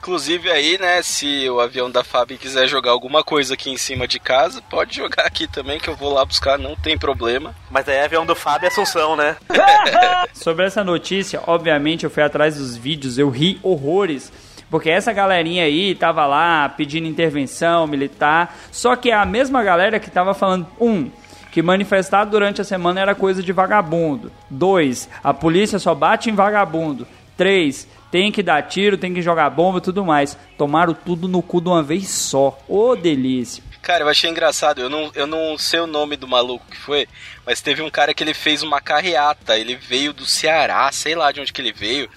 Inclusive 0.01 0.51
aí, 0.51 0.79
né, 0.79 1.03
se 1.03 1.47
o 1.51 1.61
avião 1.61 1.91
da 1.91 2.03
FAB 2.03 2.33
quiser 2.39 2.67
jogar 2.67 2.91
alguma 2.91 3.23
coisa 3.23 3.53
aqui 3.53 3.71
em 3.71 3.77
cima 3.77 4.09
de 4.09 4.19
casa, 4.19 4.63
pode 4.63 4.97
jogar 4.97 5.27
aqui 5.27 5.47
também 5.47 5.79
que 5.79 5.89
eu 5.89 5.95
vou 5.95 6.15
lá 6.15 6.25
buscar, 6.25 6.59
não 6.59 6.75
tem 6.75 6.97
problema. 6.97 7.55
Mas 7.71 7.87
aí 7.87 7.97
é 7.97 8.05
avião 8.07 8.25
do 8.25 8.35
Fábio 8.35 8.67
e 8.67 8.69
Assunção, 8.69 9.15
né? 9.15 9.37
Sobre 10.33 10.65
essa 10.65 10.83
notícia, 10.83 11.43
obviamente 11.47 12.05
eu 12.05 12.11
fui 12.11 12.23
atrás 12.23 12.57
dos 12.57 12.79
vídeos, 12.79 13.19
eu 13.19 13.29
ri 13.29 13.61
horrores. 13.63 14.33
Porque 14.71 14.89
essa 14.89 15.13
galerinha 15.13 15.65
aí 15.65 15.95
tava 15.95 16.25
lá 16.25 16.67
pedindo 16.69 17.07
intervenção 17.07 17.87
militar, 17.87 18.57
só 18.73 18.97
que 18.97 19.11
é 19.11 19.15
a 19.15 19.27
mesma 19.27 19.63
galera 19.63 20.01
que 20.01 20.11
tava 20.11 20.33
falando, 20.33 20.67
um, 20.81 21.11
que 21.51 21.61
manifestar 21.61 22.25
durante 22.25 22.63
a 22.63 22.65
semana 22.65 23.01
era 23.01 23.15
coisa 23.15 23.43
de 23.43 23.53
vagabundo. 23.53 24.33
Dois, 24.49 25.11
a 25.23 25.35
polícia 25.35 25.79
só 25.79 25.95
bate 25.95 26.31
em 26.31 26.35
vagabundo. 26.35 27.07
Três, 27.37 27.89
tem 28.11 28.33
que 28.33 28.43
dar 28.43 28.63
tiro, 28.63 28.99
tem 28.99 29.15
que 29.15 29.23
jogar 29.23 29.51
bomba 29.51 29.79
e 29.79 29.83
tudo 29.83 30.05
mais. 30.05 30.37
Tomaram 30.59 30.95
tudo 30.95 31.29
no 31.29 31.43
cu 31.43 31.61
de 31.61 31.69
uma 31.69 31.83
vez 31.83 32.09
só. 32.09 32.59
Ô 32.69 32.95
delícia. 32.97 33.63
Cara, 33.83 34.05
eu 34.05 34.09
achei 34.09 34.29
engraçado, 34.29 34.81
eu 34.81 34.91
não, 34.91 35.11
eu 35.15 35.27
não 35.27 35.57
sei 35.57 35.81
o 35.81 35.87
nome 35.87 36.15
do 36.15 36.29
maluco 36.29 36.67
que 36.71 36.77
foi, 36.77 37.09
mas 37.47 37.63
teve 37.63 37.81
um 37.81 37.89
cara 37.89 38.13
que 38.13 38.23
ele 38.23 38.35
fez 38.35 38.63
uma 38.63 38.79
carreata, 38.79 39.59
ele 39.59 39.75
veio 39.75 40.13
do 40.13 40.27
Ceará, 40.27 40.93
sei 40.93 41.15
lá 41.15 41.33
de 41.33 41.41
onde 41.41 41.51
que 41.51 41.63
ele 41.63 41.73
veio, 41.73 42.09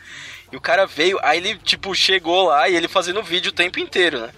e 0.52 0.58
o 0.58 0.62
cara 0.62 0.86
veio, 0.86 1.18
aí 1.24 1.38
ele, 1.38 1.58
tipo, 1.58 1.96
chegou 1.96 2.48
lá 2.48 2.68
e 2.68 2.76
ele 2.76 2.90
fazendo 2.90 3.24
vídeo 3.24 3.50
o 3.50 3.56
tempo 3.56 3.80
inteiro, 3.80 4.20
né? 4.20 4.30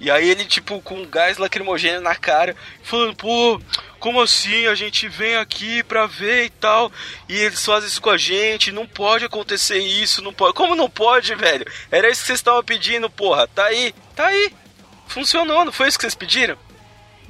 E 0.00 0.10
aí 0.10 0.28
ele, 0.28 0.44
tipo, 0.44 0.80
com 0.80 1.06
gás 1.06 1.38
lacrimogêneo 1.38 2.00
na 2.00 2.14
cara, 2.14 2.54
falando, 2.82 3.14
pô, 3.16 3.60
como 3.98 4.20
assim? 4.20 4.66
A 4.66 4.74
gente 4.74 5.08
vem 5.08 5.36
aqui 5.36 5.82
pra 5.82 6.06
ver 6.06 6.46
e 6.46 6.50
tal, 6.50 6.92
e 7.28 7.36
eles 7.36 7.64
fazem 7.64 7.88
isso 7.88 8.02
com 8.02 8.10
a 8.10 8.18
gente, 8.18 8.72
não 8.72 8.86
pode 8.86 9.24
acontecer 9.24 9.78
isso, 9.78 10.20
não 10.22 10.32
pode. 10.32 10.54
Como 10.54 10.74
não 10.74 10.90
pode, 10.90 11.34
velho? 11.34 11.66
Era 11.90 12.10
isso 12.10 12.20
que 12.20 12.26
vocês 12.26 12.40
estavam 12.40 12.62
pedindo, 12.62 13.08
porra. 13.08 13.46
Tá 13.48 13.64
aí, 13.64 13.94
tá 14.14 14.26
aí. 14.26 14.52
Funcionou, 15.06 15.64
não 15.64 15.72
foi 15.72 15.88
isso 15.88 15.98
que 15.98 16.02
vocês 16.02 16.14
pediram? 16.14 16.56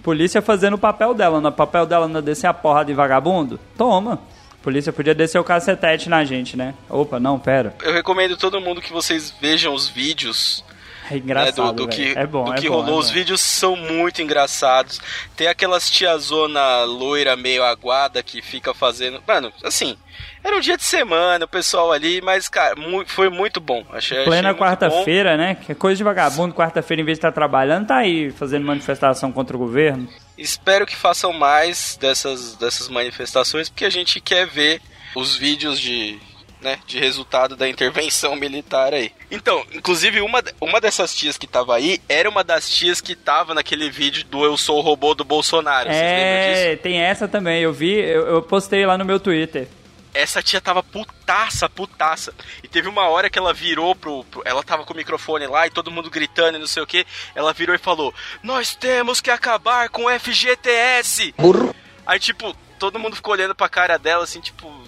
Polícia 0.03 0.43
fazendo 0.43 0.75
o 0.75 0.79
papel 0.79 1.15
dela. 1.15 1.41
No 1.41 1.53
papel 1.53 1.87
dela 1.87 2.09
não 2.09 2.19
é 2.19 2.23
descer 2.23 2.47
a 2.47 2.55
porra 2.55 2.85
de 2.85 2.93
vagabundo? 2.93 3.59
Toma. 3.77 4.21
Polícia 4.63 4.93
podia 4.93 5.15
descer 5.15 5.39
o 5.39 5.45
cacetete 5.45 6.09
na 6.09 6.25
gente, 6.25 6.57
né? 6.57 6.75
Opa, 6.89 7.21
não, 7.21 7.39
pera. 7.39 7.75
Eu 7.83 7.93
recomendo 7.93 8.37
todo 8.37 8.61
mundo 8.61 8.81
que 8.81 8.93
vocês 8.93 9.35
vejam 9.41 9.75
os 9.75 9.89
vídeos 9.89 10.65
É 11.11 11.15
né, 11.15 11.19
engraçado, 11.19 11.73
do, 11.73 11.87
do 11.87 11.87
velho. 11.97 12.15
que, 12.15 12.19
É 12.19 12.27
bom, 12.27 12.45
do 12.45 12.55
é 12.55 12.57
que 12.57 12.69
bom, 12.69 12.77
rolou. 12.77 12.97
é 12.97 12.99
Os 12.99 13.11
vídeos 13.11 13.41
são 13.41 13.77
muito 13.77 14.23
engraçados. 14.23 15.01
Tem 15.37 15.47
aquelas 15.47 15.91
tiazona 15.91 16.85
loira 16.85 17.37
meio 17.37 17.63
aguada 17.63 18.23
que 18.23 18.41
fica 18.41 18.73
fazendo. 18.73 19.23
Mano, 19.27 19.53
assim, 19.63 19.97
era 20.43 20.57
um 20.57 20.61
dia 20.61 20.77
de 20.77 20.85
semana, 20.85 21.45
o 21.45 21.49
pessoal 21.49 21.93
ali, 21.93 22.21
mas, 22.23 22.49
cara, 22.49 22.75
mu- 22.77 23.05
foi 23.07 23.29
muito 23.29 23.61
bom. 23.61 23.85
Achei, 23.93 24.25
Plena 24.25 24.55
quarta-feira, 24.55 25.37
né? 25.37 25.55
Que 25.57 25.73
é 25.73 25.75
coisa 25.75 25.97
de 25.99 26.05
vagabundo. 26.05 26.55
Quarta-feira, 26.55 27.03
em 27.03 27.05
vez 27.05 27.17
de 27.17 27.21
estar 27.21 27.33
trabalhando, 27.33 27.87
tá 27.89 27.97
aí 27.99 28.31
fazendo 28.31 28.65
manifestação 28.65 29.31
contra 29.33 29.57
o 29.57 29.59
governo. 29.59 30.09
Espero 30.39 30.87
que 30.87 30.97
façam 30.97 31.33
mais 31.33 31.97
dessas, 32.01 32.57
dessas 32.57 32.89
manifestações, 32.89 33.69
porque 33.69 33.85
a 33.85 33.91
gente 33.91 34.21
quer 34.21 34.47
ver 34.47 34.81
os 35.15 35.37
vídeos 35.37 35.79
de, 35.79 36.19
né, 36.65 36.81
de 36.87 36.99
resultado 36.99 37.55
da 37.55 37.69
intervenção 37.69 38.35
militar 38.35 38.93
aí. 38.95 39.13
Então, 39.31 39.65
inclusive, 39.73 40.21
uma, 40.23 40.43
uma 40.61 40.81
dessas 40.81 41.15
tias 41.15 41.37
que 41.37 41.47
tava 41.47 41.77
aí 41.77 42.01
era 42.09 42.29
uma 42.29 42.43
das 42.43 42.69
tias 42.69 43.01
que 43.01 43.15
tava 43.15 43.55
naquele 43.55 43.91
vídeo 43.91 44.25
do 44.25 44.45
Eu 44.45 44.57
Sou 44.57 44.79
o 44.79 44.81
Robô 44.81 45.15
do 45.15 45.25
Bolsonaro. 45.25 45.89
Vocês 45.91 46.01
lembram 46.01 46.55
disso? 46.55 46.67
É, 46.73 46.77
tem 46.77 46.99
essa 47.01 47.29
também. 47.29 47.63
Eu 47.63 47.73
vi, 47.73 47.93
eu, 47.93 48.27
eu 48.27 48.43
postei 48.43 48.85
lá 48.87 48.97
no 48.99 49.05
meu 49.05 49.21
Twitter. 49.21 49.69
Essa 50.15 50.41
tia 50.43 50.61
tava 50.61 50.81
putaça, 50.81 51.69
putaça. 51.69 52.33
E 52.63 52.69
teve 52.69 52.89
uma 52.89 53.09
hora 53.09 53.29
que 53.29 53.37
ela 53.39 53.53
virou 53.53 53.95
pro, 53.97 54.23
pro- 54.25 54.43
Ela 54.45 54.63
tava 54.63 54.85
com 54.85 54.95
o 54.95 54.97
microfone 54.97 55.47
lá 55.49 55.67
e 55.67 55.71
todo 55.71 55.91
mundo 55.91 56.09
gritando 56.09 56.57
e 56.57 56.61
não 56.61 56.69
sei 56.69 56.83
o 56.83 56.87
que. 56.87 57.05
Ela 57.35 57.53
virou 57.53 57.75
e 57.75 57.79
falou: 57.79 58.15
Nós 58.43 58.75
temos 58.77 59.21
que 59.21 59.29
acabar 59.31 59.89
com 59.89 60.05
o 60.07 60.11
FGTS! 60.21 61.35
Burro. 61.37 61.75
Aí, 62.07 62.19
tipo, 62.21 62.55
todo 62.79 62.99
mundo 62.99 63.17
ficou 63.17 63.33
olhando 63.33 63.55
pra 63.57 63.69
cara 63.69 63.99
dela 63.99 64.23
assim, 64.25 64.41
tipo. 64.41 64.84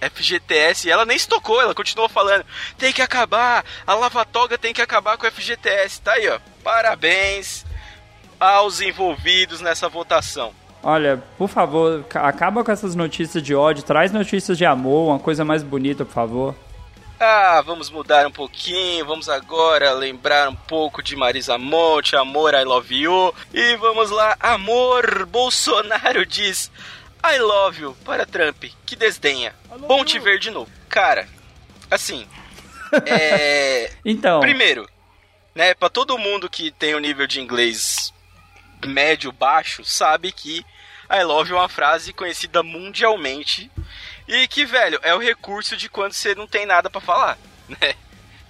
FGTS, 0.00 0.88
e 0.88 0.90
ela 0.90 1.04
nem 1.04 1.18
se 1.18 1.28
tocou, 1.28 1.60
ela 1.60 1.74
continuou 1.74 2.08
falando: 2.08 2.44
tem 2.78 2.92
que 2.92 3.02
acabar, 3.02 3.64
a 3.86 3.94
lavatoga 3.94 4.56
tem 4.58 4.72
que 4.72 4.82
acabar 4.82 5.16
com 5.18 5.26
o 5.26 5.30
FGTS. 5.30 6.00
Tá 6.02 6.12
aí, 6.12 6.28
ó. 6.28 6.38
Parabéns 6.64 7.64
aos 8.38 8.80
envolvidos 8.80 9.60
nessa 9.60 9.88
votação. 9.88 10.52
Olha, 10.82 11.22
por 11.36 11.48
favor, 11.48 12.02
ca- 12.04 12.26
acaba 12.26 12.64
com 12.64 12.72
essas 12.72 12.94
notícias 12.94 13.42
de 13.42 13.54
ódio. 13.54 13.82
Traz 13.82 14.12
notícias 14.12 14.56
de 14.56 14.64
amor, 14.64 15.10
uma 15.10 15.18
coisa 15.18 15.44
mais 15.44 15.62
bonita, 15.62 16.04
por 16.06 16.14
favor. 16.14 16.54
Ah, 17.22 17.62
vamos 17.66 17.90
mudar 17.90 18.26
um 18.26 18.30
pouquinho, 18.30 19.04
vamos 19.04 19.28
agora 19.28 19.92
lembrar 19.92 20.48
um 20.48 20.54
pouco 20.54 21.02
de 21.02 21.14
Marisa 21.14 21.58
Monte, 21.58 22.16
Amor, 22.16 22.54
I 22.54 22.64
Love 22.64 22.94
You. 22.98 23.34
E 23.52 23.76
vamos 23.76 24.08
lá, 24.10 24.34
Amor, 24.40 25.26
Bolsonaro 25.26 26.24
diz 26.24 26.70
I 27.24 27.38
love 27.38 27.80
you 27.80 27.96
para 28.04 28.24
Trump, 28.26 28.64
que 28.86 28.96
desdenha. 28.96 29.54
Bom 29.86 30.04
te 30.04 30.18
ver 30.18 30.38
de 30.38 30.50
novo. 30.50 30.70
Cara, 30.88 31.28
assim, 31.90 32.26
é... 33.06 33.92
Então, 34.04 34.40
Primeiro, 34.40 34.88
né, 35.54 35.74
para 35.74 35.88
todo 35.90 36.18
mundo 36.18 36.48
que 36.48 36.70
tem 36.70 36.94
o 36.94 36.98
nível 37.00 37.26
de 37.26 37.40
inglês 37.40 38.12
médio 38.84 39.30
baixo, 39.32 39.84
sabe 39.84 40.32
que 40.32 40.64
I 41.12 41.22
love 41.24 41.50
you 41.50 41.56
é 41.56 41.60
uma 41.60 41.68
frase 41.68 42.12
conhecida 42.12 42.62
mundialmente 42.62 43.70
e 44.26 44.46
que, 44.48 44.64
velho, 44.64 44.98
é 45.02 45.12
o 45.14 45.18
recurso 45.18 45.76
de 45.76 45.88
quando 45.88 46.12
você 46.12 46.34
não 46.34 46.46
tem 46.46 46.64
nada 46.64 46.88
pra 46.88 47.00
falar, 47.00 47.36
né? 47.68 47.94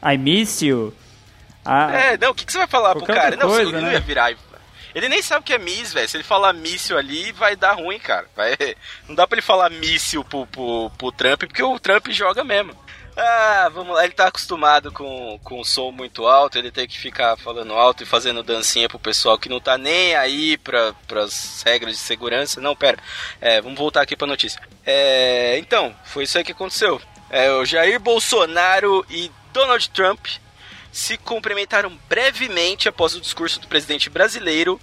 I 0.02 0.16
miss 0.16 0.62
you. 0.62 0.94
Ah, 1.64 1.92
É, 1.92 2.16
não, 2.18 2.30
o 2.30 2.34
que, 2.34 2.44
que 2.46 2.52
você 2.52 2.58
vai 2.58 2.66
falar 2.66 2.94
pro 2.94 3.04
cara? 3.06 3.30
outra 3.32 3.36
Não, 3.36 3.48
coisa, 3.48 3.62
ele 3.62 3.72
não 3.72 3.88
né? 3.88 3.92
ia 3.94 4.00
virar. 4.00 4.32
Ele 4.94 5.08
nem 5.08 5.22
sabe 5.22 5.40
o 5.40 5.44
que 5.44 5.54
é 5.54 5.58
miss, 5.58 5.92
velho. 5.92 6.08
Se 6.08 6.16
ele 6.16 6.24
falar 6.24 6.52
míssil 6.52 6.98
ali, 6.98 7.32
vai 7.32 7.56
dar 7.56 7.72
ruim, 7.72 7.98
cara. 7.98 8.26
Vai... 8.36 8.56
Não 9.08 9.14
dá 9.14 9.26
pra 9.26 9.36
ele 9.36 9.42
falar 9.42 9.70
míssil 9.70 10.24
pro, 10.24 10.46
pro, 10.46 10.90
pro 10.96 11.12
Trump, 11.12 11.40
porque 11.40 11.62
o 11.62 11.78
Trump 11.78 12.08
joga 12.08 12.44
mesmo. 12.44 12.76
Ah, 13.16 13.68
vamos 13.74 13.94
lá, 13.94 14.04
ele 14.04 14.14
tá 14.14 14.28
acostumado 14.28 14.92
com, 14.92 15.38
com 15.42 15.64
som 15.64 15.90
muito 15.90 16.26
alto, 16.26 16.56
ele 16.56 16.70
tem 16.70 16.86
que 16.86 16.98
ficar 16.98 17.36
falando 17.36 17.74
alto 17.74 18.02
e 18.02 18.06
fazendo 18.06 18.42
dancinha 18.42 18.88
pro 18.88 18.98
pessoal 18.98 19.38
que 19.38 19.48
não 19.48 19.60
tá 19.60 19.76
nem 19.76 20.14
aí 20.14 20.56
pra, 20.56 20.94
pras 21.06 21.62
regras 21.66 21.96
de 21.96 22.00
segurança. 22.00 22.60
Não, 22.60 22.74
pera, 22.74 22.98
é, 23.40 23.60
vamos 23.60 23.78
voltar 23.78 24.02
aqui 24.02 24.16
pra 24.16 24.26
notícia. 24.26 24.60
É, 24.86 25.58
então, 25.58 25.94
foi 26.04 26.24
isso 26.24 26.38
aí 26.38 26.44
que 26.44 26.52
aconteceu. 26.52 27.00
É, 27.28 27.50
o 27.52 27.64
Jair 27.64 28.00
Bolsonaro 28.00 29.04
e 29.10 29.30
Donald 29.52 29.90
Trump 29.90 30.26
se 30.92 31.16
cumprimentaram 31.16 31.98
brevemente 32.08 32.88
após 32.88 33.14
o 33.14 33.20
discurso 33.20 33.60
do 33.60 33.68
presidente 33.68 34.10
brasileiro, 34.10 34.80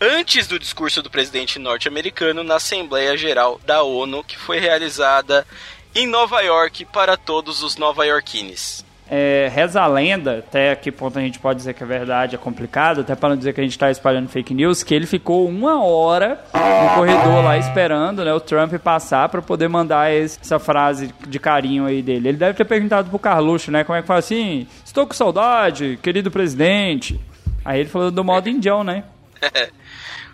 antes 0.00 0.46
do 0.46 0.58
discurso 0.58 1.02
do 1.02 1.10
presidente 1.10 1.58
norte-americano 1.58 2.42
na 2.42 2.56
Assembleia 2.56 3.16
Geral 3.16 3.60
da 3.64 3.82
ONU, 3.82 4.22
que 4.24 4.38
foi 4.38 4.58
realizada 4.58 5.46
em 5.94 6.06
Nova 6.06 6.40
York 6.40 6.84
para 6.86 7.16
todos 7.16 7.62
os 7.62 7.76
nova-iorquines. 7.76 8.84
É, 9.16 9.48
reza 9.54 9.80
a 9.80 9.86
lenda, 9.86 10.38
até 10.38 10.74
que 10.74 10.90
ponto 10.90 11.16
a 11.18 11.22
gente 11.22 11.38
pode 11.38 11.58
dizer 11.58 11.72
que 11.72 11.82
é 11.82 11.86
verdade, 11.86 12.34
é 12.34 12.38
complicado, 12.38 13.02
até 13.02 13.14
para 13.14 13.28
não 13.28 13.36
dizer 13.36 13.52
que 13.54 13.60
a 13.60 13.64
gente 13.64 13.78
tá 13.78 13.88
espalhando 13.90 14.28
fake 14.28 14.52
news, 14.52 14.82
que 14.82 14.92
ele 14.92 15.06
ficou 15.06 15.48
uma 15.48 15.80
hora 15.84 16.40
no 16.52 16.94
corredor 16.96 17.44
lá 17.44 17.56
esperando 17.56 18.24
né, 18.24 18.32
o 18.34 18.40
Trump 18.40 18.72
passar 18.82 19.28
para 19.28 19.40
poder 19.40 19.68
mandar 19.68 20.12
esse- 20.12 20.38
essa 20.42 20.58
frase 20.58 21.14
de 21.28 21.38
carinho 21.38 21.86
aí 21.86 22.02
dele. 22.02 22.30
Ele 22.30 22.38
deve 22.38 22.54
ter 22.54 22.64
perguntado 22.64 23.08
pro 23.08 23.18
Carluxo, 23.20 23.70
né? 23.70 23.84
Como 23.84 23.96
é 23.96 24.00
que 24.02 24.08
fala 24.08 24.18
assim? 24.18 24.66
Estou 24.84 25.06
com 25.06 25.14
saudade, 25.14 25.96
querido 26.02 26.30
presidente. 26.30 27.20
Aí 27.64 27.80
ele 27.80 27.88
falou 27.88 28.10
do 28.10 28.24
modo 28.24 28.48
indião, 28.48 28.82
né? 28.82 29.04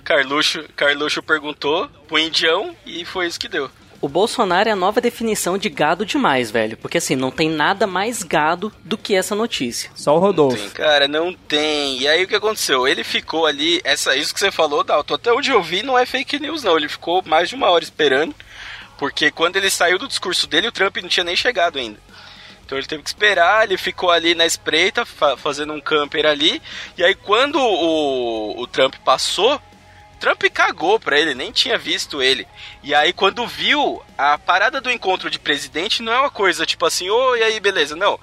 Carluxo, 0.05 0.65
Carluxo 0.75 1.23
perguntou 1.23 1.89
pro 2.09 2.19
indião 2.19 2.75
e 2.87 3.05
foi 3.05 3.27
isso 3.27 3.39
que 3.39 3.49
deu. 3.49 3.71
O 4.01 4.09
Bolsonaro 4.09 4.67
é 4.67 4.73
a 4.73 4.77
nova 4.77 4.99
definição 4.99 5.59
de 5.59 5.69
gado 5.69 6.07
demais, 6.07 6.51
velho. 6.51 6.77
Porque 6.79 6.97
assim, 6.97 7.15
não 7.15 7.31
tem 7.31 7.51
nada 7.51 7.87
mais 7.87 8.23
gado 8.23 8.73
do 8.83 8.97
que 8.97 9.15
essa 9.15 9.35
notícia. 9.35 9.91
Só 9.95 10.17
o 10.17 10.19
Rodolfo. 10.19 10.57
Tem, 10.57 10.71
cara, 10.71 11.07
não 11.07 11.35
tem. 11.35 11.99
E 11.99 12.09
aí 12.09 12.25
o 12.25 12.29
que 12.29 12.35
aconteceu? 12.35 12.89
Ele 12.89 13.05
ficou 13.05 13.45
ali, 13.45 13.79
essa, 13.85 14.17
isso 14.17 14.33
que 14.33 14.41
você 14.41 14.51
falou, 14.51 14.83
Dalton, 14.83 15.15
até 15.15 15.33
onde 15.33 15.51
eu 15.51 15.63
vi 15.63 15.83
não 15.83 15.99
é 15.99 16.07
fake 16.07 16.39
news, 16.39 16.63
não. 16.63 16.79
Ele 16.79 16.89
ficou 16.89 17.23
mais 17.27 17.51
de 17.51 17.55
uma 17.55 17.69
hora 17.69 17.85
esperando. 17.85 18.35
Porque 18.97 19.31
quando 19.31 19.57
ele 19.57 19.71
saiu 19.71 19.99
do 19.99 20.09
discurso 20.09 20.47
dele, 20.47 20.69
o 20.69 20.73
Trump 20.73 20.97
não 20.97 21.09
tinha 21.09 21.25
nem 21.25 21.37
chegado 21.37 21.79
ainda. 21.79 21.99
Então 22.65 22.79
ele 22.79 22.87
teve 22.87 23.03
que 23.03 23.09
esperar, 23.09 23.65
ele 23.65 23.77
ficou 23.77 24.11
ali 24.11 24.35
na 24.35 24.47
espreita, 24.47 25.05
fa 25.05 25.37
fazendo 25.37 25.73
um 25.73 25.81
camper 25.81 26.25
ali. 26.25 26.63
E 26.97 27.03
aí 27.03 27.15
quando 27.15 27.59
o, 27.59 28.63
o 28.63 28.67
Trump 28.67 28.95
passou, 29.05 29.61
Trump 30.21 30.43
cagou 30.53 31.01
pra 31.01 31.19
ele, 31.19 31.35
nem 31.35 31.51
tinha 31.51 31.79
visto 31.79 32.23
ele. 32.23 32.47
E 32.83 32.95
aí, 32.95 33.13
quando 33.13 33.47
viu, 33.47 34.03
a 34.19 34.37
parada 34.39 34.81
do 34.81 34.91
encontro 34.91 35.31
de 35.31 35.39
presidente 35.39 36.03
não 36.03 36.13
é 36.13 36.21
uma 36.21 36.31
coisa 36.31 36.67
tipo 36.67 36.85
assim, 36.87 37.09
ô, 37.11 37.35
e 37.37 37.43
aí, 37.43 37.59
beleza? 37.59 37.97
Não. 37.97 38.21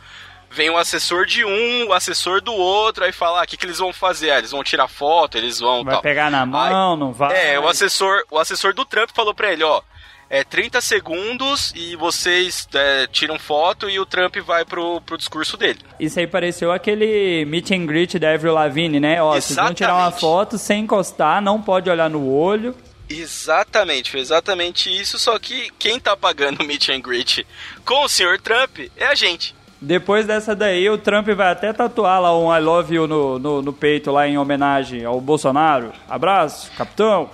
Vem 0.50 0.70
um 0.70 0.78
assessor 0.78 1.26
de 1.26 1.44
um, 1.44 1.88
o 1.90 1.94
assessor 1.94 2.40
do 2.40 2.54
outro, 2.54 3.04
aí 3.04 3.12
fala, 3.12 3.42
ah, 3.42 3.44
o 3.44 3.48
que, 3.48 3.58
que 3.58 3.66
eles 3.66 3.80
vão 3.80 3.92
fazer? 3.92 4.32
Ah, 4.32 4.38
eles 4.38 4.52
vão 4.52 4.64
tirar 4.64 4.88
foto, 4.88 5.38
eles 5.38 5.60
vão. 5.60 5.84
Vai 5.84 5.96
tal. 5.96 6.02
pegar 6.02 6.32
na 6.32 6.46
mão, 6.46 6.94
Aí- 6.94 7.00
não 7.00 7.12
vai? 7.12 7.54
É, 7.54 7.60
o 7.60 7.68
assessor, 7.68 8.24
o 8.32 8.40
assessor 8.40 8.74
do 8.74 8.86
Trump 8.86 9.10
falou 9.14 9.34
pra 9.34 9.52
ele, 9.52 9.64
ó. 9.64 9.82
É 10.30 10.44
30 10.44 10.82
segundos 10.82 11.72
e 11.76 11.96
vocês 11.96 12.68
é, 12.74 13.08
tiram 13.08 13.40
foto 13.40 13.90
e 13.90 14.00
o 14.00 14.06
Trump 14.06 14.36
vai 14.38 14.66
pro, 14.66 15.00
pro 15.02 15.18
discurso 15.18 15.56
dele. 15.56 15.80
Isso 16.00 16.20
aí 16.20 16.28
pareceu 16.28 16.72
aquele 16.72 17.46
meet 17.46 17.72
and 17.72 17.86
greet 17.86 18.20
da 18.20 18.34
Avril 18.34 18.54
Lavigne, 18.54 19.00
né? 19.00 19.22
Ó, 19.22 19.34
vocês 19.34 19.56
vão 19.56 19.74
tirar 19.74 19.96
uma 19.96 20.12
foto 20.12 20.58
sem 20.58 20.84
encostar, 20.84 21.42
não 21.42 21.62
pode 21.62 21.90
olhar 21.90 22.10
no 22.10 22.30
olho. 22.30 22.76
Exatamente, 23.10 24.12
foi 24.12 24.20
exatamente 24.20 24.90
isso, 24.90 25.18
só 25.18 25.40
que 25.40 25.72
quem 25.80 25.98
tá 25.98 26.18
pagando 26.18 26.62
o 26.62 26.66
meet 26.66 26.90
and 26.90 27.00
greet 27.00 27.48
com 27.86 28.04
o 28.04 28.10
senhor 28.10 28.38
Trump 28.40 28.80
é 28.98 29.06
a 29.06 29.16
gente. 29.16 29.56
Depois 29.80 30.26
dessa 30.26 30.56
daí, 30.56 30.90
o 30.90 30.98
Trump 30.98 31.28
vai 31.30 31.52
até 31.52 31.72
tatuar 31.72 32.20
lá 32.20 32.38
um 32.38 32.54
I 32.54 32.60
love 32.60 32.94
you 32.94 33.08
no, 33.08 33.38
no, 33.38 33.62
no 33.62 33.72
peito, 33.72 34.12
lá 34.12 34.28
em 34.28 34.38
homenagem 34.38 35.06
ao 35.06 35.22
Bolsonaro. 35.22 35.94
Abraço, 36.10 36.72
capitão. 36.76 37.30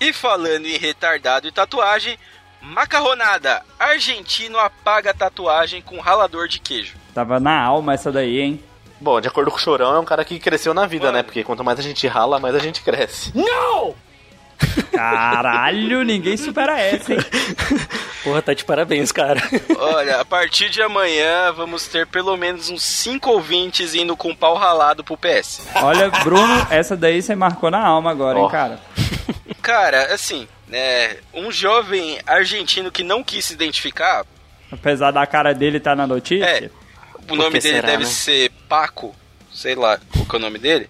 E 0.00 0.12
falando 0.12 0.66
em 0.66 0.78
retardado 0.78 1.46
e 1.46 1.52
tatuagem, 1.52 2.18
macarronada. 2.62 3.62
Argentino 3.78 4.58
apaga 4.58 5.10
a 5.10 5.14
tatuagem 5.14 5.82
com 5.82 6.00
ralador 6.00 6.48
de 6.48 6.58
queijo. 6.58 6.94
Tava 7.14 7.38
na 7.38 7.60
alma 7.60 7.94
essa 7.94 8.10
daí, 8.10 8.40
hein? 8.40 8.64
Bom, 9.00 9.20
de 9.20 9.28
acordo 9.28 9.50
com 9.50 9.56
o 9.56 9.60
Chorão, 9.60 9.94
é 9.96 9.98
um 9.98 10.04
cara 10.04 10.24
que 10.24 10.38
cresceu 10.38 10.74
na 10.74 10.86
vida, 10.86 11.06
Mano. 11.06 11.18
né? 11.18 11.22
Porque 11.22 11.42
quanto 11.44 11.64
mais 11.64 11.78
a 11.78 11.82
gente 11.82 12.06
rala, 12.06 12.38
mais 12.38 12.54
a 12.54 12.58
gente 12.58 12.82
cresce. 12.82 13.32
Caralho, 14.92 16.02
ninguém 16.04 16.36
supera 16.36 16.78
essa, 16.78 17.14
hein? 17.14 17.18
Porra, 18.22 18.42
tá 18.42 18.52
de 18.52 18.64
parabéns, 18.64 19.10
cara. 19.10 19.40
Olha, 19.78 20.20
a 20.20 20.24
partir 20.26 20.68
de 20.68 20.82
amanhã 20.82 21.50
vamos 21.52 21.86
ter 21.86 22.06
pelo 22.06 22.36
menos 22.36 22.68
uns 22.68 22.82
5 22.82 23.30
ouvintes 23.30 23.94
indo 23.94 24.14
com 24.14 24.34
pau 24.34 24.54
ralado 24.56 25.02
pro 25.02 25.16
PS. 25.16 25.66
Olha, 25.76 26.10
Bruno, 26.22 26.66
essa 26.70 26.94
daí 26.94 27.22
você 27.22 27.34
marcou 27.34 27.70
na 27.70 27.82
alma 27.82 28.10
agora, 28.10 28.38
hein, 28.38 28.44
Ó. 28.44 28.48
cara? 28.50 28.78
Cara, 29.62 30.12
assim, 30.14 30.48
né, 30.66 31.16
um 31.34 31.50
jovem 31.52 32.18
argentino 32.26 32.90
que 32.90 33.02
não 33.02 33.22
quis 33.22 33.44
se 33.44 33.52
identificar, 33.52 34.24
Apesar 34.70 35.10
da 35.10 35.26
cara 35.26 35.52
dele 35.52 35.78
estar 35.78 35.96
na 35.96 36.06
notícia. 36.06 36.44
É. 36.44 36.70
o 37.28 37.34
nome 37.34 37.58
dele 37.58 37.76
será, 37.76 37.88
deve 37.88 38.04
né? 38.04 38.08
ser 38.08 38.50
Paco, 38.68 39.14
sei 39.52 39.74
lá 39.74 39.98
qual 40.12 40.26
que 40.26 40.36
é 40.36 40.38
o 40.38 40.42
nome 40.42 40.58
dele. 40.58 40.88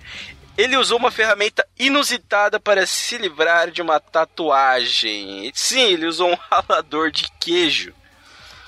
Ele 0.58 0.76
usou 0.76 0.98
uma 0.98 1.10
ferramenta 1.10 1.66
inusitada 1.78 2.60
para 2.60 2.84
se 2.84 3.16
livrar 3.16 3.70
de 3.70 3.80
uma 3.80 3.98
tatuagem. 3.98 5.50
Sim, 5.54 5.92
ele 5.92 6.06
usou 6.06 6.30
um 6.30 6.36
ralador 6.50 7.10
de 7.10 7.24
queijo. 7.40 7.94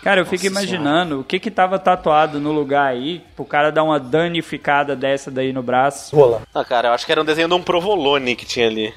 Cara, 0.03 0.21
eu 0.21 0.27
fico 0.27 0.47
imaginando 0.47 1.21
o 1.21 1.25
que 1.25 1.39
que 1.39 1.51
tava 1.51 1.79
tatuado 1.79 2.41
no 2.41 2.51
lugar 2.51 2.87
aí 2.87 3.23
pro 3.37 3.45
cara 3.45 3.71
dar 3.71 3.85
uma 3.85 4.01
danificada 4.01 4.97
dessa 4.97 5.31
daí 5.31 5.53
no 5.53 5.63
braço. 5.63 6.17
Ah, 6.53 6.65
cara, 6.65 6.89
eu 6.89 6.93
acho 6.93 7.07
que 7.07 7.13
era 7.13 7.21
um 7.21 7.25
desenho 7.25 7.47
de 7.47 7.55
um 7.55 7.63
provolone 7.63 8.35
que 8.35 8.47
tinha 8.47 8.67
ali. 8.67 8.93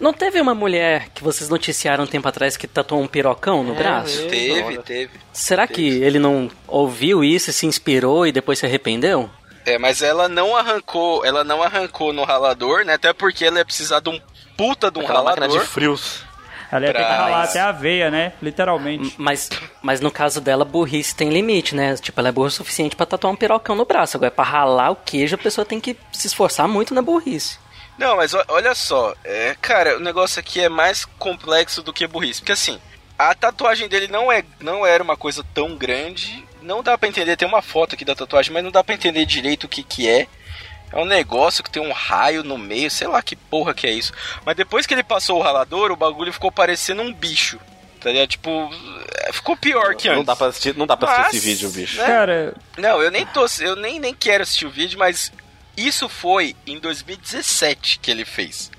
Não 0.00 0.12
teve 0.12 0.40
uma 0.40 0.54
mulher 0.54 1.08
que 1.14 1.22
vocês 1.22 1.48
noticiaram 1.50 2.04
um 2.04 2.06
tempo 2.06 2.26
atrás 2.28 2.56
que 2.56 2.66
tatuou 2.66 3.02
um 3.02 3.06
pirocão 3.06 3.62
no 3.64 3.74
braço? 3.74 4.20
Ei, 4.22 4.28
Teve, 4.54 4.78
teve. 4.78 5.10
Será 5.32 5.66
que 5.66 5.86
ele 5.86 6.18
não 6.18 6.50
ouviu 6.66 7.22
isso 7.24 7.50
e 7.50 7.52
se 7.52 7.66
inspirou 7.66 8.26
e 8.26 8.32
depois 8.32 8.58
se 8.58 8.66
arrependeu? 8.66 9.28
É, 9.64 9.78
mas 9.78 10.00
ela 10.02 10.28
não 10.28 10.56
arrancou, 10.56 11.24
ela 11.24 11.42
não 11.42 11.62
arrancou 11.62 12.12
no 12.12 12.22
ralador, 12.24 12.84
né? 12.84 12.94
Até 12.94 13.12
porque 13.12 13.44
ela 13.44 13.58
ia 13.58 13.64
precisar 13.64 14.00
de 14.00 14.08
um 14.08 14.20
puta 14.56 14.90
de 14.90 14.98
um 14.98 15.02
Aquela 15.02 15.22
máquina 15.24 15.46
ralador. 15.46 15.64
de 15.64 15.68
frios. 15.70 16.24
Ela 16.70 16.86
ia 16.86 16.92
ter 16.92 16.98
que 16.98 17.04
Pra- 17.04 17.16
ralar 17.16 17.42
até 17.44 17.60
a 17.60 17.70
veia, 17.72 18.10
né? 18.10 18.32
Literalmente. 18.42 19.14
Mas, 19.18 19.48
mas 19.82 20.00
no 20.00 20.10
caso 20.10 20.40
dela, 20.40 20.64
burrice 20.64 21.14
tem 21.14 21.28
limite, 21.30 21.74
né? 21.74 21.94
Tipo, 21.96 22.18
ela 22.20 22.28
é 22.28 22.32
burra 22.32 22.48
o 22.48 22.50
suficiente 22.50 22.96
pra 22.96 23.06
tatuar 23.06 23.32
um 23.32 23.36
pirocão 23.36 23.74
no 23.76 23.84
braço. 23.84 24.16
Agora, 24.16 24.30
pra 24.30 24.44
ralar 24.44 24.90
o 24.90 24.96
queijo, 24.96 25.34
a 25.34 25.38
pessoa 25.38 25.64
tem 25.64 25.80
que 25.80 25.96
se 26.12 26.26
esforçar 26.28 26.66
muito 26.66 26.94
na 26.94 27.02
burrice. 27.02 27.58
Não, 27.98 28.16
mas 28.16 28.32
olha 28.48 28.74
só, 28.74 29.14
é, 29.24 29.56
cara, 29.60 29.96
o 29.96 30.00
negócio 30.00 30.38
aqui 30.40 30.60
é 30.60 30.68
mais 30.68 31.04
complexo 31.18 31.82
do 31.82 31.92
que 31.92 32.06
burrice, 32.06 32.40
porque 32.40 32.52
assim, 32.52 32.78
a 33.18 33.34
tatuagem 33.34 33.88
dele 33.88 34.08
não 34.08 34.30
é, 34.30 34.44
não 34.60 34.84
era 34.84 35.02
uma 35.02 35.16
coisa 35.16 35.44
tão 35.54 35.74
grande, 35.76 36.44
não 36.60 36.82
dá 36.82 36.98
pra 36.98 37.08
entender, 37.08 37.36
tem 37.36 37.48
uma 37.48 37.62
foto 37.62 37.94
aqui 37.94 38.04
da 38.04 38.14
tatuagem, 38.14 38.52
mas 38.52 38.62
não 38.62 38.70
dá 38.70 38.84
pra 38.84 38.94
entender 38.94 39.24
direito 39.24 39.64
o 39.64 39.68
que 39.68 39.82
que 39.82 40.08
é. 40.08 40.26
É 40.92 40.96
um 40.98 41.04
negócio 41.04 41.64
que 41.64 41.70
tem 41.70 41.82
um 41.82 41.92
raio 41.92 42.44
no 42.44 42.56
meio, 42.56 42.90
sei 42.90 43.08
lá 43.08 43.20
que 43.20 43.34
porra 43.34 43.74
que 43.74 43.86
é 43.86 43.90
isso. 43.90 44.12
Mas 44.44 44.54
depois 44.54 44.86
que 44.86 44.94
ele 44.94 45.02
passou 45.02 45.38
o 45.38 45.42
ralador, 45.42 45.90
o 45.90 45.96
bagulho 45.96 46.32
ficou 46.32 46.52
parecendo 46.52 47.02
um 47.02 47.12
bicho. 47.12 47.58
Tá 48.00 48.12
ligado? 48.12 48.28
Tipo, 48.28 48.70
é, 49.24 49.32
ficou 49.32 49.56
pior 49.56 49.96
que 49.96 50.08
antes. 50.08 50.18
Não 50.18 50.24
dá 50.24 50.36
pra 50.36 50.46
assistir, 50.46 50.76
não 50.76 50.86
dá 50.86 50.96
pra 50.96 51.08
assistir 51.08 51.24
Mas, 51.24 51.34
esse 51.34 51.46
vídeo, 51.46 51.70
bicho. 51.70 51.98
né? 51.98 52.06
Cara, 52.06 52.54
Não, 52.78 53.02
eu 53.02 53.10
nem 53.10 53.26
tô, 53.26 53.44
eu 53.60 53.74
nem, 53.74 53.98
nem 53.98 54.14
quero 54.14 54.44
assistir 54.44 54.64
o 54.64 54.70
vídeo, 54.70 54.96
mas 54.96 55.32
isso 55.76 56.08
foi 56.08 56.56
em 56.66 56.78
2017 56.78 57.98
que 57.98 58.10
ele 58.10 58.24
fez. 58.24 58.70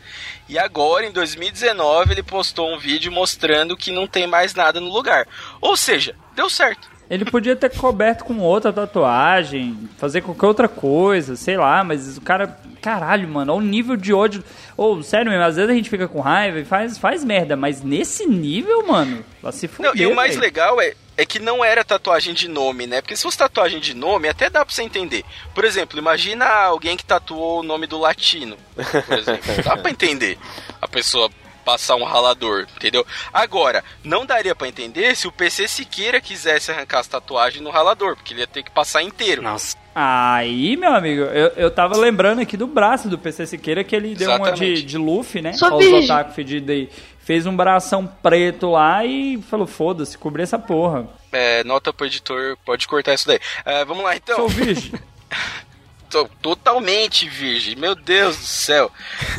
E 0.49 0.57
agora, 0.57 1.05
em 1.05 1.11
2019, 1.11 2.13
ele 2.13 2.23
postou 2.23 2.73
um 2.73 2.79
vídeo 2.79 3.11
mostrando 3.11 3.77
que 3.77 3.91
não 3.91 4.07
tem 4.07 4.25
mais 4.25 4.53
nada 4.53 4.79
no 4.79 4.91
lugar. 4.91 5.27
Ou 5.59 5.75
seja, 5.75 6.15
deu 6.35 6.49
certo. 6.49 6.96
Ele 7.09 7.25
podia 7.25 7.55
ter 7.55 7.69
coberto 7.75 8.25
com 8.25 8.39
outra 8.39 8.73
tatuagem, 8.73 9.89
fazer 9.97 10.21
qualquer 10.21 10.45
outra 10.45 10.67
coisa, 10.67 11.35
sei 11.35 11.57
lá, 11.57 11.83
mas 11.83 12.17
o 12.17 12.21
cara. 12.21 12.57
Caralho, 12.81 13.27
mano, 13.27 13.53
olha 13.53 13.61
o 13.61 13.65
nível 13.65 13.97
de 13.97 14.13
ódio. 14.13 14.43
Ou, 14.77 15.01
sério 15.01 15.31
mesmo, 15.31 15.43
às 15.43 15.55
vezes 15.55 15.69
a 15.69 15.73
gente 15.73 15.89
fica 15.89 16.07
com 16.07 16.19
raiva 16.21 16.59
e 16.59 16.65
faz, 16.65 16.97
faz 16.97 17.23
merda, 17.23 17.55
mas 17.55 17.81
nesse 17.81 18.25
nível, 18.27 18.85
mano, 18.85 19.25
vai 19.41 19.51
se 19.51 19.67
fuder. 19.67 19.93
Não, 19.93 20.01
e 20.01 20.05
o 20.05 20.15
mais 20.15 20.35
velho. 20.35 20.41
legal 20.41 20.79
é, 20.79 20.93
é 21.17 21.25
que 21.25 21.39
não 21.39 21.65
era 21.65 21.83
tatuagem 21.83 22.33
de 22.33 22.47
nome, 22.47 22.85
né? 22.85 23.01
Porque 23.01 23.15
se 23.15 23.23
fosse 23.23 23.37
tatuagem 23.37 23.79
de 23.79 23.93
nome, 23.93 24.29
até 24.29 24.49
dá 24.49 24.63
pra 24.63 24.73
você 24.73 24.83
entender. 24.83 25.25
Por 25.55 25.65
exemplo, 25.65 25.97
imagina 25.97 26.45
alguém 26.45 26.95
que 26.95 27.03
tatuou 27.03 27.61
o 27.61 27.63
nome 27.63 27.87
do 27.87 27.97
latino, 27.97 28.55
por 28.75 29.17
exemplo. 29.17 29.63
dá 29.63 29.75
pra 29.75 29.91
entender 29.91 30.37
a 30.81 30.87
pessoa 30.87 31.29
passar 31.68 31.97
um 31.97 32.05
ralador, 32.05 32.65
entendeu? 32.78 33.05
Agora, 33.34 33.84
não 34.01 34.26
daria 34.26 34.55
pra 34.55 34.70
entender 34.70 35.18
se 35.18 35.28
o 35.28 35.32
PC 35.34 35.68
Siqueira 35.68 36.22
quisesse 36.22 36.72
arrancar 36.72 36.99
as 36.99 37.07
tatuagens 37.07 37.61
no 37.61 37.70
ralador, 37.70 38.15
porque 38.15 38.34
ele 38.34 38.39
ia 38.39 38.47
ter 38.47 38.63
que 38.63 38.72
passar 38.72 39.03
inteiro. 39.03 39.41
Nossa. 39.41 39.76
Aí, 39.93 40.78
meu 40.78 40.93
amigo, 40.93 41.24
eu, 41.24 41.47
eu 41.57 41.70
tava 41.70 41.97
lembrando 41.97 42.39
aqui 42.39 42.55
do 42.55 42.68
braço 42.68 43.09
do 43.09 43.18
PC 43.18 43.47
Siqueira 43.47 43.84
que 43.84 43.93
ele 43.93 44.15
deu 44.15 44.30
uma 44.30 44.38
de, 44.38 44.63
Exatamente. 44.63 44.84
de 44.84 44.97
Luffy, 44.97 45.41
né? 45.41 45.51
Olha 45.61 45.76
os 45.76 46.05
otaku 46.05 46.32
fedidos 46.32 46.70
aí. 46.70 46.89
Fez 47.20 47.45
um 47.45 47.53
bração 47.53 48.07
preto 48.07 48.72
lá 48.72 49.03
e 49.03 49.41
falou, 49.41 49.68
foda-se, 49.68 50.18
cobri 50.18 50.43
essa 50.43 50.57
porra. 50.57 51.05
É, 51.34 51.65
nota 51.65 51.91
pro 51.91 52.05
editor, 52.05 52.57
pode 52.63 52.88
cortar 52.88 53.13
isso 53.13 53.28
daí. 53.28 53.41
É, 53.65 53.84
vamos 53.84 54.05
lá 54.05 54.15
então. 54.15 54.38
Sou 54.38 54.47
virgem. 54.47 54.93
Tô 56.09 56.25
totalmente 56.41 57.27
virgem, 57.27 57.75
meu 57.75 57.93
Deus 57.93 58.37
do 58.37 58.45
céu. 58.45 58.89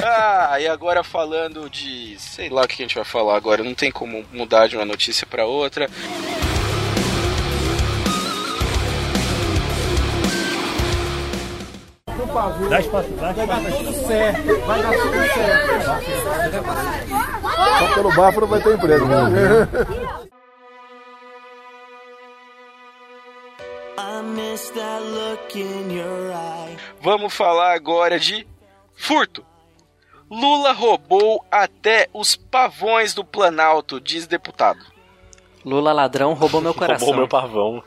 Ah, 0.03 0.61
e 0.61 0.67
agora 0.69 1.03
falando 1.03 1.69
de. 1.71 2.17
Sei 2.19 2.51
lá 2.51 2.63
o 2.63 2.69
que 2.69 2.75
a 2.75 2.85
gente 2.85 2.95
vai 2.95 3.05
falar 3.05 3.37
agora, 3.37 3.65
não 3.65 3.75
tem 3.75 3.91
como 3.91 4.25
mudar 4.33 4.67
de 4.69 4.77
uma 4.77 4.85
notícia 4.85 5.27
pra 5.27 5.47
outra. 5.47 5.89
Vai 13.19 13.33
dar 13.33 13.71
tudo 13.73 13.93
certo. 14.07 14.67
Vai 14.67 14.83
dar 14.83 14.93
tudo 14.93 15.17
certo. 15.35 15.69
Só 17.79 17.95
pelo 17.95 18.15
bafo 18.15 18.41
não 18.41 18.49
vai 18.49 18.61
ter 18.61 18.75
emprego. 18.75 19.07
né? 19.07 19.69
Vamos 27.01 27.35
falar 27.35 27.75
agora 27.75 28.19
de 28.19 28.47
furto. 28.95 29.45
Lula 30.31 30.73
roubou 30.73 31.45
até 31.51 32.09
os 32.13 32.37
pavões 32.37 33.15
do 33.15 33.25
Planalto, 33.25 34.01
diz 34.01 34.27
deputado. 34.27 34.81
Lula 35.65 35.93
ladrão 35.93 36.35
roubou 36.35 36.61
meu 36.61 36.73
coração. 36.75 37.07
Roubou 37.07 37.23
meu 37.23 37.29
pavão. 37.29 37.83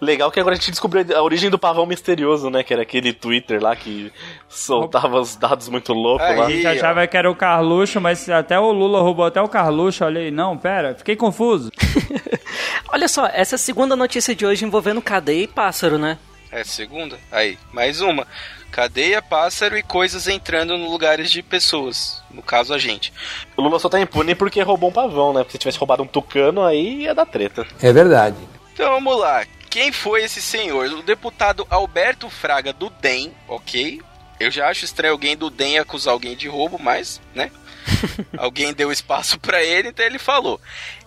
Legal 0.00 0.30
que 0.30 0.40
agora 0.40 0.54
a 0.54 0.58
gente 0.58 0.70
descobriu 0.70 1.04
a 1.16 1.22
origem 1.22 1.50
do 1.50 1.58
pavão 1.58 1.84
misterioso, 1.86 2.50
né? 2.50 2.62
Que 2.62 2.72
era 2.72 2.82
aquele 2.82 3.12
Twitter 3.12 3.62
lá 3.62 3.74
que 3.74 4.12
soltava 4.48 5.20
os 5.20 5.36
dados 5.36 5.68
muito 5.68 5.92
loucos 5.92 6.26
Aí. 6.26 6.36
lá. 6.36 6.46
A 6.46 6.50
gente 6.50 6.66
achava 6.66 7.06
que 7.06 7.16
era 7.16 7.30
o 7.30 7.34
Carluxo, 7.34 8.00
mas 8.00 8.28
até 8.28 8.58
o 8.58 8.72
Lula 8.72 9.00
roubou 9.00 9.24
até 9.24 9.40
o 9.40 9.48
Carluxo. 9.48 10.04
Olha 10.04 10.20
aí, 10.20 10.30
não, 10.30 10.56
pera, 10.56 10.94
fiquei 10.94 11.16
confuso. 11.16 11.70
Olha 12.88 13.08
só, 13.08 13.26
essa 13.26 13.54
é 13.54 13.56
a 13.56 13.58
segunda 13.58 13.96
notícia 13.96 14.34
de 14.34 14.44
hoje 14.46 14.64
envolvendo 14.64 15.02
cadeia 15.02 15.44
e 15.44 15.48
pássaro, 15.48 15.98
né? 15.98 16.18
É 16.50 16.64
segunda? 16.64 17.18
Aí, 17.30 17.56
mais 17.72 18.00
uma. 18.00 18.26
Cadeia, 18.72 19.22
pássaro 19.22 19.76
e 19.76 19.82
coisas 19.82 20.26
entrando 20.26 20.76
no 20.76 20.90
lugares 20.90 21.30
de 21.30 21.42
pessoas. 21.42 22.22
No 22.30 22.42
caso, 22.42 22.74
a 22.74 22.78
gente. 22.78 23.12
O 23.56 23.62
Lula 23.62 23.78
só 23.78 23.88
tá 23.88 24.00
impune 24.00 24.34
porque 24.34 24.60
roubou 24.62 24.90
um 24.90 24.92
pavão, 24.92 25.32
né? 25.32 25.40
Porque 25.40 25.52
se 25.52 25.58
tivesse 25.58 25.78
roubado 25.78 26.02
um 26.02 26.06
tucano, 26.06 26.64
aí 26.64 27.02
ia 27.02 27.14
dar 27.14 27.26
treta. 27.26 27.66
É 27.80 27.92
verdade. 27.92 28.36
Então 28.72 28.90
vamos 28.90 29.18
lá. 29.18 29.44
Quem 29.68 29.92
foi 29.92 30.24
esse 30.24 30.42
senhor? 30.42 30.86
O 30.86 31.02
deputado 31.02 31.64
Alberto 31.70 32.28
Fraga 32.28 32.72
do 32.72 32.90
DEM, 32.90 33.32
ok? 33.46 34.00
Eu 34.40 34.50
já 34.50 34.68
acho 34.68 34.84
estranho 34.84 35.12
alguém 35.12 35.36
do 35.36 35.50
DEM 35.50 35.78
acusar 35.78 36.12
alguém 36.12 36.34
de 36.34 36.48
roubo, 36.48 36.78
mas, 36.80 37.20
né? 37.34 37.52
alguém 38.36 38.72
deu 38.72 38.90
espaço 38.90 39.38
pra 39.38 39.62
ele, 39.62 39.88
então 39.88 40.04
ele 40.04 40.18
falou. 40.18 40.60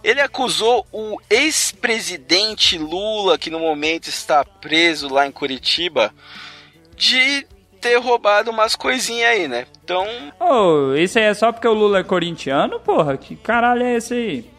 Ele 0.03 0.21
acusou 0.21 0.85
o 0.91 1.19
ex-presidente 1.29 2.77
Lula, 2.77 3.37
que 3.37 3.49
no 3.49 3.59
momento 3.59 4.07
está 4.07 4.43
preso 4.43 5.07
lá 5.07 5.25
em 5.25 5.31
Curitiba, 5.31 6.13
de 6.95 7.45
ter 7.79 7.97
roubado 7.97 8.49
umas 8.49 8.75
coisinhas 8.75 9.29
aí, 9.29 9.47
né? 9.47 9.65
Então, 9.83 10.07
Ô, 10.39 10.93
isso 10.95 11.19
aí 11.19 11.25
é 11.25 11.33
só 11.33 11.51
porque 11.51 11.67
o 11.67 11.73
Lula 11.73 11.99
é 11.99 12.03
corintiano, 12.03 12.79
porra? 12.79 13.17
Que 13.17 13.35
caralho 13.35 13.83
é 13.83 13.95
esse 13.95 14.13
aí? 14.13 14.51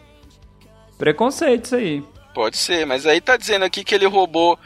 Preconceito 0.97 1.65
isso 1.65 1.75
aí. 1.75 2.03
Pode 2.35 2.57
ser, 2.57 2.85
mas 2.85 3.05
aí 3.07 3.21
tá 3.21 3.37
dizendo 3.37 3.63
aqui 3.63 3.83
que 3.83 3.95
ele 3.95 4.05
roubou 4.05 4.59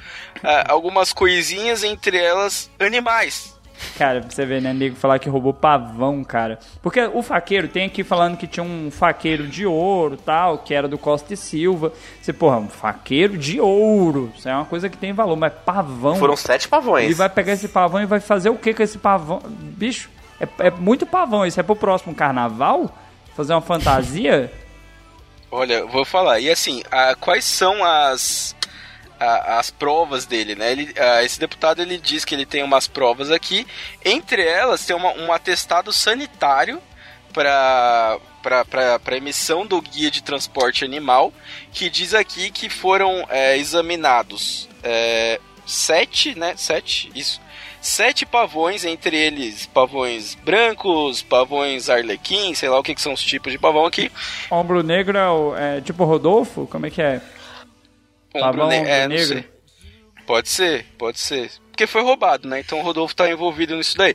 ah, 0.43 0.71
algumas 0.71 1.13
coisinhas, 1.13 1.83
entre 1.83 2.17
elas 2.17 2.69
animais. 2.79 3.55
Cara, 3.97 4.21
pra 4.21 4.29
você 4.29 4.45
ver, 4.45 4.61
né, 4.61 4.73
nego 4.73 4.95
falar 4.95 5.19
que 5.19 5.29
roubou 5.29 5.53
pavão, 5.53 6.23
cara. 6.23 6.59
Porque 6.81 7.01
o 7.01 7.21
faqueiro 7.21 7.67
tem 7.67 7.85
aqui 7.85 8.03
falando 8.03 8.37
que 8.37 8.47
tinha 8.47 8.63
um 8.63 8.89
faqueiro 8.91 9.47
de 9.47 9.65
ouro 9.65 10.17
tal, 10.17 10.59
que 10.59 10.73
era 10.73 10.87
do 10.87 10.97
Costa 10.97 11.33
e 11.33 11.37
Silva. 11.37 11.91
Você, 12.21 12.33
porra, 12.33 12.57
um 12.57 12.69
faqueiro 12.69 13.37
de 13.37 13.59
ouro. 13.59 14.31
Isso 14.37 14.47
é 14.47 14.55
uma 14.55 14.65
coisa 14.65 14.89
que 14.89 14.97
tem 14.97 15.13
valor, 15.13 15.35
mas 15.35 15.53
pavão. 15.65 16.15
Foram 16.15 16.35
sete 16.35 16.67
pavões. 16.67 17.05
Ele 17.05 17.13
vai 17.13 17.29
pegar 17.29 17.53
esse 17.53 17.67
pavão 17.67 18.01
e 18.01 18.05
vai 18.05 18.19
fazer 18.19 18.49
o 18.49 18.57
que 18.57 18.73
com 18.73 18.83
esse 18.83 18.97
pavão? 18.97 19.41
Bicho, 19.47 20.09
é, 20.39 20.67
é 20.67 20.71
muito 20.71 21.05
pavão. 21.05 21.45
Isso 21.45 21.59
é 21.59 21.63
pro 21.63 21.75
próximo 21.75 22.13
carnaval? 22.13 22.93
Fazer 23.35 23.53
uma 23.53 23.61
fantasia? 23.61 24.51
Olha, 25.51 25.75
eu 25.75 25.87
vou 25.87 26.05
falar. 26.05 26.39
E 26.39 26.49
assim, 26.49 26.83
ah, 26.91 27.15
quais 27.19 27.43
são 27.43 27.83
as 27.83 28.55
a- 29.19 29.59
as 29.59 29.69
provas 29.69 30.25
dele, 30.25 30.55
né? 30.55 30.71
Ele, 30.71 30.93
ah, 30.97 31.23
esse 31.23 31.39
deputado 31.39 31.81
ele 31.81 31.97
diz 31.97 32.23
que 32.25 32.33
ele 32.35 32.45
tem 32.45 32.63
umas 32.63 32.87
provas 32.87 33.29
aqui. 33.31 33.65
Entre 34.03 34.41
elas 34.45 34.85
tem 34.85 34.95
uma- 34.95 35.13
um 35.13 35.31
atestado 35.31 35.91
sanitário 35.93 36.81
para 37.33 38.17
para 38.41 39.17
emissão 39.17 39.65
do 39.65 39.81
guia 39.81 40.09
de 40.09 40.23
transporte 40.23 40.85
animal, 40.85 41.33
que 41.73 41.89
diz 41.89 42.13
aqui 42.13 42.49
que 42.49 42.69
foram 42.69 43.25
é, 43.29 43.57
examinados 43.57 44.69
é, 44.81 45.39
sete, 45.65 46.37
né? 46.39 46.53
Sete, 46.57 47.11
isso. 47.13 47.41
Sete 47.81 48.25
pavões, 48.25 48.83
entre 48.83 49.15
eles 49.15 49.65
pavões 49.65 50.35
brancos, 50.35 51.21
pavões 51.21 51.89
arlequim, 51.89 52.53
sei 52.53 52.67
lá 52.69 52.77
o 52.79 52.83
que, 52.83 52.93
que 52.95 53.01
são 53.01 53.13
os 53.13 53.21
tipos 53.21 53.51
de 53.53 53.57
pavão 53.59 53.85
aqui. 53.85 54.11
Ombro 54.51 54.83
negro 54.83 55.17
é, 55.57 55.77
é 55.77 55.81
tipo 55.81 56.03
Rodolfo? 56.05 56.67
Como 56.67 56.85
é 56.85 56.89
que 56.89 57.01
é? 57.01 57.21
Pavão, 58.33 58.69
ne- 58.69 58.87
é, 58.87 59.07
negro? 59.07 59.43
Pode 60.25 60.49
ser, 60.49 60.85
pode 60.97 61.19
ser. 61.19 61.49
Porque 61.71 61.87
foi 61.87 62.01
roubado, 62.03 62.47
né? 62.47 62.59
Então 62.59 62.79
o 62.79 62.83
Rodolfo 62.83 63.15
tá 63.15 63.29
envolvido 63.29 63.75
nisso 63.75 63.97
daí. 63.97 64.13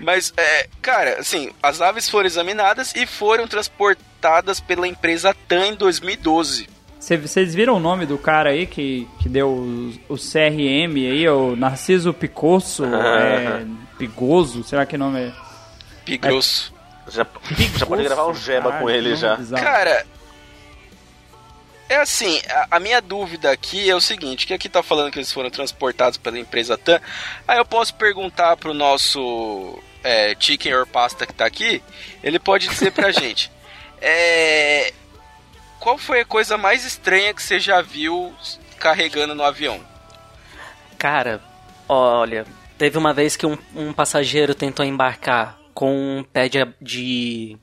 Mas, 0.00 0.32
é, 0.36 0.66
cara, 0.82 1.20
assim, 1.20 1.50
as 1.62 1.80
aves 1.80 2.08
foram 2.08 2.26
examinadas 2.26 2.92
e 2.94 3.06
foram 3.06 3.46
transportadas 3.46 4.60
pela 4.60 4.86
empresa 4.86 5.34
TAM 5.48 5.66
em 5.68 5.74
2012. 5.76 6.68
Cê- 6.98 7.16
Vocês 7.16 7.54
viram 7.54 7.76
o 7.76 7.80
nome 7.80 8.04
do 8.04 8.18
cara 8.18 8.50
aí 8.50 8.66
que, 8.66 9.06
que 9.20 9.28
deu 9.28 9.48
o, 9.48 9.92
o 10.08 10.16
CRM 10.16 10.96
aí, 11.10 11.28
o 11.28 11.54
Narciso 11.54 12.12
Picosso, 12.12 12.84
é, 12.92 13.64
Pigoso, 13.96 14.64
será 14.64 14.84
que 14.84 14.98
nome 14.98 15.20
é? 15.28 15.32
Pigrosso. 16.04 16.74
Já, 17.08 17.26
já 17.76 17.86
pode 17.86 18.02
gravar 18.02 18.26
um 18.28 18.34
jeba 18.34 18.62
Caralho, 18.70 18.82
com 18.84 18.90
ele 18.90 19.14
já. 19.14 19.36
bizarro. 19.36 19.62
Cara, 19.62 20.06
é 21.88 21.96
assim, 21.96 22.40
a, 22.48 22.76
a 22.76 22.80
minha 22.80 23.00
dúvida 23.00 23.50
aqui 23.50 23.88
é 23.88 23.94
o 23.94 24.00
seguinte, 24.00 24.46
que 24.46 24.54
aqui 24.54 24.68
tá 24.68 24.82
falando 24.82 25.10
que 25.10 25.18
eles 25.18 25.32
foram 25.32 25.50
transportados 25.50 26.18
pela 26.18 26.38
empresa 26.38 26.78
TAM, 26.78 27.00
aí 27.46 27.58
eu 27.58 27.64
posso 27.64 27.94
perguntar 27.94 28.56
pro 28.56 28.74
nosso 28.74 29.78
é, 30.02 30.34
Chicken 30.38 30.74
or 30.74 30.86
Pasta 30.86 31.26
que 31.26 31.34
tá 31.34 31.44
aqui, 31.44 31.82
ele 32.22 32.38
pode 32.38 32.68
dizer 32.68 32.92
pra 32.92 33.10
gente, 33.12 33.50
é, 34.00 34.92
qual 35.78 35.98
foi 35.98 36.20
a 36.20 36.24
coisa 36.24 36.56
mais 36.56 36.84
estranha 36.84 37.34
que 37.34 37.42
você 37.42 37.60
já 37.60 37.82
viu 37.82 38.34
carregando 38.78 39.34
no 39.34 39.42
avião? 39.42 39.80
Cara, 40.98 41.42
olha, 41.88 42.46
teve 42.78 42.96
uma 42.96 43.12
vez 43.12 43.36
que 43.36 43.46
um, 43.46 43.58
um 43.74 43.92
passageiro 43.92 44.54
tentou 44.54 44.84
embarcar 44.84 45.58
com 45.74 46.18
um 46.18 46.22
pé 46.22 46.48
de, 46.48 46.58
de 46.80 47.58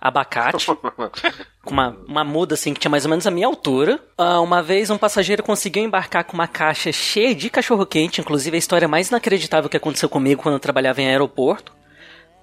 abacate, 0.00 0.66
com 1.64 1.70
uma, 1.70 1.96
uma 2.06 2.24
muda 2.24 2.54
assim 2.54 2.72
que 2.72 2.80
tinha 2.80 2.90
mais 2.90 3.04
ou 3.04 3.10
menos 3.10 3.26
a 3.26 3.30
minha 3.30 3.46
altura. 3.46 4.00
Ah, 4.16 4.40
uma 4.40 4.62
vez 4.62 4.90
um 4.90 4.98
passageiro 4.98 5.42
conseguiu 5.42 5.82
embarcar 5.82 6.24
com 6.24 6.34
uma 6.34 6.48
caixa 6.48 6.92
cheia 6.92 7.34
de 7.34 7.50
cachorro-quente, 7.50 8.20
inclusive 8.20 8.56
a 8.56 8.58
história 8.58 8.88
mais 8.88 9.08
inacreditável 9.08 9.68
que 9.68 9.76
aconteceu 9.76 10.08
comigo 10.08 10.42
quando 10.42 10.54
eu 10.54 10.60
trabalhava 10.60 11.02
em 11.02 11.08
aeroporto, 11.08 11.72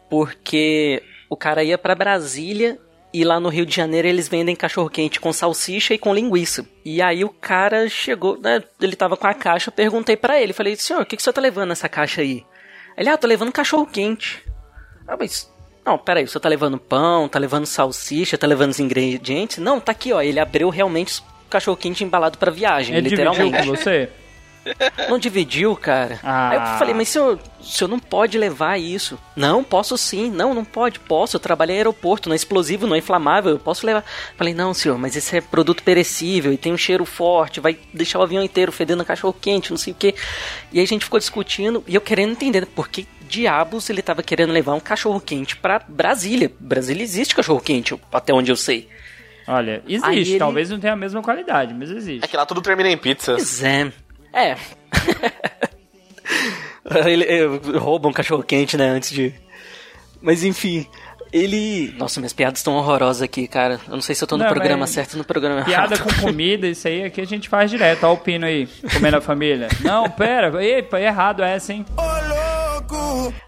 porque 0.10 1.01
o 1.30 1.38
cara 1.38 1.64
ia 1.64 1.78
pra 1.78 1.95
Brasília 1.95 2.80
e 3.14 3.24
lá 3.24 3.39
no 3.39 3.47
Rio 3.47 3.66
de 3.66 3.74
Janeiro 3.74 4.08
eles 4.10 4.28
vendem 4.28 4.56
cachorro-quente 4.58 5.22
com 5.22 5.32
salsicha 5.32 5.93
e 5.93 5.97
com 5.97 6.14
linguiça. 6.14 6.68
E 6.84 7.01
aí 7.01 7.24
o 7.24 7.30
cara 7.30 7.88
chegou, 7.88 8.38
né, 8.39 8.62
ele 8.82 8.95
tava 8.95 9.16
com 9.16 9.26
a 9.26 9.34
caixa, 9.34 9.70
eu 9.70 9.74
perguntei 9.74 10.18
pra 10.18 10.41
ele, 10.41 10.51
falei, 10.51 10.76
senhor, 10.76 11.01
o 11.01 11.06
que, 11.06 11.16
que 11.16 11.22
o 11.22 11.24
senhor 11.24 11.34
tá 11.34 11.39
levando 11.39 11.70
nessa 11.70 11.88
caixa 11.88 12.20
aí? 12.20 12.45
Ele, 12.97 13.10
ah, 13.10 13.18
tô 13.18 13.26
levando 13.26 13.51
cachorro-quente. 13.51 14.43
Ah, 15.08 15.16
mas, 15.18 15.49
não, 15.86 15.98
peraí, 15.98 16.24
o 16.24 16.28
senhor 16.28 16.42
tá 16.42 16.50
levando 16.50 16.80
pão, 16.80 17.30
tá 17.30 17.38
levando 17.38 17.66
salsicha, 17.66 18.38
tá 18.38 18.48
levando 18.48 18.72
os 18.72 18.80
ingredientes? 18.80 19.60
Não, 19.60 19.80
tá 19.80 19.92
aqui, 19.92 20.12
ó, 20.12 20.22
ele 20.22 20.40
abriu 20.40 20.70
realmente 20.70 21.20
o 21.20 21.50
cachorro-quente 21.50 22.04
embalado 22.04 22.38
pra 22.38 22.52
viagem, 22.52 22.96
Ele 22.96 23.10
dividiu 23.10 23.32
literalmente. 23.32 23.68
com 23.68 23.76
você? 23.76 24.10
Não 25.08 25.20
dividiu, 25.20 25.76
cara. 25.76 26.20
Ah. 26.24 26.50
Aí 26.50 26.58
eu 26.58 26.80
falei, 26.80 26.94
mas 26.96 27.10
senhor, 27.10 27.40
o 27.60 27.64
senhor 27.64 27.88
não 27.88 28.00
pode 28.00 28.36
levar 28.36 28.80
isso. 28.80 29.18
Não, 29.36 29.64
posso 29.64 29.96
sim. 29.96 30.32
Não, 30.32 30.56
não 30.56 30.66
pode, 30.66 31.00
posso. 31.00 31.36
Eu 31.36 31.40
trabalhei 31.40 31.76
em 31.76 31.80
aeroporto, 31.80 32.30
não 32.30 32.34
é 32.34 32.36
explosivo, 32.36 32.88
não 32.88 32.96
é 32.96 32.98
inflamável, 32.98 33.52
eu 33.52 33.60
posso 33.60 33.86
levar. 33.86 34.04
Falei, 34.36 34.56
não, 34.56 34.74
senhor, 34.74 34.98
mas 34.98 35.16
esse 35.16 35.38
é 35.38 35.42
produto 35.42 35.84
perecível 35.84 36.52
e 36.52 36.58
tem 36.58 36.74
um 36.74 36.78
cheiro 36.78 37.06
forte, 37.06 37.60
vai 37.60 37.78
deixar 37.94 38.20
o 38.20 38.24
avião 38.24 38.44
inteiro 38.44 38.72
fedendo 38.72 39.06
cachorro 39.06 39.36
quente, 39.40 39.70
não 39.70 39.78
sei 39.78 39.94
o 39.94 39.96
quê. 39.96 40.16
E 40.72 40.80
aí 40.80 40.84
a 40.84 40.88
gente 40.88 41.06
ficou 41.06 41.20
discutindo 41.20 41.84
e 41.88 41.94
eu 41.94 42.02
querendo 42.02 42.32
entender 42.32 42.66
por 42.66 42.88
que 42.88 43.08
diabos 43.28 43.89
ele 43.89 44.01
tava 44.01 44.21
querendo 44.23 44.51
levar 44.53 44.73
um 44.73 44.80
cachorro 44.80 45.19
quente 45.19 45.55
pra 45.57 45.80
Brasília. 45.88 46.51
Brasília 46.59 47.03
existe 47.03 47.36
cachorro 47.36 47.59
quente, 47.59 47.95
até 48.11 48.34
onde 48.34 48.51
eu 48.51 48.55
sei. 48.55 48.88
Olha, 49.47 49.84
existe, 49.88 50.32
ele- 50.32 50.39
talvez 50.39 50.69
não 50.69 50.80
tenha 50.80 50.93
a 50.93 50.95
mesma 50.95 51.21
qualidade, 51.21 51.73
mas 51.73 51.91
existe. 51.91 52.23
É 52.26 52.28
que 52.28 52.36
lá 52.38 52.45
tudo 52.45 52.61
termina 52.61 52.89
em 52.89 52.97
pizza. 52.97 53.34
Pois 53.34 53.63
é. 53.63 53.91
É. 54.34 54.55
ele, 57.07 57.23
ele 57.26 57.78
rouba 57.78 58.07
um 58.09 58.13
cachorro 58.13 58.43
quente, 58.43 58.76
né, 58.78 58.88
antes 58.89 59.11
de. 59.11 59.34
Mas 60.21 60.43
enfim. 60.43 60.86
Ele. 61.34 61.93
Nossa, 61.97 62.19
minhas 62.19 62.32
piadas 62.34 62.59
estão 62.59 62.76
horrorosas 62.76 63.21
aqui, 63.21 63.45
cara. 63.47 63.80
Eu 63.88 63.93
não 63.95 64.01
sei 64.01 64.15
se 64.15 64.23
eu 64.23 64.28
tô 64.28 64.38
no 64.38 64.43
Não, 64.45 64.51
programa 64.53 64.88
certo 64.88 65.13
ou 65.13 65.17
no 65.17 65.23
programa 65.26 65.63
Piada 65.65 65.95
errado. 65.95 66.15
com 66.15 66.21
comida, 66.21 66.65
isso 66.67 66.88
aí 66.88 67.03
aqui 67.03 67.19
a 67.19 67.26
gente 67.26 67.49
faz 67.49 67.69
direto. 67.69 68.03
Olha 68.05 68.13
o 68.13 68.17
pino 68.17 68.45
aí, 68.45 68.67
comendo 68.93 69.17
a 69.17 69.21
família. 69.21 69.67
Não, 69.82 70.09
pera, 70.09 70.63
epa, 70.63 70.97
é 70.99 71.05
errado 71.07 71.43
essa, 71.43 71.73
hein? 71.73 71.86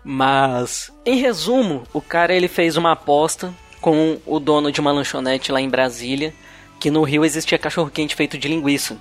Mas, 0.03 0.91
em 1.05 1.17
resumo, 1.17 1.83
o 1.93 2.01
cara 2.01 2.33
ele 2.33 2.47
fez 2.47 2.77
uma 2.77 2.91
aposta 2.93 3.53
com 3.81 4.17
o 4.25 4.39
dono 4.39 4.71
de 4.71 4.81
uma 4.81 4.91
lanchonete 4.91 5.51
lá 5.51 5.61
em 5.61 5.69
Brasília, 5.69 6.33
que 6.79 6.91
no 6.91 7.03
Rio 7.03 7.25
existia 7.25 7.57
cachorro 7.57 7.89
quente 7.89 8.15
feito 8.15 8.37
de 8.37 8.47
linguiça. 8.47 8.97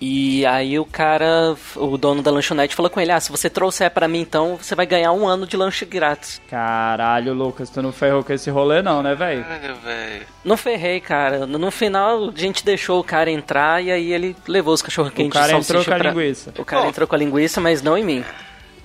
E 0.00 0.46
aí 0.46 0.78
o 0.78 0.84
cara, 0.84 1.56
o 1.74 1.98
dono 1.98 2.22
da 2.22 2.30
lanchonete 2.30 2.74
falou 2.74 2.88
com 2.88 3.00
ele: 3.00 3.10
"Ah, 3.10 3.18
se 3.18 3.32
você 3.32 3.50
trouxer 3.50 3.90
pra 3.90 4.06
mim 4.06 4.20
então, 4.20 4.56
você 4.56 4.74
vai 4.76 4.86
ganhar 4.86 5.10
um 5.10 5.26
ano 5.26 5.44
de 5.44 5.56
lanche 5.56 5.84
grátis". 5.84 6.40
Caralho, 6.48 7.34
Lucas, 7.34 7.68
tu 7.68 7.82
não 7.82 7.90
ferrou 7.90 8.22
com 8.22 8.32
esse 8.32 8.48
rolê 8.48 8.80
não, 8.80 9.02
né, 9.02 9.16
velho? 9.16 9.44
Não 10.44 10.56
ferrei, 10.56 11.00
cara. 11.00 11.46
No 11.46 11.70
final, 11.72 12.28
a 12.28 12.38
gente 12.38 12.64
deixou 12.64 13.00
o 13.00 13.04
cara 13.04 13.28
entrar 13.28 13.82
e 13.82 13.90
aí 13.90 14.12
ele 14.12 14.36
levou 14.46 14.72
os 14.72 14.82
cachorro 14.82 15.10
quentes 15.10 15.36
O 15.36 15.40
cara 15.40 15.58
entrou 15.58 15.84
com 15.84 15.92
a 15.92 15.98
linguiça. 15.98 16.54
O 16.56 16.64
cara 16.64 16.82
Bom. 16.82 16.88
entrou 16.88 17.08
com 17.08 17.14
a 17.16 17.18
linguiça, 17.18 17.60
mas 17.60 17.82
não 17.82 17.98
em 17.98 18.04
mim. 18.04 18.24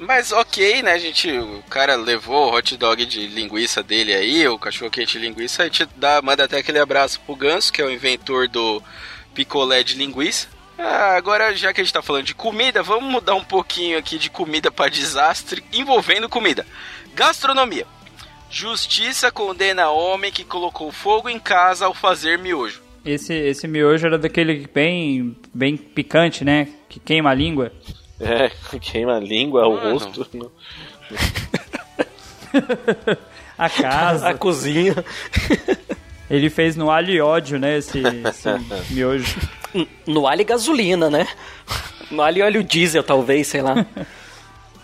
Mas 0.06 0.34
ok, 0.34 0.84
né, 0.84 1.00
gente? 1.00 1.32
O 1.32 1.64
cara 1.70 1.96
levou 1.96 2.48
o 2.48 2.56
hot 2.56 2.76
dog 2.76 3.06
de 3.06 3.26
linguiça 3.28 3.82
dele 3.82 4.14
aí, 4.14 4.46
o 4.48 4.60
cachorro 4.60 4.92
quente 4.92 5.18
de 5.18 5.26
linguiça, 5.26 5.64
a 5.64 5.66
gente 5.66 5.88
dá, 5.96 6.22
manda 6.22 6.44
até 6.44 6.58
aquele 6.58 6.80
abraço 6.80 7.22
pro 7.22 7.36
Ganso, 7.36 7.72
que 7.72 7.82
é 7.82 7.86
o 7.86 7.92
inventor 7.92 8.50
do 8.50 8.84
picolé 9.34 9.82
de 9.82 9.96
linguiça. 9.96 10.48
Ah, 10.78 11.16
agora, 11.16 11.56
já 11.56 11.72
que 11.72 11.80
a 11.80 11.84
gente 11.84 11.94
tá 11.94 12.02
falando 12.02 12.26
de 12.26 12.36
comida, 12.36 12.84
vamos 12.84 13.10
mudar 13.10 13.36
um 13.36 13.44
pouquinho 13.44 13.98
aqui 13.98 14.18
de 14.18 14.30
comida 14.30 14.70
para 14.70 14.92
desastre 14.92 15.64
envolvendo 15.72 16.28
comida. 16.28 16.66
Gastronomia. 17.16 17.88
Justiça 18.50 19.32
condena 19.32 19.90
homem 19.90 20.32
que 20.32 20.44
colocou 20.44 20.92
fogo 20.92 21.30
em 21.30 21.40
casa 21.40 21.86
ao 21.86 21.94
fazer 21.94 22.38
miojo. 22.38 22.82
Esse, 23.06 23.34
esse 23.34 23.68
miojo 23.68 24.06
era 24.06 24.18
daquele 24.18 24.68
bem, 24.74 25.36
bem 25.54 25.78
picante, 25.78 26.44
né? 26.44 26.68
Que 26.90 27.00
queima 27.00 27.30
a 27.30 27.34
língua. 27.34 27.72
É, 28.20 28.52
queima 28.80 29.18
a 29.18 29.20
língua, 29.20 29.68
o 29.68 29.76
Mano. 29.76 29.94
rosto. 29.94 30.52
A 33.58 33.70
casa. 33.70 34.30
A 34.30 34.34
cozinha. 34.34 34.96
Ele 36.30 36.50
fez 36.50 36.76
no 36.76 36.90
alho 36.90 37.12
e 37.12 37.22
ódio, 37.22 37.60
né? 37.60 37.78
Esse, 37.78 38.00
esse 38.00 38.50
miojo. 38.94 39.38
No 40.06 40.28
alho 40.28 40.42
e 40.42 40.46
gasolina, 40.46 41.10
né? 41.10 41.28
No 42.10 42.22
alho 42.22 42.40
e 42.40 42.42
óleo 42.42 42.64
diesel, 42.64 43.04
talvez, 43.04 43.48
sei 43.48 43.62
lá. 43.62 43.86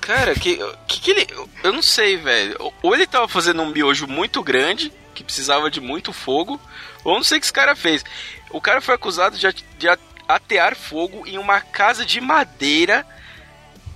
Cara, 0.01 0.33
que, 0.35 0.57
que 0.87 1.01
que 1.01 1.11
ele. 1.11 1.27
Eu 1.63 1.71
não 1.73 1.81
sei, 1.81 2.17
velho. 2.17 2.57
Ou 2.81 2.93
ele 2.95 3.07
tava 3.07 3.27
fazendo 3.27 3.61
um 3.61 3.69
miojo 3.69 4.07
muito 4.07 4.41
grande, 4.43 4.91
que 5.13 5.23
precisava 5.23 5.69
de 5.69 5.79
muito 5.79 6.11
fogo, 6.13 6.59
ou 7.03 7.15
não 7.15 7.23
sei 7.23 7.37
o 7.37 7.41
que 7.41 7.45
esse 7.45 7.53
cara 7.53 7.75
fez. 7.75 8.03
O 8.51 8.59
cara 8.61 8.81
foi 8.81 8.95
acusado 8.95 9.37
de, 9.37 9.47
de 9.77 9.87
atear 10.27 10.75
fogo 10.75 11.25
em 11.27 11.37
uma 11.37 11.61
casa 11.61 12.05
de 12.05 12.19
madeira 12.21 13.05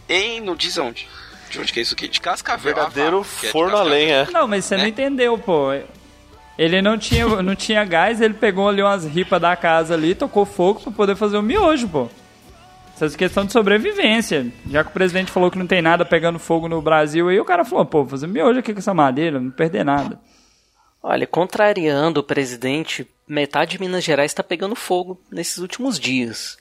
em. 0.10 0.40
Não 0.42 0.56
diz 0.56 0.78
onde. 0.78 1.08
De 1.50 1.60
onde 1.60 1.72
que 1.72 1.80
é 1.80 1.84
isso 1.84 1.94
aqui? 1.94 2.08
De 2.08 2.20
Cascavel. 2.20 2.74
Verdadeiro 2.74 3.22
Ah, 3.22 3.40
que 3.40 3.46
é 3.46 3.48
de 3.48 3.52
forno 3.52 3.76
a 3.76 3.80
Cascavel. 3.80 3.94
lenha. 4.00 4.28
Não, 4.32 4.48
mas 4.48 4.66
você 4.66 4.76
não 4.78 4.86
É. 4.86 4.88
entendeu, 4.88 5.38
pô. 5.38 5.68
Ele 6.58 6.82
não 6.82 6.98
tinha, 6.98 7.26
não 7.42 7.56
tinha 7.56 7.84
gás, 7.84 8.22
ele 8.22 8.34
pegou 8.36 8.70
ali 8.70 8.82
umas 8.82 9.06
ripas 9.06 9.42
da 9.42 9.56
casa 9.56 9.94
ali, 9.96 10.14
tocou 10.14 10.46
fogo 10.46 10.82
pra 10.82 10.92
poder 10.92 11.16
fazer 11.16 11.38
o 11.38 11.42
miojo, 11.42 11.88
pô. 11.88 12.10
Essas 12.96 13.16
questão 13.16 13.44
de 13.44 13.52
sobrevivência. 13.52 14.46
Já 14.70 14.84
que 14.84 14.92
o 14.92 14.94
presidente 14.94 15.32
falou 15.32 15.50
que 15.50 15.58
não 15.58 15.66
tem 15.66 15.82
nada 15.82 16.06
pegando 16.06 16.38
fogo 16.38 16.68
no 16.70 16.80
Brasil, 16.82 17.28
aí 17.28 17.40
o 17.40 17.46
cara 17.46 17.66
falou, 17.66 17.86
pô, 17.86 18.02
vou 18.02 18.10
fazer 18.10 18.28
miojo 18.28 18.60
aqui 18.60 18.72
com 18.72 18.80
essa 18.80 18.94
madeira, 18.94 19.40
não 19.40 19.50
perder 19.50 19.84
nada. 19.84 20.20
Olha, 21.02 21.26
contrariando 21.26 22.20
o 22.20 22.24
presidente, 22.24 23.06
metade 23.28 23.72
de 23.72 23.80
Minas 23.82 24.04
Gerais 24.04 24.32
está 24.32 24.44
pegando 24.44 24.76
fogo 24.76 25.20
nesses 25.32 25.58
últimos 25.58 26.00
dias. 26.00 26.58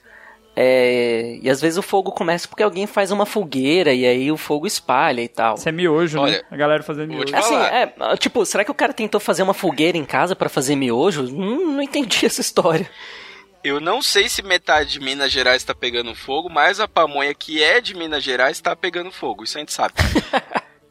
É, 0.55 1.39
e 1.43 1.49
às 1.49 1.61
vezes 1.63 1.79
o 1.79 1.83
fogo 1.83 2.13
começa 2.13 2.47
porque 2.47 2.63
alguém 2.63 2.87
faz 2.87 3.11
uma 3.11 3.25
fogueira 3.25 3.93
e 3.95 4.05
aí 4.05 4.31
o 4.31 4.37
fogo 4.37 4.67
espalha 4.67 5.23
e 5.23 5.29
tal. 5.29 5.55
Isso 5.55 5.69
é 5.69 5.73
miojo, 5.73 6.19
né? 6.19 6.23
Olha, 6.25 6.45
A 6.51 6.57
galera 6.57 6.83
fazendo 6.83 7.09
miojo. 7.09 7.35
Assim, 7.35 7.55
é, 7.57 7.91
tipo, 8.19 8.45
será 8.45 8.63
que 8.65 8.71
o 8.71 8.75
cara 8.75 8.93
tentou 8.93 9.19
fazer 9.21 9.43
uma 9.43 9.55
fogueira 9.55 9.97
em 9.97 10.05
casa 10.05 10.37
pra 10.37 10.49
fazer 10.51 10.77
miojo? 10.77 11.23
Hum, 11.25 11.75
não 11.77 11.83
entendi 11.83 12.25
essa 12.27 12.41
história. 12.43 12.89
Eu 13.65 13.81
não 13.81 14.03
sei 14.03 14.29
se 14.29 14.43
metade 14.43 14.91
de 14.93 15.01
Minas 15.01 15.31
Gerais 15.33 15.63
tá 15.65 15.75
pegando 15.75 16.15
fogo, 16.15 16.51
mas 16.51 16.81
a 16.81 16.89
pamonha 16.89 17.33
que 17.33 17.63
é 17.63 17.81
de 17.81 17.95
Minas 17.95 18.23
Gerais 18.23 18.61
tá 18.61 18.75
pegando 18.77 19.11
fogo. 19.11 19.45
Isso 19.45 19.57
a 19.57 19.61
gente 19.61 19.73
sabe. 19.73 19.95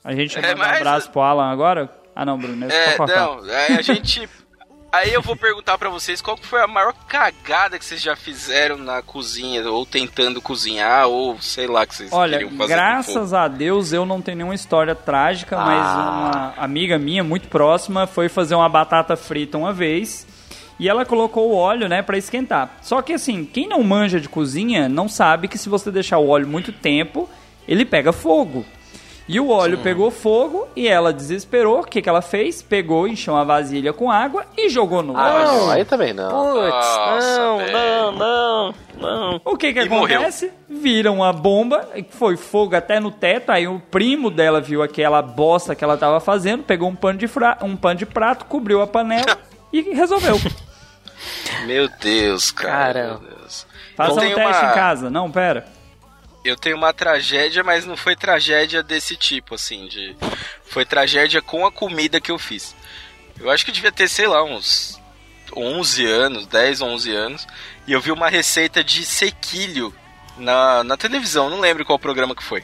A 0.03 0.15
gente 0.15 0.37
É, 0.37 0.41
vai 0.41 0.55
dar 0.55 0.55
um 0.55 0.59
mas- 0.67 0.77
abraço 0.77 1.11
pro 1.11 1.21
Alan 1.21 1.51
agora? 1.51 1.93
Ah, 2.15 2.25
não, 2.25 2.37
Bruno, 2.37 2.65
é 2.65 2.95
só 2.97 3.03
É, 3.05 3.07
não, 3.15 3.49
é, 3.49 3.67
a 3.77 3.81
gente. 3.81 4.27
Aí 4.93 5.13
eu 5.13 5.21
vou 5.21 5.37
perguntar 5.37 5.77
pra 5.77 5.89
vocês 5.89 6.21
qual 6.21 6.35
foi 6.35 6.61
a 6.61 6.67
maior 6.67 6.93
cagada 7.07 7.79
que 7.79 7.85
vocês 7.85 8.01
já 8.01 8.13
fizeram 8.13 8.75
na 8.77 9.01
cozinha, 9.01 9.63
ou 9.69 9.85
tentando 9.85 10.41
cozinhar, 10.41 11.07
ou 11.07 11.39
sei 11.39 11.65
lá 11.65 11.85
que 11.85 11.95
vocês 11.95 12.11
Olha, 12.11 12.39
queriam 12.39 12.57
fazer. 12.57 12.73
graças 12.73 13.33
a 13.33 13.47
Deus 13.47 13.93
eu 13.93 14.05
não 14.05 14.21
tenho 14.21 14.37
nenhuma 14.37 14.53
história 14.55 14.93
trágica, 14.93 15.55
mas 15.57 15.85
Ah. 15.85 16.53
uma 16.57 16.63
amiga 16.65 16.99
minha 16.99 17.23
muito 17.23 17.47
próxima 17.47 18.05
foi 18.05 18.27
fazer 18.27 18.53
uma 18.53 18.67
batata 18.67 19.15
frita 19.15 19.57
uma 19.57 19.71
vez 19.71 20.27
e 20.77 20.89
ela 20.89 21.05
colocou 21.05 21.51
o 21.51 21.55
óleo, 21.55 21.87
né, 21.87 22.01
para 22.01 22.17
esquentar. 22.17 22.77
Só 22.81 23.01
que 23.01 23.13
assim, 23.13 23.45
quem 23.45 23.69
não 23.69 23.81
manja 23.83 24.19
de 24.19 24.27
cozinha 24.27 24.89
não 24.89 25.07
sabe 25.07 25.47
que 25.47 25.57
se 25.57 25.69
você 25.69 25.89
deixar 25.89 26.17
o 26.17 26.27
óleo 26.27 26.47
muito 26.47 26.73
tempo, 26.73 27.29
ele 27.65 27.85
pega 27.85 28.11
fogo. 28.11 28.65
E 29.27 29.39
o 29.39 29.49
óleo 29.49 29.77
pegou 29.77 30.11
fogo 30.11 30.67
e 30.75 30.87
ela 30.87 31.13
desesperou. 31.13 31.79
O 31.81 31.83
que, 31.85 32.01
que 32.01 32.09
ela 32.09 32.21
fez? 32.21 32.61
Pegou, 32.61 33.07
encheu 33.07 33.33
uma 33.33 33.45
vasilha 33.45 33.93
com 33.93 34.11
água 34.11 34.45
e 34.57 34.67
jogou 34.67 35.01
no 35.01 35.15
Ah, 35.15 35.33
óleo. 35.35 35.45
não, 35.47 35.69
aí 35.71 35.85
também 35.85 36.11
não. 36.11 36.29
Putz, 36.53 36.69
Nossa, 36.73 37.37
não, 37.39 37.57
não, 37.71 38.11
não, 38.11 38.73
não. 38.99 39.41
O 39.45 39.55
que 39.55 39.71
que 39.71 39.79
E 39.79 39.83
acontece? 39.83 40.51
Vira 40.67 41.11
uma 41.11 41.31
bomba, 41.31 41.87
foi 42.09 42.35
fogo 42.35 42.75
até 42.75 42.99
no 42.99 43.09
teto, 43.11 43.51
aí 43.51 43.67
o 43.67 43.79
primo 43.79 44.29
dela 44.29 44.59
viu 44.59 44.81
aquela 44.83 45.21
bosta 45.21 45.75
que 45.75 45.83
ela 45.83 45.95
tava 45.97 46.19
fazendo, 46.19 46.63
pegou 46.63 46.89
um 46.89 46.95
pano 46.95 47.17
de, 47.19 47.27
fra... 47.27 47.57
um 47.61 47.77
pano 47.77 47.99
de 47.99 48.05
prato, 48.05 48.43
cobriu 48.45 48.81
a 48.81 48.87
panela 48.87 49.37
e 49.71 49.81
resolveu. 49.93 50.37
Meu 51.65 51.87
Deus, 52.01 52.51
cara. 52.51 52.71
Cara. 52.93 53.07
Meu 53.07 53.19
Deus. 53.37 53.67
Faça 53.95 54.11
Eu 54.25 54.31
um 54.31 54.35
teste 54.35 54.63
uma- 54.63 54.71
em 54.71 54.73
casa. 54.73 55.09
Não, 55.09 55.31
pera. 55.31 55.65
Eu 56.43 56.55
tenho 56.55 56.75
uma 56.75 56.91
tragédia, 56.91 57.63
mas 57.63 57.85
não 57.85 57.95
foi 57.95 58.15
tragédia 58.15 58.81
desse 58.81 59.15
tipo, 59.15 59.55
assim, 59.55 59.87
de. 59.87 60.15
Foi 60.65 60.85
tragédia 60.85 61.41
com 61.41 61.65
a 61.65 61.71
comida 61.71 62.19
que 62.19 62.31
eu 62.31 62.39
fiz. 62.39 62.75
Eu 63.39 63.49
acho 63.49 63.63
que 63.63 63.71
eu 63.71 63.75
devia 63.75 63.91
ter, 63.91 64.07
sei 64.07 64.27
lá, 64.27 64.43
uns 64.43 64.99
11 65.55 66.05
anos, 66.05 66.47
10, 66.47 66.81
11 66.81 67.15
anos, 67.15 67.47
e 67.85 67.93
eu 67.93 68.01
vi 68.01 68.11
uma 68.11 68.29
receita 68.29 68.83
de 68.83 69.05
sequilho 69.05 69.93
na, 70.37 70.83
na 70.83 70.97
televisão, 70.97 71.49
não 71.49 71.59
lembro 71.59 71.85
qual 71.85 71.99
programa 71.99 72.35
que 72.35 72.43
foi. 72.43 72.63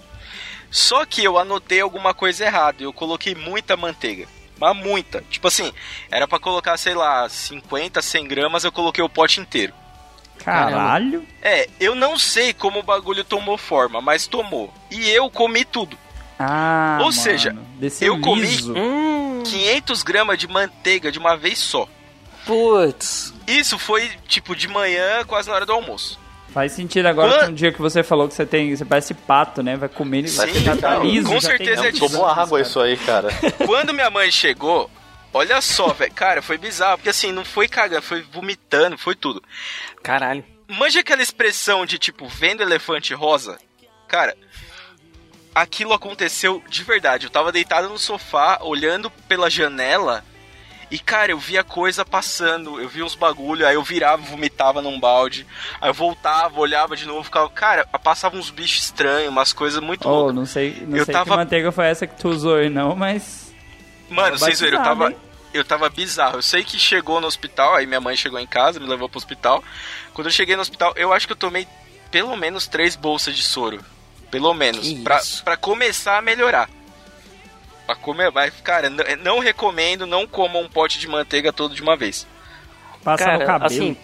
Só 0.70 1.06
que 1.06 1.24
eu 1.24 1.38
anotei 1.38 1.80
alguma 1.80 2.14
coisa 2.14 2.46
errada, 2.46 2.84
eu 2.84 2.92
coloquei 2.92 3.36
muita 3.36 3.78
manteiga. 3.78 4.28
Mas 4.60 4.76
muita. 4.76 5.24
Tipo 5.30 5.48
assim, 5.48 5.72
era 6.10 6.28
pra 6.28 6.40
colocar, 6.40 6.78
sei 6.78 6.96
lá, 6.96 7.30
50, 7.30 8.02
100 8.02 8.28
gramas, 8.28 8.64
eu 8.64 8.72
coloquei 8.72 9.04
o 9.04 9.10
pote 9.10 9.40
inteiro. 9.40 9.74
Caralho. 10.44 11.24
É, 11.42 11.68
eu 11.80 11.94
não 11.96 12.18
sei 12.18 12.54
como 12.54 12.80
o 12.80 12.84
bagulho 12.84 13.24
tomou 13.24 13.58
forma, 13.58 14.00
mas 14.02 14.28
tomou. 14.28 14.74
E 14.92 15.10
eu 15.10 15.30
comi 15.30 15.64
tudo. 15.66 15.98
Ah, 16.40 16.98
Ou 17.00 17.06
mano, 17.06 17.14
seja, 17.14 17.56
eu 18.02 18.20
comi- 18.22 18.42
liso. 18.42 18.74
Hum, 18.78 19.42
500 19.44 20.04
gramas 20.04 20.38
de 20.38 20.48
manteiga 20.48 21.12
de 21.12 21.18
uma 21.20 21.36
vez 21.36 21.58
só. 21.60 21.88
putz. 22.46 23.34
Isso 23.48 23.78
foi, 23.78 24.10
tipo, 24.28 24.56
de 24.56 24.68
manhã, 24.68 25.24
quase 25.26 25.50
na 25.50 25.56
hora 25.56 25.66
do 25.66 25.74
almoço. 25.74 26.20
Faz 26.54 26.72
sentido 26.72 27.06
agora 27.08 27.30
Quando- 27.34 27.46
com 27.48 27.52
o 27.52 27.56
dia 27.56 27.72
que 27.72 27.82
você 27.82 28.02
falou 28.04 28.28
que 28.28 28.34
você 28.34 28.46
tem. 28.46 28.74
Você 28.76 28.86
parece 28.86 29.14
pato, 29.14 29.62
né? 29.62 29.76
Vai 29.76 29.90
comer 29.90 30.26
e 30.26 30.32
tá 30.32 30.96
não, 30.96 31.04
liso. 31.04 31.28
com 31.28 31.40
já 31.40 31.50
tem- 31.50 31.58
certeza 31.58 31.82
Não, 31.82 31.88
é 31.90 31.92
de- 31.92 32.00
Tomou 32.00 32.26
água 32.26 32.62
isso 32.62 32.80
aí, 32.80 32.96
cara. 32.98 33.30
Quando 33.66 33.94
minha 33.94 34.10
mãe 34.10 34.32
chegou, 34.32 34.90
olha 35.38 35.62
só, 35.62 35.88
velho. 35.94 36.14
Cara, 36.14 36.42
foi 36.42 36.58
bizarro, 36.58 36.98
porque 36.98 37.10
assim, 37.10 37.32
não 37.32 37.46
foi 37.46 37.68
cagando, 37.68 38.02
foi 38.02 38.22
vomitando, 38.22 38.98
foi 38.98 39.16
tudo. 39.16 39.42
Caralho. 40.04 40.44
Manja 40.68 41.00
aquela 41.00 41.22
expressão 41.22 41.86
de, 41.86 41.98
tipo, 41.98 42.28
vendo 42.28 42.62
elefante 42.62 43.14
rosa? 43.14 43.58
Cara, 44.08 44.36
aquilo 45.56 45.94
aconteceu 45.94 46.62
de 46.70 46.84
verdade. 46.84 47.26
Eu 47.26 47.30
tava 47.30 47.52
deitado 47.52 47.90
no 47.90 47.98
sofá, 47.98 48.60
olhando 48.62 49.10
pela 49.28 49.50
janela. 49.50 50.24
E, 50.90 50.98
cara, 50.98 51.32
eu 51.34 51.38
via 51.38 51.66
coisa 51.66 52.06
passando, 52.06 52.80
eu 52.80 52.88
via 52.88 53.04
uns 53.04 53.14
bagulho, 53.14 53.68
aí 53.68 53.76
eu 53.76 53.84
virava, 53.84 54.22
vomitava 54.22 54.82
num 54.82 54.98
balde, 54.98 55.46
aí 55.82 55.90
eu 55.90 55.94
voltava, 55.94 56.62
olhava 56.62 56.96
de 56.96 57.06
novo, 57.06 57.26
ficava. 57.26 57.50
Cara, 57.50 57.86
passava 57.86 58.38
uns 58.38 58.50
bichos 58.50 58.86
estranhos, 58.86 59.28
umas 59.30 59.52
coisas 59.52 59.82
muito 59.82 60.08
Oh, 60.08 60.12
loucas. 60.12 60.36
não 60.36 60.46
sei, 60.46 60.86
não 60.88 60.98
Eu 60.98 61.04
sei 61.04 61.12
tava- 61.14 61.32
que 61.32 61.36
manteiga 61.38 61.74
foi 61.74 61.88
essa 61.88 62.08
que 62.08 62.16
tu 62.16 62.30
usou 62.30 62.56
aí, 62.56 62.70
não, 62.70 62.96
mas. 62.96 63.54
Mano, 64.10 64.38
vocês 64.40 64.62
viram, 64.62 64.78
eu 64.80 64.84
tava. 64.84 65.10
hein? 65.10 65.18
Eu 65.54 65.64
tava 65.64 65.90
bizarro. 65.90 66.38
Eu 66.38 66.42
sei 66.42 66.64
que 66.64 66.78
chegou 66.78 67.20
no 67.22 67.28
hospital, 67.28 67.76
aí 67.76 67.86
minha 67.86 68.02
mãe 68.02 68.16
chegou 68.16 68.40
em 68.40 68.46
casa, 68.48 68.80
me 68.80 68.88
levou 68.88 69.08
pro 69.10 69.18
hospital. 69.18 69.64
Quando 70.14 70.28
eu 70.28 70.32
cheguei 70.32 70.56
no 70.56 70.62
hospital, 70.62 70.94
eu 70.96 71.14
acho 71.14 71.26
que 71.26 71.34
eu 71.34 71.38
tomei 71.38 71.68
pelo 72.12 72.36
menos 72.36 72.68
três 72.68 72.96
bolsas 72.96 73.36
de 73.36 73.44
soro. 73.44 73.84
Pelo 74.30 74.54
menos. 74.54 74.92
Pra, 75.04 75.22
pra 75.44 75.58
começar 75.58 76.18
a 76.18 76.22
melhorar. 76.22 76.70
Pra 77.86 77.96
comer. 77.96 78.30
Mas, 78.32 78.54
cara, 78.62 78.90
n- 78.90 79.16
não 79.24 79.40
recomendo, 79.40 80.06
não 80.06 80.28
comam 80.28 80.62
um 80.64 80.70
pote 80.70 81.00
de 81.00 81.08
manteiga 81.08 81.54
todo 81.54 81.74
de 81.74 81.82
uma 81.82 81.96
vez. 81.96 82.28
Passa 83.04 83.24
no 83.24 83.30
Cara, 83.40 83.46
cabelo. 83.46 83.66
assim, 83.66 83.98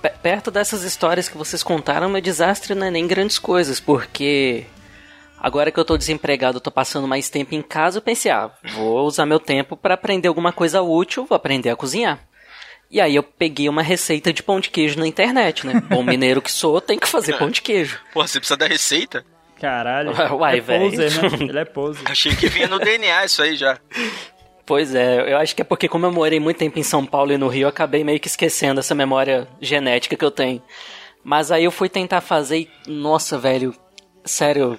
pe- 0.00 0.08
perto 0.22 0.50
dessas 0.50 0.82
histórias 0.82 1.28
que 1.28 1.36
vocês 1.36 1.62
contaram, 1.62 2.08
meu 2.08 2.22
desastre 2.22 2.74
não 2.74 2.86
é 2.86 2.90
nem 2.90 3.06
grandes 3.06 3.38
coisas, 3.38 3.78
porque 3.78 4.64
agora 5.40 5.70
que 5.70 5.78
eu 5.78 5.84
tô 5.84 5.96
desempregado, 5.96 6.60
tô 6.60 6.70
passando 6.70 7.08
mais 7.08 7.28
tempo 7.28 7.54
em 7.54 7.62
casa, 7.62 7.98
eu 7.98 8.02
pensei, 8.02 8.30
ah, 8.30 8.50
vou 8.74 9.06
usar 9.06 9.26
meu 9.26 9.40
tempo 9.40 9.76
pra 9.76 9.94
aprender 9.94 10.28
alguma 10.28 10.52
coisa 10.52 10.82
útil, 10.82 11.24
vou 11.26 11.36
aprender 11.36 11.70
a 11.70 11.76
cozinhar. 11.76 12.20
E 12.90 13.00
aí 13.00 13.14
eu 13.14 13.22
peguei 13.22 13.68
uma 13.68 13.82
receita 13.82 14.32
de 14.32 14.42
pão 14.42 14.60
de 14.60 14.70
queijo 14.70 14.98
na 14.98 15.06
internet, 15.06 15.66
né? 15.66 15.82
Bom 15.88 16.02
mineiro 16.02 16.40
que 16.40 16.50
sou, 16.50 16.80
tem 16.80 16.98
que 16.98 17.06
fazer 17.06 17.36
pão 17.36 17.50
de 17.50 17.60
queijo. 17.60 18.00
Pô, 18.14 18.26
você 18.26 18.38
precisa 18.38 18.56
da 18.56 18.66
receita? 18.66 19.24
Caralho. 19.60 20.12
Uai, 20.36 20.58
é 20.58 20.60
velho. 20.60 20.90
poser, 20.90 21.12
né? 21.22 21.28
Ele 21.48 21.58
é 21.58 21.64
poser. 21.66 22.10
Achei 22.10 22.34
que 22.34 22.48
vinha 22.48 22.66
no 22.66 22.78
DNA 22.78 23.26
isso 23.26 23.42
aí 23.42 23.56
já. 23.56 23.78
Pois 24.64 24.94
é, 24.94 25.32
eu 25.32 25.36
acho 25.36 25.54
que 25.54 25.62
é 25.62 25.64
porque 25.64 25.88
como 25.88 26.06
eu 26.06 26.12
morei 26.12 26.40
muito 26.40 26.58
tempo 26.58 26.78
em 26.78 26.82
São 26.82 27.04
Paulo 27.04 27.32
e 27.32 27.38
no 27.38 27.48
Rio, 27.48 27.62
eu 27.62 27.68
acabei 27.68 28.04
meio 28.04 28.20
que 28.20 28.28
esquecendo 28.28 28.80
essa 28.80 28.94
memória 28.94 29.48
genética 29.60 30.16
que 30.16 30.24
eu 30.24 30.30
tenho. 30.30 30.62
Mas 31.22 31.50
aí 31.50 31.64
eu 31.64 31.70
fui 31.70 31.88
tentar 31.88 32.20
fazer 32.20 32.58
e, 32.58 32.70
nossa, 32.86 33.36
velho, 33.36 33.74
sério, 34.24 34.78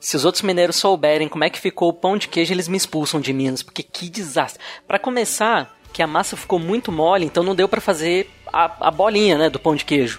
Se 0.00 0.16
os 0.16 0.24
outros 0.24 0.42
mineiros 0.42 0.76
souberem 0.76 1.28
como 1.28 1.44
é 1.44 1.50
que 1.50 1.60
ficou 1.60 1.90
o 1.90 1.92
pão 1.92 2.16
de 2.16 2.26
queijo, 2.28 2.52
eles 2.54 2.68
me 2.68 2.76
expulsam 2.76 3.20
de 3.20 3.32
Minas, 3.32 3.62
porque 3.62 3.82
que 3.82 4.08
desastre. 4.08 4.60
Pra 4.88 4.98
começar, 4.98 5.76
que 5.92 6.02
a 6.02 6.06
massa 6.06 6.36
ficou 6.36 6.58
muito 6.58 6.90
mole, 6.90 7.26
então 7.26 7.42
não 7.44 7.54
deu 7.54 7.68
pra 7.68 7.80
fazer 7.80 8.30
a, 8.52 8.88
a 8.88 8.90
bolinha, 8.90 9.36
né, 9.36 9.50
do 9.50 9.58
pão 9.58 9.76
de 9.76 9.84
queijo. 9.84 10.18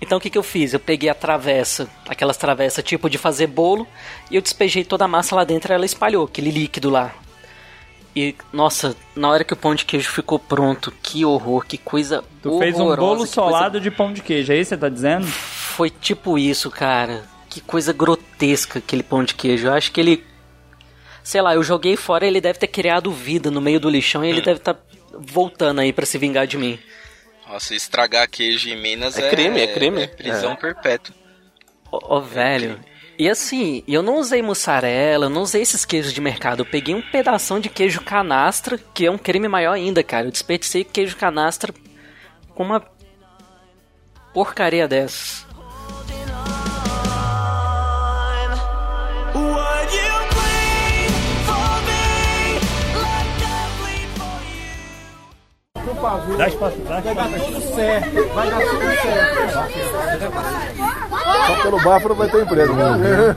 Então 0.00 0.18
o 0.18 0.20
que, 0.20 0.28
que 0.30 0.38
eu 0.38 0.42
fiz? 0.42 0.74
Eu 0.74 0.78
peguei 0.80 1.08
a 1.08 1.14
travessa, 1.14 1.88
aquelas 2.08 2.36
travessas 2.36 2.84
tipo 2.84 3.08
de 3.08 3.16
fazer 3.18 3.46
bolo, 3.46 3.86
e 4.30 4.36
eu 4.36 4.42
despejei 4.42 4.84
toda 4.84 5.06
a 5.06 5.08
massa 5.08 5.34
lá 5.34 5.42
dentro 5.42 5.72
e 5.72 5.74
ela 5.74 5.86
espalhou 5.86 6.24
aquele 6.26 6.50
líquido 6.50 6.90
lá. 6.90 7.12
E, 8.14 8.34
nossa, 8.52 8.94
na 9.16 9.28
hora 9.30 9.42
que 9.44 9.52
o 9.52 9.56
pão 9.56 9.74
de 9.74 9.84
queijo 9.84 10.10
ficou 10.10 10.38
pronto, 10.38 10.92
que 11.02 11.24
horror, 11.24 11.64
que 11.66 11.78
coisa 11.78 12.22
Tu 12.42 12.58
fez 12.58 12.74
um 12.78 12.82
horrorosa, 12.82 13.00
bolo 13.00 13.26
solado 13.26 13.80
de 13.80 13.90
pão 13.90 14.12
de 14.12 14.20
queijo, 14.22 14.52
é 14.52 14.56
isso 14.56 14.70
que 14.70 14.74
você 14.76 14.80
tá 14.80 14.88
dizendo? 14.88 15.22
coisa- 15.22 15.38
Foi 15.38 15.90
tipo 15.90 16.36
isso, 16.38 16.70
cara. 16.70 17.24
Que 17.58 17.62
coisa 17.62 17.92
grotesca 17.92 18.78
aquele 18.78 19.02
pão 19.02 19.24
de 19.24 19.34
queijo. 19.34 19.66
Eu 19.66 19.72
acho 19.72 19.90
que 19.90 20.00
ele... 20.00 20.24
Sei 21.24 21.42
lá, 21.42 21.54
eu 21.56 21.62
joguei 21.62 21.96
fora 21.96 22.24
ele 22.24 22.40
deve 22.40 22.56
ter 22.56 22.68
criado 22.68 23.10
vida 23.10 23.50
no 23.50 23.60
meio 23.60 23.80
do 23.80 23.90
lixão 23.90 24.24
e 24.24 24.28
ele 24.28 24.40
deve 24.40 24.60
estar 24.60 24.78
voltando 25.12 25.80
aí 25.80 25.92
pra 25.92 26.06
se 26.06 26.16
vingar 26.18 26.46
de 26.46 26.56
mim. 26.56 26.78
Nossa, 27.48 27.74
estragar 27.74 28.30
queijo 28.30 28.68
em 28.68 28.80
Minas 28.80 29.18
É 29.18 29.26
é, 29.26 29.30
crime, 29.30 29.60
é 29.60 29.66
crime. 29.66 30.06
prisão 30.06 30.52
É. 30.52 30.56
perpétua. 30.56 31.12
Ó, 31.90 31.98
ó, 32.00 32.20
velho. 32.20 32.78
E 33.18 33.28
assim, 33.28 33.82
eu 33.88 34.02
não 34.02 34.18
usei 34.18 34.40
mussarela, 34.40 35.26
eu 35.26 35.30
não 35.30 35.42
usei 35.42 35.60
esses 35.60 35.84
queijos 35.84 36.12
de 36.12 36.20
mercado. 36.20 36.60
Eu 36.60 36.66
peguei 36.66 36.94
um 36.94 37.02
pedação 37.02 37.58
de 37.58 37.68
queijo 37.68 38.02
canastra, 38.02 38.78
que 38.94 39.04
é 39.04 39.10
um 39.10 39.18
crime 39.18 39.48
maior 39.48 39.72
ainda, 39.72 40.04
cara. 40.04 40.28
Eu 40.28 40.30
desperdicei 40.30 40.84
queijo 40.84 41.16
canastra 41.16 41.74
com 42.54 42.62
uma 42.62 42.80
porcaria 44.32 44.86
dessas. 44.86 45.48
Dá 55.88 55.94
espaço, 55.94 56.26
dá 56.36 56.48
espaço. 56.48 56.76
Vai 56.84 57.02
dar 57.14 57.28
tudo 57.28 57.74
certo. 57.74 58.28
Vai 58.34 58.50
dar 58.50 58.60
tudo 58.60 58.84
certo. 59.02 60.32
Só 61.46 61.62
pelo 61.62 61.80
bafo 61.82 62.08
não 62.08 62.16
vai 62.16 62.28
ter 62.28 62.42
emprego. 62.42 62.74
né? 62.74 63.36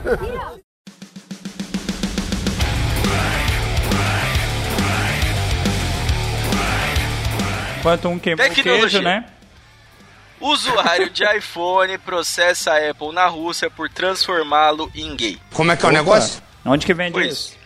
Enquanto 7.78 8.08
um 8.08 8.18
queimou 8.18 8.48
queijo, 8.50 9.00
né? 9.02 9.24
Usuário 10.40 11.08
de 11.10 11.24
iPhone 11.36 11.98
processa 11.98 12.72
a 12.72 12.90
Apple 12.90 13.12
na 13.12 13.26
Rússia 13.26 13.70
por 13.70 13.88
transformá-lo 13.88 14.90
em 14.94 15.16
gay. 15.16 15.38
Como 15.52 15.70
é 15.72 15.76
que 15.76 15.84
é 15.84 15.88
o 15.88 15.92
negócio? 15.92 16.42
Onde 16.64 16.84
que 16.84 16.92
vende 16.94 17.12
Pois. 17.12 17.32
isso? 17.32 17.56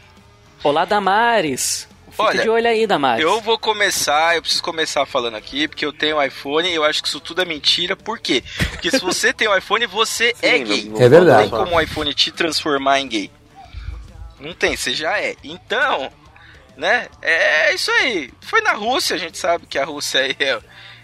Olá, 0.63 0.85
Damares. 0.85 1.89
Fica 2.17 2.29
Olha, 2.29 2.43
de 2.43 2.49
olho 2.49 2.67
aí, 2.69 2.87
Damares. 2.87 3.23
Eu 3.23 3.41
vou 3.43 3.59
começar, 3.59 4.35
eu 4.37 4.41
preciso 4.43 4.63
começar 4.63 5.05
falando 5.05 5.35
aqui, 5.37 5.69
porque 5.69 5.85
eu 5.85 5.93
tenho 5.93 6.23
iPhone 6.23 6.69
e 6.69 6.75
eu 6.75 6.83
acho 6.85 7.03
que 7.03 7.09
isso 7.09 7.21
tudo 7.21 7.43
é 7.43 7.45
mentira. 7.45 7.95
Por 7.95 8.19
quê? 8.19 8.43
Porque 8.71 8.91
se 8.91 8.99
você 9.01 9.33
tem 9.33 9.47
um 9.49 9.57
iPhone, 9.57 9.85
você 9.87 10.35
é 10.41 10.59
gay. 10.59 10.85
não- 10.85 11.01
É 11.01 11.09
verdade. 11.09 11.43
Não 11.51 11.59
tem 11.59 11.65
como 11.67 11.77
o 11.77 11.81
iPhone 11.81 12.15
te 12.15 12.31
transformar 12.33 13.01
em 13.01 13.09
gay. 13.09 13.31
Não 14.41 14.53
tem, 14.55 14.77
você 14.77 14.93
já 14.95 15.19
é. 15.21 15.35
Então, 15.45 16.11
né? 16.77 17.07
É 17.23 17.75
isso 17.75 17.91
aí. 17.91 18.31
Foi 18.41 18.61
na 18.61 18.73
Rússia, 18.73 19.17
a 19.17 19.19
gente 19.19 19.37
sabe 19.39 19.67
que 19.67 19.79
a 19.79 19.85
Rússia 19.85 20.21
aí 20.21 20.37
é, 20.39 20.59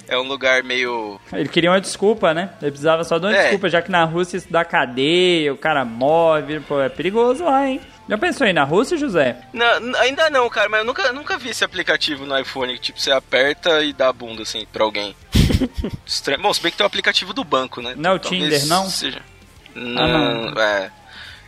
é 0.09 0.19
um 0.19 0.23
lugar 0.23 0.63
meio. 0.63 1.21
Ele 1.33 1.49
queria 1.49 1.71
uma 1.71 1.81
desculpa, 1.81 2.33
né? 2.35 2.51
Ele 2.61 2.71
precisava 2.71 3.05
só 3.05 3.19
de 3.19 3.27
uma 3.27 3.35
É. 3.37 3.43
desculpa, 3.43 3.69
já 3.69 3.81
que 3.83 3.91
na 3.91 4.05
Rússia 4.05 4.37
isso 4.39 4.47
dá 4.51 4.65
cadeia, 4.65 5.53
o 5.53 5.57
cara 5.59 5.85
morre, 5.85 6.43
vira- 6.43 6.61
pô, 6.67 6.81
é 6.81 6.89
perigoso 6.89 7.45
lá, 7.45 7.67
hein? 7.69 7.81
Já 8.09 8.19
pensou 8.19 8.47
ir 8.47 8.53
na 8.53 8.65
Rússia, 8.65 8.97
José? 8.97 9.37
Não, 9.53 9.67
ainda 9.99 10.29
não, 10.29 10.49
cara, 10.51 10.69
mas 10.69 10.81
eu 10.81 10.85
nunca, 10.85 11.13
nunca 11.13 11.39
vi 11.39 11.51
esse 11.51 11.65
aplicativo 11.65 12.27
no 12.27 12.39
iPhone 12.39 12.75
que 12.75 12.81
tipo, 12.81 13.01
você 13.01 13.13
aperta 13.13 13.83
e 13.83 13.93
dá 13.93 14.09
a 14.09 14.13
bunda 14.13 14.43
assim 14.43 14.67
pra 14.73 14.85
alguém. 14.85 15.15
Estranho. 16.05 16.43
Bom, 16.43 16.53
se 16.53 16.61
bem 16.61 16.71
que 16.71 16.77
tem 16.77 16.85
o 16.85 16.87
aplicativo 16.87 17.33
do 17.33 17.45
banco, 17.45 17.81
né? 17.81 17.95
Não 17.97 18.11
é 18.11 18.15
o 18.15 18.19
Tinder, 18.19 18.67
não? 18.67 18.89
Seja... 18.89 19.23
Ah, 19.75 19.81
Não, 19.81 20.61
é. 20.61 20.91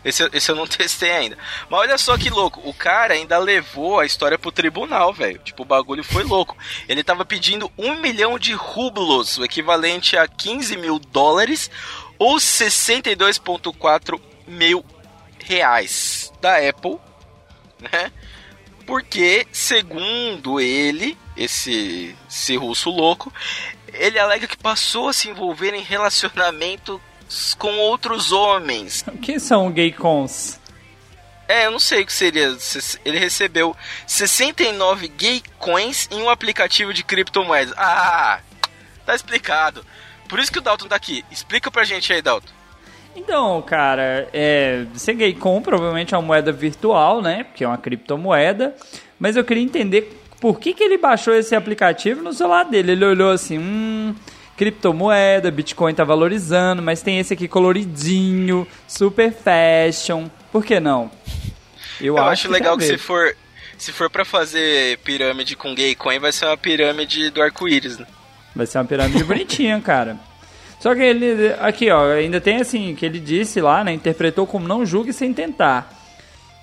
Esse, 0.05 0.29
esse 0.33 0.51
eu 0.51 0.55
não 0.57 0.67
testei 0.69 1.11
ainda. 1.11 1.39
Mas 1.69 1.81
olha 1.81 1.99
só 1.99 2.17
que 2.17 2.31
louco, 2.31 2.61
o 2.65 2.75
cara 2.75 3.15
ainda 3.15 3.39
levou 3.39 4.01
a 4.01 4.07
história 4.07 4.39
pro 4.39 4.53
tribunal, 4.53 5.13
velho. 5.13 5.39
Tipo, 5.39 5.63
o 5.63 5.67
bagulho 5.67 6.05
foi 6.05 6.23
louco. 6.23 6.57
Ele 6.89 7.03
tava 7.03 7.25
pedindo 7.25 7.71
um 7.77 7.97
milhão 7.97 8.39
de 8.39 8.53
rublos, 8.53 9.39
o 9.39 9.45
equivalente 9.45 10.17
a 10.17 10.29
15 10.29 10.77
mil 10.77 10.99
dólares, 10.99 11.71
ou 12.19 12.37
62,4 12.37 14.21
mil 14.47 14.85
reais 15.45 16.33
da 16.41 16.57
Apple, 16.69 16.99
né? 17.81 18.11
Porque, 18.87 19.47
segundo 19.53 20.61
ele, 20.61 21.17
esse, 21.37 22.15
esse 22.29 22.57
russo 22.57 22.91
louco, 22.91 23.33
ele 23.93 24.19
alega 24.19 24.47
que 24.47 24.57
passou 24.59 25.09
a 25.09 25.13
se 25.13 25.29
envolver 25.29 25.73
em 25.75 25.83
relacionamento 25.83 27.01
com 27.59 27.79
outros 27.79 28.31
homens. 28.33 29.03
O 29.09 29.13
que 29.19 29.39
são 29.41 29.71
gay 29.71 29.91
cons? 29.93 30.61
É, 31.49 31.67
eu 31.67 31.71
não 31.71 31.79
sei 31.79 32.03
o 32.03 32.07
que 32.07 32.13
seria. 32.13 32.59
Se- 32.59 32.99
Ele 33.05 33.19
recebeu 33.19 33.77
69 34.07 35.09
gay 35.09 35.43
coins 35.59 36.09
em 36.11 36.21
um 36.23 36.29
aplicativo 36.31 36.93
de 36.93 37.03
criptomoedas. 37.05 37.75
Ah, 37.77 38.41
tá 39.07 39.15
explicado. 39.15 39.85
Por 40.29 40.39
isso 40.39 40.51
que 40.53 40.59
o 40.59 40.63
Dalton 40.63 40.89
tá 40.89 40.97
aqui. 40.97 41.25
Explica 41.31 41.71
pra 41.71 41.85
gente 41.85 42.13
aí, 42.13 42.23
Dalton. 42.23 42.53
Então, 43.17 43.63
cara, 43.63 44.29
é, 44.33 44.87
com 45.39 45.63
provavelmente 45.63 46.15
é 46.15 46.17
uma 46.19 46.27
moeda 46.27 46.51
virtual, 46.51 47.23
né? 47.23 47.45
Porque 47.45 47.65
é 47.65 47.69
uma 47.69 47.79
criptomoeda. 47.79 48.75
Mas 49.19 49.37
eu 49.37 49.45
queria 49.45 49.63
entender 49.63 50.21
por 50.41 50.59
que, 50.59 50.75
que 50.75 50.83
ele 50.83 50.99
baixou 50.99 51.35
esse 51.35 51.55
aplicativo 51.55 52.23
no 52.23 52.33
celular 52.33 52.65
dele. 52.65 52.93
Ele 52.93 53.05
olhou 53.05 53.31
assim, 53.31 53.59
hum, 53.59 54.15
criptomoeda, 54.57 55.51
Bitcoin 55.51 55.95
tá 55.95 56.05
valorizando, 56.05 56.83
mas 56.83 57.03
tem 57.03 57.19
esse 57.19 57.33
aqui 57.35 57.49
coloridinho, 57.49 58.67
super 58.87 59.33
fashion. 59.33 60.27
Por 60.53 60.65
que 60.65 60.81
não? 60.81 61.11
Eu, 62.01 62.17
Eu, 62.17 62.19
acho, 62.19 62.31
acho 62.31 62.43
que 62.49 62.53
legal 62.53 62.77
que 62.77 62.85
se 62.85 62.99
for, 62.99 63.35
se 63.79 63.93
for 63.93 64.11
para 64.11 64.25
fazer 64.25 64.99
pirâmide 64.99 65.57
com 65.57 65.75
gay 65.75 65.95
coin, 65.95 66.19
vai 66.19 66.33
ser 66.33 66.47
uma 66.47 66.57
pirâmide 66.57 67.31
do 67.31 67.41
arco-íris, 67.41 67.99
né? 67.99 68.07
Vai 68.55 68.67
ser 68.67 68.79
uma 68.79 68.85
pirâmide 68.85 69.25
bonitinha, 69.25 69.81
cara. 69.83 70.19
Só 70.85 70.95
que 70.95 71.01
ele, 71.01 71.51
aqui 71.61 71.91
ó, 71.91 72.13
ainda 72.13 72.43
tem 72.43 72.57
assim, 72.57 72.95
que 72.95 73.07
ele 73.07 73.19
disse 73.19 73.59
lá, 73.59 73.83
né, 73.83 73.91
interpretou 73.91 74.47
como 74.47 74.69
não 74.69 74.85
julgue 74.85 75.15
sem 75.15 75.33
tentar. 75.33 75.91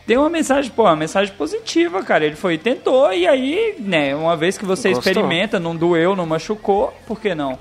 Tem 0.05 0.15
uma 0.15 0.30
mensagem, 0.30 0.69
pô, 0.69 0.84
uma 0.84 0.95
mensagem 0.95 1.34
positiva, 1.34 2.03
cara. 2.03 2.24
Ele 2.24 2.36
foi 2.36 2.53
e 2.53 2.57
tentou, 2.59 3.11
e 3.11 3.28
aí, 3.28 3.78
né, 3.80 4.13
uma 4.13 4.38
vez 4.38 4.59
que 4.59 4.63
você 4.63 4.89
Gostou. 4.89 5.11
experimenta, 5.11 5.59
não 5.59 5.76
doeu, 5.76 6.15
não 6.15 6.28
machucou, 6.28 6.95
por 7.07 7.19
que 7.19 7.34
não? 7.34 7.57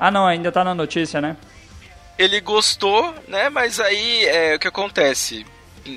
Ah 0.00 0.10
não, 0.10 0.26
ainda 0.26 0.50
tá 0.50 0.64
na 0.64 0.74
notícia, 0.74 1.20
né? 1.20 1.36
Ele 2.18 2.40
gostou, 2.40 3.14
né? 3.28 3.50
Mas 3.50 3.78
aí 3.78 4.24
é 4.24 4.54
o 4.54 4.58
que 4.58 4.68
acontece. 4.68 5.44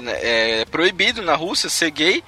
É 0.07 0.65
proibido 0.65 1.21
na 1.21 1.35
Rússia 1.35 1.69
ser 1.69 1.91
gay. 1.91 2.21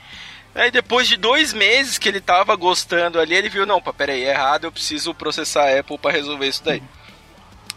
Aí 0.55 0.71
depois 0.71 1.05
de 1.05 1.17
dois 1.17 1.51
meses 1.51 1.97
que 1.97 2.07
ele 2.07 2.21
tava 2.21 2.55
gostando 2.55 3.19
ali, 3.19 3.35
ele 3.35 3.49
viu, 3.49 3.65
não, 3.65 3.81
pá, 3.81 3.91
peraí, 3.91 4.23
é 4.23 4.29
errado, 4.29 4.63
eu 4.63 4.71
preciso 4.71 5.13
processar 5.13 5.65
a 5.65 5.79
Apple 5.81 5.97
pra 5.97 6.13
resolver 6.13 6.47
isso 6.47 6.63
daí. 6.63 6.81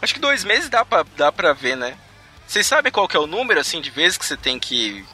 Acho 0.01 0.13
que 0.13 0.19
dois 0.19 0.43
meses 0.43 0.69
dá 0.69 0.83
pra, 0.83 1.05
dá 1.15 1.31
pra 1.31 1.53
ver, 1.53 1.77
né? 1.77 1.95
Vocês 2.47 2.65
sabem 2.65 2.91
qual 2.91 3.07
que 3.07 3.15
é 3.15 3.19
o 3.19 3.27
número, 3.27 3.59
assim, 3.59 3.79
de 3.79 3.89
vezes 3.89 4.17
que 4.17 4.25
você 4.25 4.35
tem 4.35 4.59
que, 4.59 5.05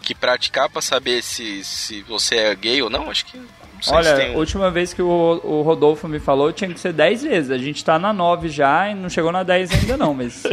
que 0.00 0.14
praticar 0.14 0.68
pra 0.68 0.80
saber 0.82 1.22
se, 1.22 1.62
se 1.62 2.02
você 2.02 2.36
é 2.36 2.54
gay 2.54 2.82
ou 2.82 2.90
não? 2.90 3.10
Acho 3.10 3.26
que... 3.26 3.36
Não 3.36 3.82
sei 3.82 3.92
se 3.92 3.92
Olha, 3.92 4.16
tem 4.16 4.34
a 4.34 4.38
última 4.38 4.70
vez 4.70 4.94
que 4.94 5.02
o, 5.02 5.40
o 5.44 5.62
Rodolfo 5.62 6.08
me 6.08 6.18
falou, 6.18 6.52
tinha 6.52 6.72
que 6.72 6.80
ser 6.80 6.92
10 6.92 7.22
vezes. 7.24 7.50
A 7.50 7.58
gente 7.58 7.84
tá 7.84 7.98
na 7.98 8.12
9 8.12 8.48
já 8.48 8.88
e 8.88 8.94
não 8.94 9.10
chegou 9.10 9.30
na 9.30 9.42
10 9.42 9.72
ainda 9.72 9.96
não, 9.96 10.14
mas... 10.14 10.42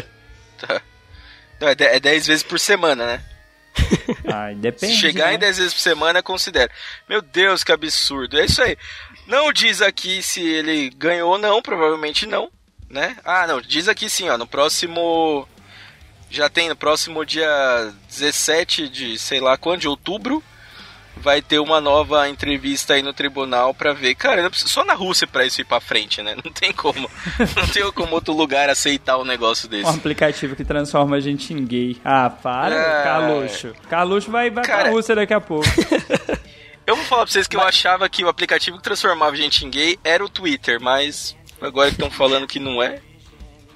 Tá. 0.59 0.81
Não, 1.57 1.69
é 1.69 1.75
é 1.79 1.99
10 2.01 2.27
vezes 2.27 2.43
por 2.43 2.59
semana, 2.59 3.05
né? 3.05 3.23
Ai, 4.31 4.55
depende, 4.59 4.93
Se 4.93 4.99
chegar 4.99 5.27
né? 5.27 5.35
em 5.35 5.39
10 5.39 5.57
vezes 5.57 5.73
por 5.73 5.79
semana, 5.79 6.21
considera. 6.21 6.69
Meu 7.07 7.21
Deus, 7.21 7.63
que 7.63 7.71
absurdo. 7.71 8.37
É 8.37 8.45
isso 8.45 8.61
aí. 8.61 8.77
Não 9.25 9.53
diz 9.53 9.81
aqui 9.81 10.21
se 10.21 10.41
ele 10.41 10.89
ganhou 10.89 11.31
ou 11.31 11.37
não, 11.37 11.61
provavelmente 11.61 12.25
não, 12.25 12.49
né? 12.89 13.15
Ah, 13.23 13.45
não, 13.47 13.61
diz 13.61 13.87
aqui 13.87 14.09
sim, 14.09 14.29
ó, 14.29 14.37
no 14.37 14.47
próximo 14.47 15.47
já 16.29 16.47
tem 16.49 16.69
no 16.69 16.75
próximo 16.75 17.25
dia 17.25 17.91
17 18.07 18.87
de, 18.89 19.17
sei 19.17 19.39
lá 19.39 19.57
quando, 19.57 19.81
de 19.81 19.87
outubro, 19.87 20.43
vai 21.17 21.41
ter 21.41 21.57
uma 21.59 21.81
nova 21.81 22.29
entrevista 22.29 22.93
aí 22.93 23.01
no 23.01 23.11
tribunal 23.13 23.73
pra 23.73 23.93
ver. 23.93 24.13
Cara, 24.15 24.47
só 24.53 24.85
na 24.85 24.93
Rússia 24.93 25.25
pra 25.25 25.43
isso 25.45 25.59
ir 25.59 25.65
pra 25.65 25.79
frente, 25.81 26.21
né? 26.21 26.35
Não 26.45 26.51
tem 26.51 26.71
como. 26.71 27.09
Não 27.55 27.67
tem 27.67 27.91
como 27.91 28.13
outro 28.13 28.33
lugar 28.33 28.69
aceitar 28.69 29.17
um 29.17 29.25
negócio 29.25 29.65
Um 29.67 29.71
desse. 29.71 29.89
aplicativo 29.89 30.55
que 30.55 30.63
transforma 30.63 31.15
a 31.15 31.19
gente 31.19 31.51
em 31.53 31.65
gay. 31.65 31.97
Ah, 32.05 32.29
para, 32.29 32.75
É. 32.75 33.03
Carluxo. 33.03 33.73
Carluxo 33.89 34.31
vai, 34.31 34.49
vai 34.51 34.63
Cara- 34.63 34.83
pra 34.83 34.91
Rússia 34.91 35.15
daqui 35.15 35.33
a 35.33 35.41
pouco. 35.41 35.65
Eu 36.85 36.95
vou 36.95 37.05
falar 37.05 37.23
pra 37.23 37.31
vocês 37.31 37.47
que 37.47 37.55
eu 37.55 37.61
achava 37.61 38.09
que 38.09 38.23
o 38.23 38.29
aplicativo 38.29 38.77
que 38.77 38.83
transformava 38.83 39.33
a 39.33 39.37
gente 39.37 39.63
em 39.63 39.69
gay 39.69 39.99
era 40.03 40.23
o 40.25 40.29
Twitter, 40.29 40.79
mas 40.81 41.35
agora 41.61 41.89
que 41.89 41.95
estão 41.95 42.09
falando 42.11 42.47
que 42.47 42.59
não 42.59 42.81
é. 42.81 42.99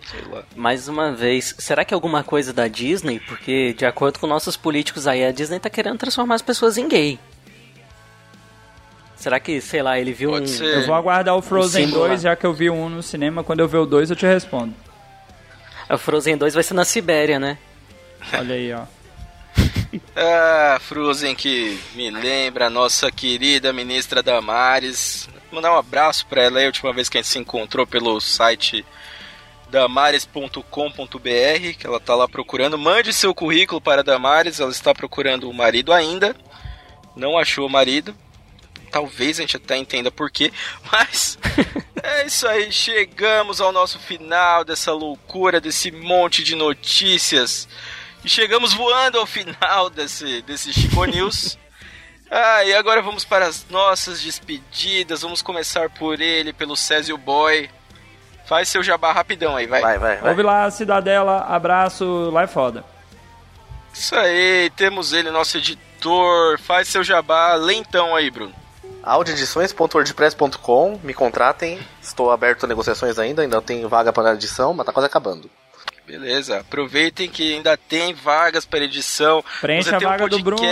Sei 0.09 0.21
lá. 0.29 0.43
Mais 0.55 0.87
uma 0.87 1.11
vez, 1.13 1.55
será 1.57 1.85
que 1.85 1.93
é 1.93 1.95
alguma 1.95 2.23
coisa 2.23 2.51
da 2.51 2.67
Disney? 2.67 3.19
Porque, 3.19 3.73
de 3.73 3.85
acordo 3.85 4.19
com 4.19 4.27
nossos 4.27 4.57
políticos 4.57 5.07
aí, 5.07 5.23
a 5.23 5.31
Disney 5.31 5.59
tá 5.59 5.69
querendo 5.69 5.97
transformar 5.97 6.35
as 6.35 6.41
pessoas 6.41 6.77
em 6.77 6.87
gay. 6.87 7.17
Será 9.15 9.39
que, 9.39 9.61
sei 9.61 9.81
lá, 9.81 9.97
ele 9.97 10.11
viu 10.11 10.31
Pode 10.31 10.45
um. 10.45 10.47
ser. 10.47 10.79
Eu 10.79 10.85
vou 10.85 10.95
aguardar 10.95 11.35
o 11.35 11.41
Frozen 11.41 11.85
símbolo 11.85 12.07
2, 12.07 12.23
lá. 12.23 12.29
já 12.31 12.35
que 12.35 12.45
eu 12.45 12.53
vi 12.53 12.69
um 12.69 12.89
no 12.89 13.01
cinema. 13.01 13.41
Quando 13.43 13.61
eu 13.61 13.67
ver 13.69 13.77
o 13.77 13.85
2, 13.85 14.09
eu 14.09 14.15
te 14.17 14.25
respondo. 14.25 14.73
O 15.89 15.97
Frozen 15.97 16.35
2 16.37 16.53
vai 16.53 16.63
ser 16.63 16.73
na 16.73 16.83
Sibéria, 16.83 17.39
né? 17.39 17.57
Olha 18.33 18.55
aí, 18.55 18.73
ó. 18.73 18.83
Ah, 20.15 20.79
Frozen 20.81 21.35
que 21.35 21.79
me 21.93 22.09
lembra 22.09 22.65
a 22.65 22.69
nossa 22.69 23.11
querida 23.11 23.71
ministra 23.71 24.23
Damares. 24.23 25.29
Mandar 25.53 25.71
um 25.71 25.77
abraço 25.77 26.25
pra 26.25 26.41
ela 26.41 26.57
aí, 26.57 26.65
a 26.65 26.67
última 26.67 26.91
vez 26.91 27.07
que 27.07 27.15
a 27.15 27.21
gente 27.21 27.29
se 27.29 27.37
encontrou 27.37 27.85
pelo 27.85 28.19
site 28.19 28.83
damares.com.br, 29.69 30.59
que 31.77 31.85
ela 31.85 31.99
tá 31.99 32.15
lá 32.15 32.27
procurando. 32.27 32.75
Mande 32.75 33.13
seu 33.13 33.35
currículo 33.35 33.79
para 33.79 34.01
a 34.01 34.03
Damares, 34.03 34.59
ela 34.59 34.71
está 34.71 34.95
procurando 34.95 35.47
o 35.47 35.53
marido 35.53 35.93
ainda. 35.93 36.35
Não 37.15 37.37
achou 37.37 37.67
o 37.67 37.69
marido. 37.69 38.15
Talvez 38.91 39.37
a 39.37 39.41
gente 39.43 39.57
até 39.57 39.77
entenda 39.77 40.09
por 40.09 40.31
quê, 40.31 40.51
mas 40.91 41.37
é 42.01 42.25
isso 42.25 42.47
aí, 42.47 42.71
chegamos 42.71 43.61
ao 43.61 43.71
nosso 43.71 43.99
final 43.99 44.63
dessa 44.65 44.91
loucura, 44.91 45.61
desse 45.61 45.91
monte 45.91 46.43
de 46.43 46.55
notícias. 46.55 47.67
E 48.25 48.29
chegamos 48.29 48.73
voando 48.73 49.19
ao 49.19 49.27
final 49.27 49.91
desse, 49.91 50.41
desse 50.41 50.73
Chico 50.73 51.05
News. 51.05 51.57
Ah, 52.35 52.65
e 52.65 52.73
agora 52.73 52.99
vamos 52.99 53.23
para 53.23 53.45
as 53.45 53.63
nossas 53.69 54.19
despedidas. 54.19 55.21
Vamos 55.21 55.43
começar 55.43 55.87
por 55.91 56.19
ele, 56.19 56.51
pelo 56.51 56.75
Césio 56.75 57.15
Boy. 57.15 57.69
Faz 58.47 58.69
seu 58.69 58.81
jabá 58.81 59.11
rapidão 59.11 59.55
aí, 59.55 59.67
vai. 59.67 59.81
Vai, 59.81 59.99
vai, 59.99 60.17
vai. 60.17 60.31
Ouve 60.31 60.41
lá, 60.41 60.71
Cidadela. 60.71 61.41
Abraço. 61.41 62.31
Lá 62.31 62.41
é 62.41 62.47
foda. 62.47 62.83
Isso 63.93 64.15
aí, 64.15 64.71
temos 64.75 65.13
ele, 65.13 65.29
nosso 65.29 65.57
editor. 65.57 66.57
Faz 66.57 66.87
seu 66.87 67.03
jabá 67.03 67.53
lentão 67.53 68.15
aí, 68.15 68.31
Bruno. 68.31 68.55
audioedições.wordpress.com, 69.03 70.99
me 71.03 71.13
contratem. 71.13 71.79
Estou 72.01 72.31
aberto 72.31 72.63
a 72.63 72.67
negociações 72.67 73.19
ainda, 73.19 73.43
ainda 73.43 73.61
tenho 73.61 73.87
vaga 73.87 74.11
para 74.11 74.33
edição, 74.33 74.73
mas 74.73 74.87
tá 74.87 74.91
quase 74.91 75.05
acabando. 75.05 75.47
Beleza, 76.07 76.61
aproveitem 76.61 77.29
que 77.29 77.53
ainda 77.53 77.77
tem 77.77 78.15
vagas 78.15 78.65
para 78.65 78.79
edição. 78.79 79.45
Preencha 79.61 79.91
Você 79.91 79.95
a 79.95 79.99
tem 79.99 80.07
um 80.07 80.11
vaga 80.11 80.27
do 80.27 80.39
Bruno. 80.39 80.63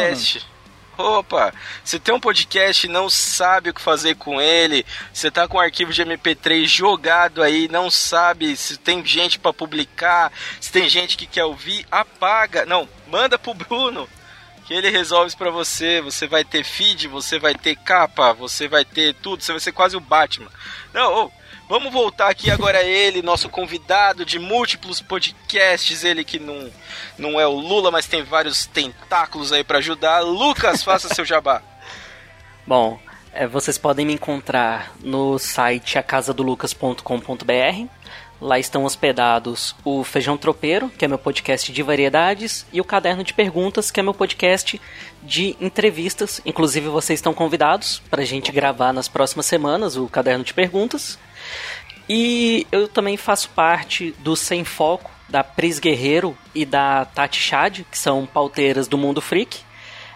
Opa, 1.02 1.54
você 1.84 2.00
tem 2.00 2.14
um 2.14 2.20
podcast 2.20 2.86
e 2.86 2.90
não 2.90 3.10
sabe 3.10 3.70
o 3.70 3.74
que 3.74 3.82
fazer 3.82 4.16
com 4.16 4.40
ele, 4.40 4.86
você 5.12 5.32
tá 5.32 5.48
com 5.48 5.58
um 5.58 5.62
arquivo 5.62 5.92
de 5.92 6.04
MP3 6.04 6.66
jogado 6.66 7.42
aí, 7.42 7.68
não 7.68 7.90
sabe 7.90 8.56
se 8.56 8.78
tem 8.78 9.04
gente 9.06 9.40
para 9.40 9.52
publicar, 9.52 10.32
se 10.60 10.72
tem 10.72 10.88
gente 10.88 11.18
que 11.18 11.26
quer 11.26 11.44
ouvir, 11.44 11.86
apaga. 11.92 12.66
Não, 12.66 12.88
manda 13.08 13.40
pro 13.40 13.54
Bruno, 13.54 14.08
que 14.66 14.74
ele 14.74 14.90
resolve 14.90 15.28
isso 15.28 15.38
pra 15.38 15.50
você. 15.50 16.02
Você 16.02 16.28
vai 16.28 16.46
ter 16.46 16.64
feed, 16.64 17.08
você 17.08 17.40
vai 17.40 17.56
ter 17.56 17.76
capa, 17.76 18.34
você 18.34 18.68
vai 18.68 18.86
ter 18.86 19.16
tudo, 19.16 19.44
você 19.44 19.52
vai 19.52 19.60
ser 19.60 19.72
quase 19.72 19.98
o 19.98 20.02
Batman. 20.02 20.52
Não, 20.94 21.26
ô, 21.26 21.32
Vamos 21.72 21.94
voltar 21.94 22.30
aqui 22.30 22.52
agora 22.52 22.80
a 22.80 22.84
ele, 22.84 23.22
nosso 23.22 23.48
convidado 23.48 24.26
de 24.26 24.38
múltiplos 24.38 25.00
podcasts, 25.00 26.04
ele 26.04 26.22
que 26.22 26.38
não, 26.38 26.70
não 27.18 27.40
é 27.40 27.48
o 27.48 27.54
Lula, 27.54 27.90
mas 27.90 28.06
tem 28.06 28.24
vários 28.24 28.66
tentáculos 28.66 29.54
aí 29.54 29.64
pra 29.64 29.78
ajudar. 29.78 30.20
Lucas, 30.20 30.84
faça 30.84 31.08
seu 31.14 31.24
jabá. 31.24 31.62
Bom, 32.68 33.00
é, 33.32 33.48
vocês 33.48 33.78
podem 33.78 34.06
me 34.06 34.12
encontrar 34.12 34.92
no 35.00 35.40
site 35.40 35.98
acasadolucas.com.br. 35.98 37.88
Lá 38.42 38.60
estão 38.60 38.84
hospedados 38.84 39.74
o 39.86 40.04
Feijão 40.04 40.36
Tropeiro, 40.36 40.90
que 40.90 41.06
é 41.06 41.08
meu 41.08 41.20
podcast 41.20 41.72
de 41.72 41.82
variedades, 41.82 42.66
e 42.74 42.82
o 42.82 42.84
Caderno 42.84 43.24
de 43.24 43.34
Perguntas, 43.34 43.90
que 43.90 44.02
é 44.02 44.04
meu 44.04 44.14
podcast 44.14 44.82
de 45.24 45.56
entrevistas. 45.62 46.42
Inclusive, 46.46 46.90
vocês 46.90 47.20
estão 47.20 47.34
convidados 47.34 48.02
para 48.10 48.24
a 48.24 48.26
gente 48.26 48.52
gravar 48.52 48.92
nas 48.92 49.08
próximas 49.08 49.46
semanas 49.46 49.96
o 49.96 50.10
Caderno 50.10 50.44
de 50.44 50.54
Perguntas. 50.54 51.18
E 52.10 52.68
eu 52.72 52.88
também 52.88 53.18
faço 53.18 53.50
parte 53.50 54.12
do 54.20 54.36
Sem 54.36 54.64
Foco, 54.64 55.10
da 55.30 55.44
Pris 55.44 55.80
Guerreiro 55.80 56.38
e 56.54 56.66
da 56.66 57.06
Tati 57.06 57.40
Chad, 57.40 57.84
que 57.90 57.98
são 57.98 58.26
pauteiras 58.26 58.88
do 58.88 58.98
Mundo 58.98 59.22
Freak. 59.22 59.60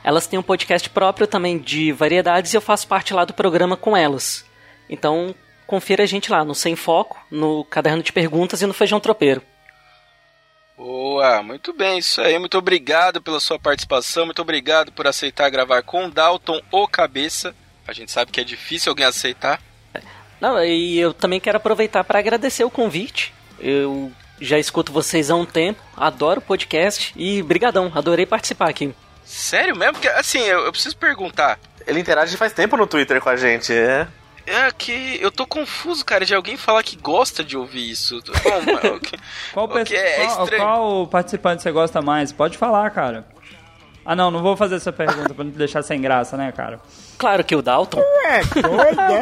Elas 0.03 0.27
têm 0.27 0.37
um 0.37 0.43
podcast 0.43 0.89
próprio 0.89 1.25
também 1.25 1.57
de 1.57 1.91
variedades 1.91 2.53
e 2.53 2.57
eu 2.57 2.61
faço 2.61 2.87
parte 2.87 3.13
lá 3.13 3.25
do 3.25 3.33
programa 3.33 3.75
com 3.75 3.95
elas. 3.97 4.45
Então, 4.89 5.33
confira 5.65 6.03
a 6.03 6.05
gente 6.05 6.31
lá 6.31 6.43
no 6.43 6.53
Sem 6.53 6.75
Foco, 6.75 7.17
no 7.31 7.63
Caderno 7.65 8.03
de 8.03 8.13
Perguntas 8.13 8.61
e 8.61 8.67
no 8.67 8.73
Feijão 8.73 8.99
Tropeiro. 8.99 9.41
Boa, 10.77 11.41
muito 11.41 11.71
bem, 11.71 11.99
isso 11.99 12.21
aí. 12.21 12.37
Muito 12.37 12.57
obrigado 12.57 13.21
pela 13.21 13.39
sua 13.39 13.57
participação, 13.57 14.25
muito 14.25 14.41
obrigado 14.41 14.91
por 14.91 15.07
aceitar 15.07 15.49
gravar 15.49 15.81
com 15.81 16.09
Dalton 16.09 16.61
ou 16.69 16.87
Cabeça. 16.87 17.55
A 17.87 17.93
gente 17.93 18.11
sabe 18.11 18.31
que 18.31 18.41
é 18.41 18.43
difícil 18.43 18.91
alguém 18.91 19.05
aceitar. 19.05 19.61
Não, 20.45 20.63
e 20.63 20.99
eu 20.99 21.11
também 21.11 21.39
quero 21.39 21.57
aproveitar 21.57 22.03
para 22.03 22.19
agradecer 22.19 22.63
o 22.63 22.69
convite. 22.69 23.33
Eu 23.59 24.11
já 24.39 24.59
escuto 24.59 24.91
vocês 24.91 25.31
há 25.31 25.35
um 25.35 25.43
tempo, 25.45 25.81
adoro 25.97 26.39
o 26.39 26.43
podcast 26.43 27.11
e 27.15 27.41
brigadão, 27.41 27.91
adorei 27.95 28.27
participar 28.27 28.69
aqui. 28.69 28.93
Sério 29.23 29.75
mesmo? 29.75 29.93
Porque, 29.93 30.07
assim, 30.09 30.41
eu, 30.41 30.59
eu 30.65 30.71
preciso 30.71 30.95
perguntar. 30.97 31.57
Ele 31.87 31.99
interage 31.99 32.37
faz 32.37 32.53
tempo 32.53 32.77
no 32.77 32.85
Twitter 32.85 33.19
com 33.19 33.29
a 33.29 33.35
gente, 33.35 33.73
é? 33.73 34.07
É 34.45 34.71
que 34.71 35.17
eu 35.19 35.31
tô 35.31 35.47
confuso, 35.47 36.05
cara, 36.05 36.23
de 36.23 36.35
alguém 36.35 36.55
falar 36.57 36.83
que 36.83 36.95
gosta 36.95 37.43
de 37.43 37.57
ouvir 37.57 37.89
isso. 37.89 38.21
Bom. 38.43 38.99
Qual, 39.51 39.67
pessoa- 39.67 39.97
é 39.99 40.27
qual, 40.27 40.47
qual 40.59 41.07
participante 41.07 41.63
você 41.63 41.71
gosta 41.71 42.03
mais? 42.03 42.31
Pode 42.31 42.55
falar, 42.55 42.87
cara. 42.91 43.25
Ah, 44.05 44.15
não, 44.15 44.29
não 44.29 44.43
vou 44.43 44.55
fazer 44.55 44.75
essa 44.75 44.91
pergunta 44.93 45.33
pra 45.33 45.43
não 45.43 45.51
te 45.51 45.57
deixar 45.57 45.81
sem 45.81 45.99
graça, 45.99 46.37
né, 46.37 46.51
cara? 46.51 46.79
Claro 47.17 47.43
que 47.43 47.55
o 47.55 47.63
Dalton. 47.63 47.99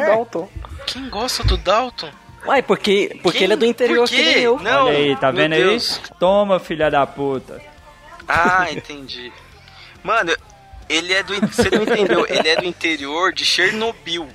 Dalton. 0.06 0.48
Quem 0.86 1.08
gosta 1.08 1.42
do 1.44 1.56
Dalton? 1.56 2.10
Uai, 2.46 2.62
porque, 2.62 3.18
porque 3.22 3.38
Quem? 3.38 3.44
ele 3.46 3.52
é 3.54 3.56
do 3.56 3.64
interior 3.64 4.06
que 4.08 4.16
nem 4.22 4.38
eu. 4.40 4.58
Não, 4.60 4.86
Olha 4.86 4.98
aí, 4.98 5.16
tá 5.16 5.32
meu 5.32 5.42
vendo 5.42 5.54
aí? 5.54 5.78
Toma, 6.20 6.60
filha 6.60 6.90
da 6.90 7.06
puta. 7.06 7.60
Ah, 8.28 8.66
entendi. 8.72 9.32
Mano, 10.02 10.34
ele 10.88 11.12
é 11.14 11.22
do. 11.22 11.34
Você 11.46 11.70
não 11.70 11.82
entendeu? 11.84 12.26
Ele 12.28 12.48
é 12.48 12.56
do 12.56 12.64
interior 12.66 13.32
de 13.32 13.44
Chernobyl. 13.44 14.28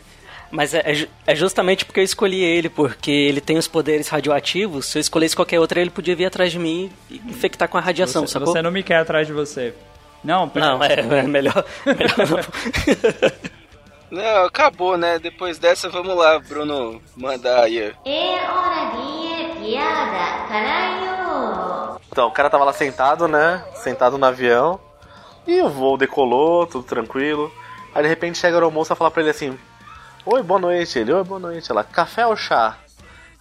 Mas 0.51 0.73
é, 0.73 0.79
é 0.79 1.07
é 1.27 1.35
justamente 1.35 1.85
porque 1.85 1.99
eu 1.99 2.03
escolhi 2.03 2.43
ele, 2.43 2.69
porque 2.69 3.11
ele 3.11 3.39
tem 3.39 3.55
os 3.59 3.67
poderes 3.67 4.07
radioativos. 4.07 4.87
Se 4.87 4.97
eu 4.97 5.01
escolhesse 5.01 5.35
qualquer 5.35 5.59
outro, 5.59 5.79
ele 5.79 5.91
podia 5.91 6.15
vir 6.15 6.25
atrás 6.25 6.51
de 6.51 6.57
mim 6.57 6.91
e 7.11 7.17
infectar 7.27 7.69
com 7.69 7.77
a 7.77 7.81
radiação, 7.81 8.25
Você, 8.25 8.33
sacou? 8.33 8.47
você 8.51 8.61
não 8.63 8.71
me 8.71 8.81
quer 8.81 8.95
atrás 8.97 9.27
de 9.27 9.33
você. 9.33 9.75
Não, 10.23 10.49
pera- 10.49 10.65
Não, 10.71 10.83
é, 10.83 10.93
é 10.93 11.21
melhor. 11.21 11.63
melhor 11.85 12.45
não. 14.11 14.45
Acabou, 14.45 14.97
né? 14.97 15.19
Depois 15.19 15.57
dessa, 15.57 15.89
vamos 15.89 16.15
lá, 16.15 16.39
Bruno, 16.39 17.01
mandar 17.15 17.63
aí. 17.63 17.93
É 18.05 18.35
hora 18.49 18.91
de 18.91 19.59
piada, 19.59 20.47
caralho! 20.47 21.99
Então, 22.11 22.27
o 22.27 22.31
cara 22.31 22.49
tava 22.49 22.63
lá 22.63 22.73
sentado, 22.73 23.27
né? 23.27 23.63
Sentado 23.75 24.17
no 24.17 24.25
avião. 24.25 24.79
E 25.47 25.61
o 25.61 25.69
voo 25.69 25.97
decolou, 25.97 26.67
tudo 26.67 26.83
tranquilo. 26.83 27.51
Aí 27.93 28.03
de 28.03 28.09
repente 28.09 28.37
chega 28.37 28.55
a 28.55 28.57
aeromoça 28.59 28.93
e 28.93 28.95
fala 28.95 29.09
pra 29.09 29.21
ele 29.21 29.31
assim: 29.31 29.57
Oi, 30.25 30.43
boa 30.43 30.59
noite. 30.59 30.99
Ele, 30.99 31.11
oi, 31.13 31.23
boa 31.23 31.39
noite. 31.39 31.71
Ela, 31.71 31.83
café 31.83 32.25
ou 32.27 32.35
chá? 32.35 32.77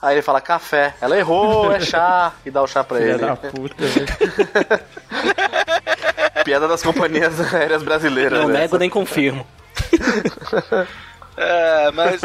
Aí 0.01 0.14
ele 0.14 0.23
fala, 0.23 0.41
café. 0.41 0.95
Ela 1.01 1.19
errou, 1.19 1.73
é 1.73 1.81
chá. 1.81 2.33
E 2.47 2.51
dá 2.53 2.62
o 2.62 2.66
chá 2.69 2.85
pra 2.85 2.99
Filha 2.99 3.11
ele. 3.11 3.19
da 3.19 3.37
puta. 3.37 3.75
Piada 6.49 6.66
das 6.66 6.82
companhias 6.82 7.38
aéreas 7.53 7.82
brasileiras, 7.82 8.40
Não 8.40 8.49
né? 8.49 8.61
nego 8.61 8.78
nem 8.78 8.88
confirmo. 8.88 9.46
É, 11.40 11.90
mas. 11.92 12.20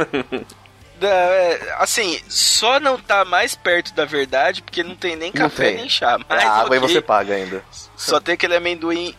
Não, 1.00 1.08
é, 1.08 1.76
assim, 1.78 2.20
só 2.28 2.80
não 2.80 2.98
tá 2.98 3.24
mais 3.24 3.54
perto 3.54 3.94
da 3.94 4.06
verdade 4.06 4.64
porque 4.64 4.82
não 4.82 4.96
tem 4.96 5.16
nem 5.16 5.30
Não 5.30 5.42
café 5.44 5.66
tem. 5.66 5.78
nem 5.78 5.90
chá. 5.90 6.18
Mas 6.28 6.42
É 6.42 6.48
água 6.48 6.76
e 6.76 6.80
ok, 6.80 6.90
você 6.90 7.02
paga 7.02 7.36
ainda. 7.36 7.64
Só 7.96 8.20
tem 8.20 8.34
aquele 8.34 8.56
amendoim. 8.56 9.14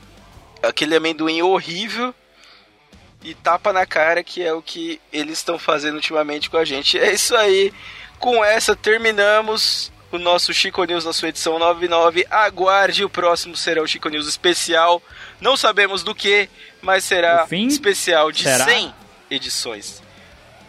Aquele 0.63 0.97
amendoim 0.97 1.43
horrível 1.43 2.13
e 3.23 3.35
tapa 3.35 3.73
na 3.73 3.87
cara 3.87 4.25
que 4.25 4.43
é 4.43 4.53
o 4.53 4.61
que 4.61 5.01
eles 5.13 5.39
estão 5.39 5.59
fazendo 5.61 5.95
ultimamente 5.95 6.51
com 6.51 6.57
a 6.57 6.65
gente. 6.65 6.99
É 6.99 7.13
isso 7.13 7.37
aí. 7.37 7.73
Com 8.19 8.45
essa 8.45 8.75
terminamos 8.75 9.93
o 10.17 10.19
nosso 10.19 10.53
Chico 10.53 10.83
News 10.85 11.05
na 11.05 11.13
sua 11.13 11.29
edição 11.29 11.59
99. 11.59 12.27
Aguarde, 12.31 13.05
o 13.05 13.11
próximo 13.11 13.57
será 13.57 13.83
o 13.83 13.87
Chico 13.87 14.09
News 14.09 14.27
especial. 14.27 15.03
Não 15.41 15.57
sabemos 15.57 16.03
do 16.03 16.15
que, 16.15 16.49
mas 16.83 17.05
será 17.05 17.47
especial 17.51 18.31
de 18.33 18.43
Será? 18.45 18.65
100 18.65 18.95
edições. 19.31 20.03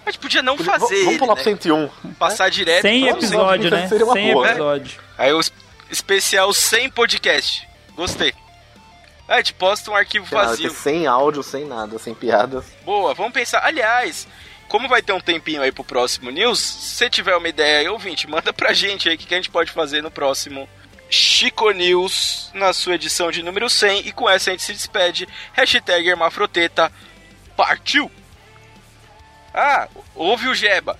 A 0.05 0.11
gente 0.11 0.19
podia 0.19 0.41
não 0.43 0.55
V- 0.55 0.63
fazer 0.63 1.03
Vamos 1.03 1.17
pular 1.17 1.35
né? 1.35 1.41
pro 1.41 1.43
101. 1.43 1.87
Passar 2.19 2.49
direto. 2.49 2.81
100 2.83 3.05
Vamos 3.05 3.25
sim. 3.25 3.33
episódio, 3.35 3.71
né? 3.71 3.87
Seria 3.87 4.05
uma 4.05 4.13
100 4.13 4.33
boa, 4.33 4.45
né? 4.45 4.51
episódio. 4.51 5.01
Aí 5.17 5.33
o 5.33 5.39
es- 5.39 5.53
especial 5.89 6.53
sem 6.53 6.89
podcast. 6.89 7.67
Gostei. 7.95 8.33
Ah, 9.27 9.35
a 9.35 9.37
gente 9.37 9.53
posta 9.53 9.89
um 9.89 9.95
arquivo 9.95 10.27
nada, 10.31 10.49
vazio. 10.49 10.69
Sem 10.69 11.07
áudio, 11.07 11.41
sem 11.41 11.65
nada, 11.65 11.97
sem 11.97 12.13
piadas. 12.13 12.65
Boa, 12.83 13.15
vamos 13.15 13.33
pensar. 13.33 13.65
Aliás, 13.65 14.27
como 14.76 14.89
vai 14.89 15.01
ter 15.01 15.13
um 15.13 15.21
tempinho 15.21 15.61
aí 15.61 15.71
pro 15.71 15.86
próximo 15.86 16.30
news, 16.30 16.59
se 16.59 17.09
tiver 17.09 17.34
uma 17.38 17.47
ideia 17.47 17.80
aí, 17.80 17.88
ouvinte, 17.88 18.30
manda 18.30 18.51
pra 18.51 18.73
gente 18.73 19.07
aí 19.07 19.15
o 19.15 19.17
que, 19.17 19.26
que 19.26 19.34
a 19.34 19.38
gente 19.38 19.49
pode 19.49 19.71
fazer 19.71 20.03
no 20.03 20.11
próximo 20.11 20.67
Chico 21.09 21.71
News, 21.71 22.51
na 22.53 22.73
sua 22.73 22.95
edição 22.95 23.32
de 23.32 23.41
número 23.41 23.69
100. 23.69 24.05
E 24.05 24.11
com 24.11 24.30
essa 24.30 24.49
a 24.49 24.51
gente 24.51 24.63
se 24.63 24.73
despede. 24.73 25.30
Hashtag 25.53 26.09
Hermafroteta. 26.09 26.91
Partiu! 27.55 28.11
Ah, 29.53 29.88
ouve 30.13 30.49
o 30.49 30.53
Jeba. 30.53 30.99